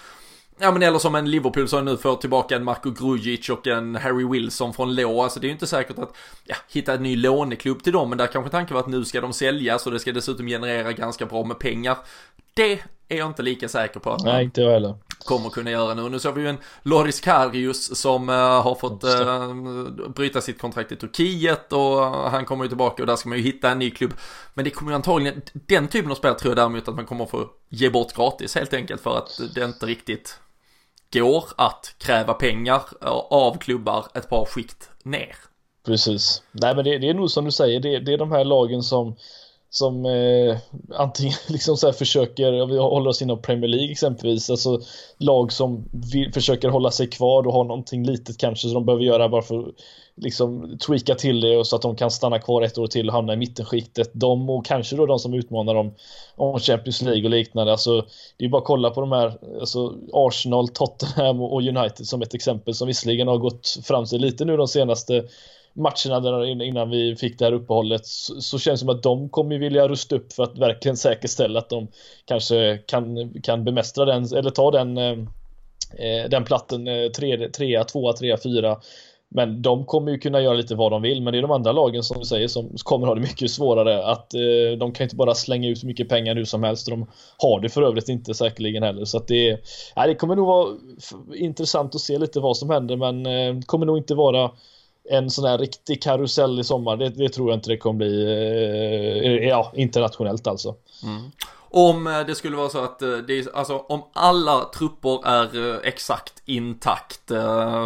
Ja 0.58 0.72
men 0.72 0.82
eller 0.82 0.98
som 0.98 1.14
en 1.14 1.30
Liverpool 1.30 1.68
som 1.68 1.84
nu 1.84 1.96
får 1.96 2.16
tillbaka 2.16 2.56
en 2.56 2.64
Marco 2.64 2.90
Grujic 2.90 3.48
och 3.48 3.66
en 3.66 3.94
Harry 3.94 4.24
Wilson 4.24 4.74
från 4.74 4.94
lå. 4.94 5.22
Alltså 5.22 5.40
det 5.40 5.46
är 5.46 5.48
ju 5.48 5.52
inte 5.52 5.66
säkert 5.66 5.98
att 5.98 6.16
ja, 6.44 6.56
hitta 6.68 6.94
en 6.94 7.02
ny 7.02 7.16
låneklubb 7.16 7.82
till 7.82 7.92
dem. 7.92 8.08
Men 8.08 8.18
där 8.18 8.26
kanske 8.26 8.50
tanken 8.50 8.74
var 8.74 8.80
att 8.80 8.88
nu 8.88 9.04
ska 9.04 9.20
de 9.20 9.32
säljas 9.32 9.86
och 9.86 9.92
det 9.92 9.98
ska 9.98 10.12
dessutom 10.12 10.46
generera 10.46 10.92
ganska 10.92 11.26
bra 11.26 11.44
med 11.44 11.58
pengar 11.58 11.96
det 12.54 12.80
är 13.08 13.16
jag 13.16 13.26
inte 13.26 13.42
lika 13.42 13.68
säker 13.68 14.00
på 14.00 14.10
att 14.10 14.24
Nej, 14.24 14.44
inte 14.44 14.60
jag 14.60 14.70
heller. 14.70 14.94
kommer 15.24 15.50
kunna 15.50 15.70
göra 15.70 15.94
nu. 15.94 16.08
Nu 16.08 16.18
såg 16.18 16.34
vi 16.34 16.42
ju 16.42 16.48
en 16.48 16.58
Loris 16.82 17.20
Karius 17.20 18.00
som 18.00 18.28
uh, 18.28 18.36
har 18.36 18.74
fått 18.74 19.04
uh, 19.04 20.08
bryta 20.08 20.40
sitt 20.40 20.60
kontrakt 20.60 20.92
i 20.92 20.96
Turkiet 20.96 21.72
och 21.72 22.00
han 22.06 22.44
kommer 22.44 22.64
ju 22.64 22.68
tillbaka 22.68 23.02
och 23.02 23.06
där 23.06 23.16
ska 23.16 23.28
man 23.28 23.38
ju 23.38 23.44
hitta 23.44 23.70
en 23.70 23.78
ny 23.78 23.90
klubb. 23.90 24.12
Men 24.54 24.64
det 24.64 24.70
kommer 24.70 24.90
ju 24.92 24.94
antagligen, 24.94 25.42
den 25.52 25.88
typen 25.88 26.10
av 26.10 26.14
spel 26.14 26.34
tror 26.34 26.50
jag 26.50 26.56
däremot 26.56 26.88
att 26.88 26.94
man 26.94 27.06
kommer 27.06 27.26
få 27.26 27.50
ge 27.68 27.90
bort 27.90 28.16
gratis 28.16 28.54
helt 28.54 28.74
enkelt 28.74 29.00
för 29.00 29.18
att 29.18 29.40
det 29.54 29.64
inte 29.64 29.86
riktigt 29.86 30.38
går 31.12 31.44
att 31.56 31.94
kräva 31.98 32.34
pengar 32.34 32.82
av 33.30 33.58
klubbar 33.58 34.06
ett 34.14 34.28
par 34.28 34.44
skikt 34.44 34.90
ner. 35.02 35.36
Precis. 35.86 36.42
Nej 36.52 36.74
men 36.74 36.84
det, 36.84 36.98
det 36.98 37.08
är 37.08 37.14
nog 37.14 37.30
som 37.30 37.44
du 37.44 37.50
säger, 37.50 37.80
det, 37.80 37.98
det 37.98 38.12
är 38.12 38.18
de 38.18 38.32
här 38.32 38.44
lagen 38.44 38.82
som 38.82 39.16
som 39.76 40.06
eh, 40.06 40.56
antingen 40.94 41.34
liksom 41.48 41.76
så 41.76 41.92
försöker, 41.92 42.66
vi 42.66 42.78
håller 42.78 43.10
oss 43.10 43.22
inom 43.22 43.42
Premier 43.42 43.68
League 43.68 43.90
exempelvis, 43.90 44.50
alltså 44.50 44.80
lag 45.18 45.52
som 45.52 45.84
vill, 46.12 46.32
försöker 46.32 46.68
hålla 46.68 46.90
sig 46.90 47.06
kvar 47.06 47.46
och 47.46 47.52
har 47.52 47.64
någonting 47.64 48.06
litet 48.06 48.38
kanske 48.38 48.68
som 48.68 48.74
de 48.74 48.86
behöver 48.86 49.04
göra 49.04 49.28
bara 49.28 49.42
för 49.42 49.72
liksom 50.16 50.78
tweaka 50.86 51.14
till 51.14 51.40
det 51.40 51.56
och 51.56 51.66
så 51.66 51.76
att 51.76 51.82
de 51.82 51.96
kan 51.96 52.10
stanna 52.10 52.38
kvar 52.38 52.62
ett 52.62 52.78
år 52.78 52.86
till 52.86 53.08
och 53.08 53.14
hamna 53.14 53.32
i 53.32 53.36
mittenskiktet. 53.36 54.10
De 54.12 54.50
och 54.50 54.66
kanske 54.66 54.96
då 54.96 55.06
de 55.06 55.18
som 55.18 55.34
utmanar 55.34 55.74
dem 55.74 55.94
om 56.36 56.58
Champions 56.58 57.02
League 57.02 57.24
och 57.24 57.30
liknande. 57.30 57.72
Alltså, 57.72 58.06
det 58.36 58.44
är 58.44 58.48
bara 58.48 58.58
att 58.58 58.66
kolla 58.66 58.90
på 58.90 59.00
de 59.00 59.12
här, 59.12 59.38
alltså 59.60 59.94
Arsenal, 60.12 60.68
Tottenham 60.68 61.40
och 61.40 61.62
United 61.62 62.06
som 62.06 62.22
ett 62.22 62.34
exempel 62.34 62.74
som 62.74 62.88
visserligen 62.88 63.28
har 63.28 63.38
gått 63.38 63.78
fram 63.84 64.06
sig 64.06 64.18
lite 64.18 64.44
nu 64.44 64.56
de 64.56 64.68
senaste 64.68 65.24
matcherna 65.74 66.20
där 66.20 66.62
innan 66.62 66.90
vi 66.90 67.16
fick 67.16 67.38
det 67.38 67.44
här 67.44 67.52
uppehållet 67.52 68.06
så, 68.06 68.40
så 68.40 68.58
känns 68.58 68.80
det 68.80 68.86
som 68.86 68.96
att 68.96 69.02
de 69.02 69.28
kommer 69.28 69.58
vilja 69.58 69.88
rusta 69.88 70.16
upp 70.16 70.32
för 70.32 70.42
att 70.42 70.58
verkligen 70.58 70.96
säkerställa 70.96 71.58
att 71.58 71.68
de 71.68 71.88
kanske 72.24 72.78
kan, 72.86 73.32
kan 73.42 73.64
bemästra 73.64 74.04
den 74.04 74.24
eller 74.36 74.50
ta 74.50 74.70
den 74.70 74.98
eh, 74.98 75.18
eh 75.98 76.28
den 76.30 76.44
platten 76.44 76.84
3, 77.16 77.48
3, 77.48 77.84
2, 77.84 78.12
3, 78.12 78.36
4 78.36 78.76
men 79.34 79.62
de 79.62 79.84
kommer 79.84 80.12
ju 80.12 80.18
kunna 80.18 80.40
göra 80.40 80.54
lite 80.54 80.74
vad 80.74 80.92
de 80.92 81.02
vill 81.02 81.22
men 81.22 81.32
det 81.32 81.38
är 81.38 81.42
de 81.42 81.50
andra 81.50 81.72
lagen 81.72 82.02
som 82.02 82.18
du 82.18 82.24
säger 82.24 82.48
som 82.48 82.70
kommer 82.84 83.06
ha 83.06 83.14
det 83.14 83.20
mycket 83.20 83.50
svårare 83.50 84.06
att 84.06 84.34
eh, 84.34 84.78
de 84.78 84.92
kan 84.92 85.04
inte 85.04 85.16
bara 85.16 85.34
slänga 85.34 85.68
ut 85.68 85.84
mycket 85.84 86.08
pengar 86.08 86.34
nu 86.34 86.46
som 86.46 86.62
helst 86.62 86.88
de 86.88 87.06
har 87.38 87.60
det 87.60 87.68
för 87.68 87.82
övrigt 87.82 88.08
inte 88.08 88.34
säkerligen 88.34 88.82
heller. 88.82 89.04
Så 89.04 89.16
att 89.16 89.28
det, 89.28 89.60
ja, 89.94 90.06
det 90.06 90.14
kommer 90.14 90.36
nog 90.36 90.46
vara 90.46 90.76
intressant 91.34 91.94
att 91.94 92.00
se 92.00 92.18
lite 92.18 92.40
vad 92.40 92.56
som 92.56 92.70
händer 92.70 92.96
men 92.96 93.26
eh, 93.26 93.60
kommer 93.66 93.86
nog 93.86 93.98
inte 93.98 94.14
vara 94.14 94.50
en 95.10 95.30
sån 95.30 95.44
här 95.44 95.58
riktig 95.58 96.02
karusell 96.02 96.60
i 96.60 96.64
sommar, 96.64 96.96
det, 96.96 97.08
det 97.08 97.28
tror 97.28 97.50
jag 97.50 97.56
inte 97.56 97.70
det 97.70 97.76
kommer 97.76 97.98
bli, 97.98 98.24
eh, 99.26 99.48
ja, 99.48 99.72
internationellt 99.74 100.46
alltså. 100.46 100.74
Mm. 101.02 101.30
Om 101.76 102.06
eh, 102.06 102.26
det 102.26 102.34
skulle 102.34 102.56
vara 102.56 102.68
så 102.68 102.84
att 102.84 103.02
eh, 103.02 103.16
det 103.16 103.54
alltså 103.54 103.78
om 103.78 104.02
alla 104.12 104.64
trupper 104.64 105.26
är 105.26 105.72
eh, 105.72 105.78
exakt 105.82 106.42
intakt 106.44 107.32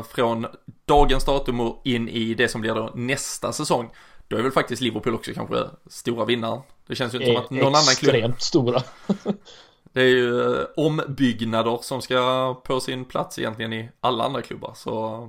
från 0.08 0.46
dagens 0.84 1.24
datum 1.24 1.60
och 1.60 1.80
in 1.84 2.08
i 2.08 2.34
det 2.34 2.48
som 2.48 2.60
blir 2.60 2.74
då 2.74 2.90
nästa 2.94 3.52
säsong, 3.52 3.90
då 4.28 4.36
är 4.36 4.42
väl 4.42 4.52
faktiskt 4.52 4.82
Liverpool 4.82 5.14
också 5.14 5.32
kanske 5.34 5.64
stora 5.86 6.24
vinnaren. 6.24 6.60
Det 6.86 6.94
känns 6.94 7.14
ju 7.14 7.18
inte 7.18 7.32
som 7.32 7.42
att 7.42 7.50
någon 7.50 7.66
annan 7.66 7.94
klubb... 7.98 8.14
Extremt 8.14 8.42
stora. 8.42 8.82
det 9.92 10.00
är 10.00 10.06
ju 10.06 10.64
ombyggnader 10.76 11.78
som 11.82 12.02
ska 12.02 12.54
på 12.64 12.80
sin 12.80 13.04
plats 13.04 13.38
egentligen 13.38 13.72
i 13.72 13.90
alla 14.00 14.24
andra 14.24 14.42
klubbar, 14.42 14.72
så 14.76 15.28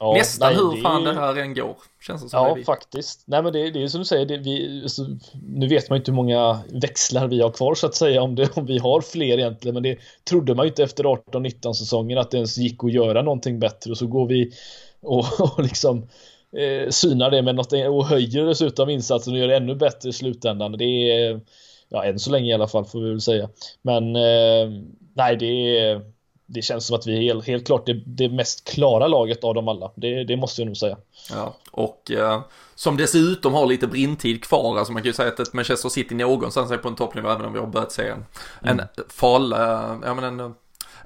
Ja, 0.00 0.12
Nästan 0.12 0.52
nej, 0.52 0.62
hur 0.62 0.82
fan 0.82 1.04
det 1.04 1.14
här 1.14 1.36
än 1.36 1.54
går, 1.54 1.76
känns 2.06 2.22
det 2.22 2.28
som. 2.28 2.46
Ja, 2.48 2.54
det 2.54 2.64
faktiskt. 2.64 3.22
Nej, 3.26 3.42
men 3.42 3.52
det, 3.52 3.70
det 3.70 3.82
är 3.82 3.88
som 3.88 4.00
du 4.00 4.04
säger, 4.04 4.26
det, 4.26 4.36
vi, 4.36 4.80
alltså, 4.82 5.06
nu 5.42 5.68
vet 5.68 5.90
man 5.90 5.96
ju 5.96 6.00
inte 6.00 6.10
hur 6.10 6.16
många 6.16 6.60
växlar 6.68 7.28
vi 7.28 7.40
har 7.40 7.50
kvar 7.50 7.74
så 7.74 7.86
att 7.86 7.94
säga, 7.94 8.22
om, 8.22 8.34
det, 8.34 8.56
om 8.56 8.66
vi 8.66 8.78
har 8.78 9.00
fler 9.00 9.38
egentligen, 9.38 9.74
men 9.74 9.82
det 9.82 9.98
trodde 10.28 10.54
man 10.54 10.64
ju 10.66 10.68
inte 10.68 10.82
efter 10.82 11.04
18-19 11.04 11.72
säsongen 11.72 12.18
att 12.18 12.30
det 12.30 12.36
ens 12.36 12.58
gick 12.58 12.84
att 12.84 12.92
göra 12.92 13.22
någonting 13.22 13.58
bättre 13.58 13.90
och 13.90 13.98
så 13.98 14.06
går 14.06 14.26
vi 14.26 14.52
och, 15.00 15.24
och 15.40 15.62
liksom 15.62 16.08
eh, 16.56 16.88
synar 16.90 17.30
det 17.30 17.42
med 17.42 17.54
något 17.54 17.72
och 17.72 18.06
höjer 18.06 18.46
dessutom 18.46 18.90
insatsen 18.90 19.32
och 19.32 19.38
gör 19.38 19.48
det 19.48 19.56
ännu 19.56 19.74
bättre 19.74 20.08
i 20.08 20.12
slutändan. 20.12 20.72
Det 20.72 20.84
är, 20.84 21.40
ja, 21.88 22.04
än 22.04 22.18
så 22.18 22.30
länge 22.30 22.50
i 22.50 22.54
alla 22.54 22.68
fall 22.68 22.84
får 22.84 23.00
vi 23.00 23.10
väl 23.10 23.20
säga. 23.20 23.48
Men 23.82 24.16
eh, 24.16 24.82
nej, 25.14 25.36
det 25.36 25.78
är 25.78 26.02
det 26.50 26.62
känns 26.62 26.86
som 26.86 26.96
att 26.96 27.06
vi 27.06 27.16
är 27.16 27.22
helt, 27.22 27.46
helt 27.46 27.66
klart 27.66 27.86
det, 27.86 28.02
det 28.06 28.28
mest 28.28 28.64
klara 28.64 29.06
laget 29.06 29.44
av 29.44 29.54
dem 29.54 29.68
alla. 29.68 29.90
Det, 29.94 30.24
det 30.24 30.36
måste 30.36 30.60
jag 30.60 30.66
nog 30.66 30.76
säga. 30.76 30.96
Ja, 31.30 31.54
och 31.70 32.10
eh, 32.10 32.40
som 32.74 32.96
dessutom 32.96 33.54
har 33.54 33.66
lite 33.66 33.86
brintid 33.86 34.44
kvar. 34.44 34.78
Alltså 34.78 34.92
man 34.92 35.02
kan 35.02 35.08
ju 35.08 35.12
säga 35.12 35.28
att 35.28 35.40
ett 35.40 35.52
Manchester 35.52 35.88
City 35.88 36.14
någonstans 36.14 36.70
är 36.70 36.76
på 36.76 36.88
en 36.88 36.96
toppnivå 36.96 37.28
även 37.28 37.44
om 37.44 37.52
vi 37.52 37.58
har 37.58 37.66
börjat 37.66 37.92
se 37.92 38.08
en, 38.08 38.24
mm. 38.62 38.78
en 38.78 39.04
fal, 39.08 39.52
eh, 39.52 39.58
ja 40.04 40.14
men 40.14 40.40
en 40.40 40.54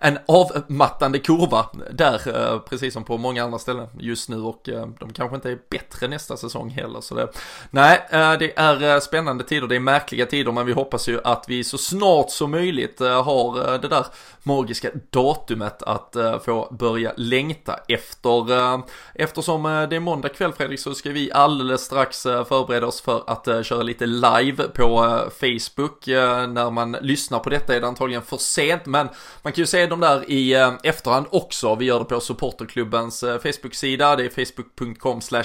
en 0.02 0.18
avmattande 0.26 1.18
kurva 1.18 1.66
där, 1.90 2.52
eh, 2.52 2.58
precis 2.58 2.94
som 2.94 3.04
på 3.04 3.18
många 3.18 3.44
andra 3.44 3.58
ställen 3.58 3.88
just 3.98 4.28
nu 4.28 4.42
och 4.42 4.68
eh, 4.68 4.86
de 5.00 5.12
kanske 5.12 5.36
inte 5.36 5.50
är 5.50 5.58
bättre 5.70 6.08
nästa 6.08 6.36
säsong 6.36 6.70
heller. 6.70 7.00
Så 7.00 7.14
det, 7.14 7.28
nej, 7.70 8.06
eh, 8.10 8.32
det 8.32 8.58
är 8.58 9.00
spännande 9.00 9.44
tider, 9.44 9.66
det 9.66 9.76
är 9.76 9.80
märkliga 9.80 10.26
tider, 10.26 10.52
men 10.52 10.66
vi 10.66 10.72
hoppas 10.72 11.08
ju 11.08 11.20
att 11.24 11.44
vi 11.48 11.64
så 11.64 11.78
snart 11.78 12.30
som 12.30 12.50
möjligt 12.50 13.00
har 13.00 13.78
det 13.78 13.88
där 13.88 14.06
magiska 14.42 14.90
datumet 15.10 15.82
att 15.82 16.16
få 16.44 16.68
börja 16.70 17.12
längta 17.16 17.78
efter. 17.88 18.82
Eftersom 19.14 19.62
det 19.62 19.96
är 19.96 20.00
måndag 20.00 20.28
kväll 20.28 20.52
Fredrik 20.52 20.80
så 20.80 20.94
ska 20.94 21.10
vi 21.10 21.32
alldeles 21.32 21.80
strax 21.80 22.22
förbereda 22.22 22.86
oss 22.86 23.00
för 23.00 23.22
att 23.26 23.66
köra 23.66 23.82
lite 23.82 24.06
live 24.06 24.68
på 24.68 25.20
Facebook. 25.40 26.06
När 26.06 26.70
man 26.70 26.92
lyssnar 26.92 27.38
på 27.38 27.50
detta 27.50 27.76
är 27.76 27.80
det 27.80 27.86
antagligen 27.86 28.22
för 28.22 28.36
sent, 28.36 28.86
men 28.86 29.08
man 29.42 29.52
kan 29.52 29.62
ju 29.62 29.66
se 29.66 29.86
dem 29.92 30.00
där 30.00 30.30
i 30.30 30.54
eh, 30.54 30.74
efterhand 30.82 31.26
också. 31.30 31.74
Vi 31.74 31.84
gör 31.84 31.98
det 31.98 32.04
på 32.04 32.20
supporterklubbens 32.20 33.22
eh, 33.22 33.38
Facebook-sida. 33.38 34.16
Det 34.16 34.24
är 34.24 34.44
facebook.com 34.44 35.20
slash 35.20 35.44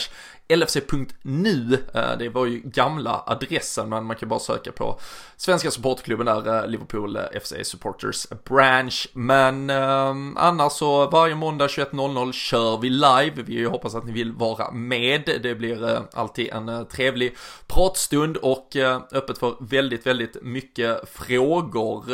LFC.nu, 0.49 1.77
eh, 1.93 2.17
det 2.19 2.29
var 2.29 2.45
ju 2.45 2.61
gamla 2.65 3.23
adressen 3.25 3.89
men 3.89 4.05
man 4.05 4.15
kan 4.15 4.29
bara 4.29 4.39
söka 4.39 4.71
på 4.71 4.99
Svenska 5.37 5.71
Supportklubben 5.71 6.25
där, 6.25 6.63
eh, 6.63 6.67
Liverpool 6.67 7.15
eh, 7.15 7.23
FC 7.41 7.53
Supporters 7.63 8.27
Branch. 8.43 9.07
Men 9.13 9.69
eh, 9.69 10.15
annars 10.35 10.73
så 10.73 11.09
varje 11.09 11.35
måndag 11.35 11.67
21.00 11.67 12.31
kör 12.31 12.77
vi 12.77 12.89
live. 12.89 13.43
Vi 13.45 13.63
hoppas 13.63 13.95
att 13.95 14.05
ni 14.05 14.11
vill 14.11 14.31
vara 14.31 14.71
med. 14.71 15.39
Det 15.43 15.55
blir 15.55 15.89
eh, 15.89 16.01
alltid 16.13 16.49
en 16.49 16.85
trevlig 16.85 17.35
pratstund 17.67 18.37
och 18.37 18.75
eh, 18.75 19.01
öppet 19.11 19.37
för 19.37 19.55
väldigt, 19.59 20.07
väldigt 20.07 20.43
mycket 20.43 21.09
frågor. 21.09 22.05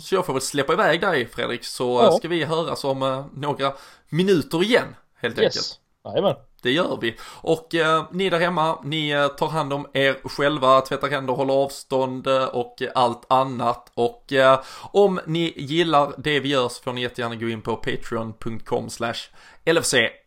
så 0.00 0.14
jag 0.14 0.26
får 0.26 0.32
väl 0.32 0.42
släppa 0.42 0.72
iväg 0.72 1.00
dig 1.00 1.26
Fredrik 1.26 1.64
så 1.64 2.00
ja. 2.02 2.12
ska 2.18 2.28
vi 2.28 2.44
höras 2.44 2.84
om 2.84 3.30
några 3.34 3.72
minuter 4.08 4.62
igen 4.62 4.96
helt 5.20 5.38
yes. 5.38 5.44
enkelt. 5.44 5.78
Jajamän. 6.04 6.51
Det 6.62 6.70
gör 6.70 6.98
vi. 7.00 7.16
Och 7.40 7.74
eh, 7.74 8.04
ni 8.10 8.30
där 8.30 8.40
hemma, 8.40 8.78
ni 8.84 9.10
eh, 9.10 9.28
tar 9.28 9.48
hand 9.48 9.72
om 9.72 9.86
er 9.92 10.28
själva, 10.28 10.80
tvättar 10.80 11.08
händer, 11.08 11.34
håller 11.34 11.54
avstånd 11.54 12.26
eh, 12.26 12.44
och 12.44 12.82
allt 12.94 13.32
annat. 13.32 13.92
Och 13.94 14.32
eh, 14.32 14.60
om 14.92 15.20
ni 15.26 15.52
gillar 15.56 16.12
det 16.18 16.40
vi 16.40 16.48
gör 16.48 16.68
så 16.68 16.82
får 16.82 16.92
ni 16.92 17.02
jättegärna 17.02 17.34
gå 17.34 17.48
in 17.48 17.62
på 17.62 17.76
patreon.com 17.76 18.90
slash 18.90 19.28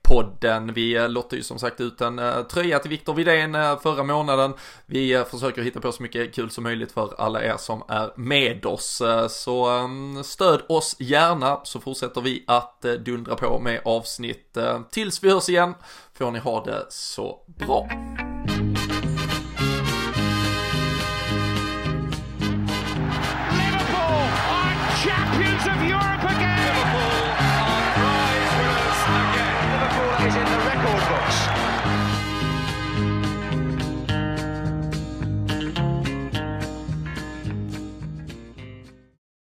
podden. 0.07 0.73
Vi 0.73 1.07
lottade 1.07 1.35
ju 1.35 1.43
som 1.43 1.59
sagt 1.59 1.81
ut 1.81 2.01
en 2.01 2.19
eh, 2.19 2.43
tröja 2.43 2.79
till 2.79 2.89
Viktor 2.89 3.13
Widén 3.13 3.55
eh, 3.55 3.79
förra 3.79 4.03
månaden. 4.03 4.53
Vi 4.85 5.13
eh, 5.13 5.25
försöker 5.25 5.61
hitta 5.61 5.79
på 5.79 5.91
så 5.91 6.03
mycket 6.03 6.35
kul 6.35 6.49
som 6.49 6.63
möjligt 6.63 6.91
för 6.91 7.21
alla 7.21 7.43
er 7.43 7.57
som 7.57 7.83
är 7.87 8.11
med 8.15 8.65
oss. 8.65 9.01
så 9.29 9.65
mm, 9.65 10.23
stöd 10.23 10.61
oss 10.69 10.95
gärna 10.99 11.59
så 11.63 11.79
fortsätter 11.79 12.21
vi 12.21 12.43
att 12.47 12.81
dundra 12.81 13.35
på 13.35 13.59
med 13.59 13.81
avsnitt. 13.85 14.57
tills 14.91 15.23
vi 15.23 15.31
hörs 15.31 15.49
igen 15.49 15.73
får 16.13 16.31
ni 16.31 16.39
ha 16.39 16.63
det 16.63 16.85
så 16.89 17.39
bra. 17.47 17.89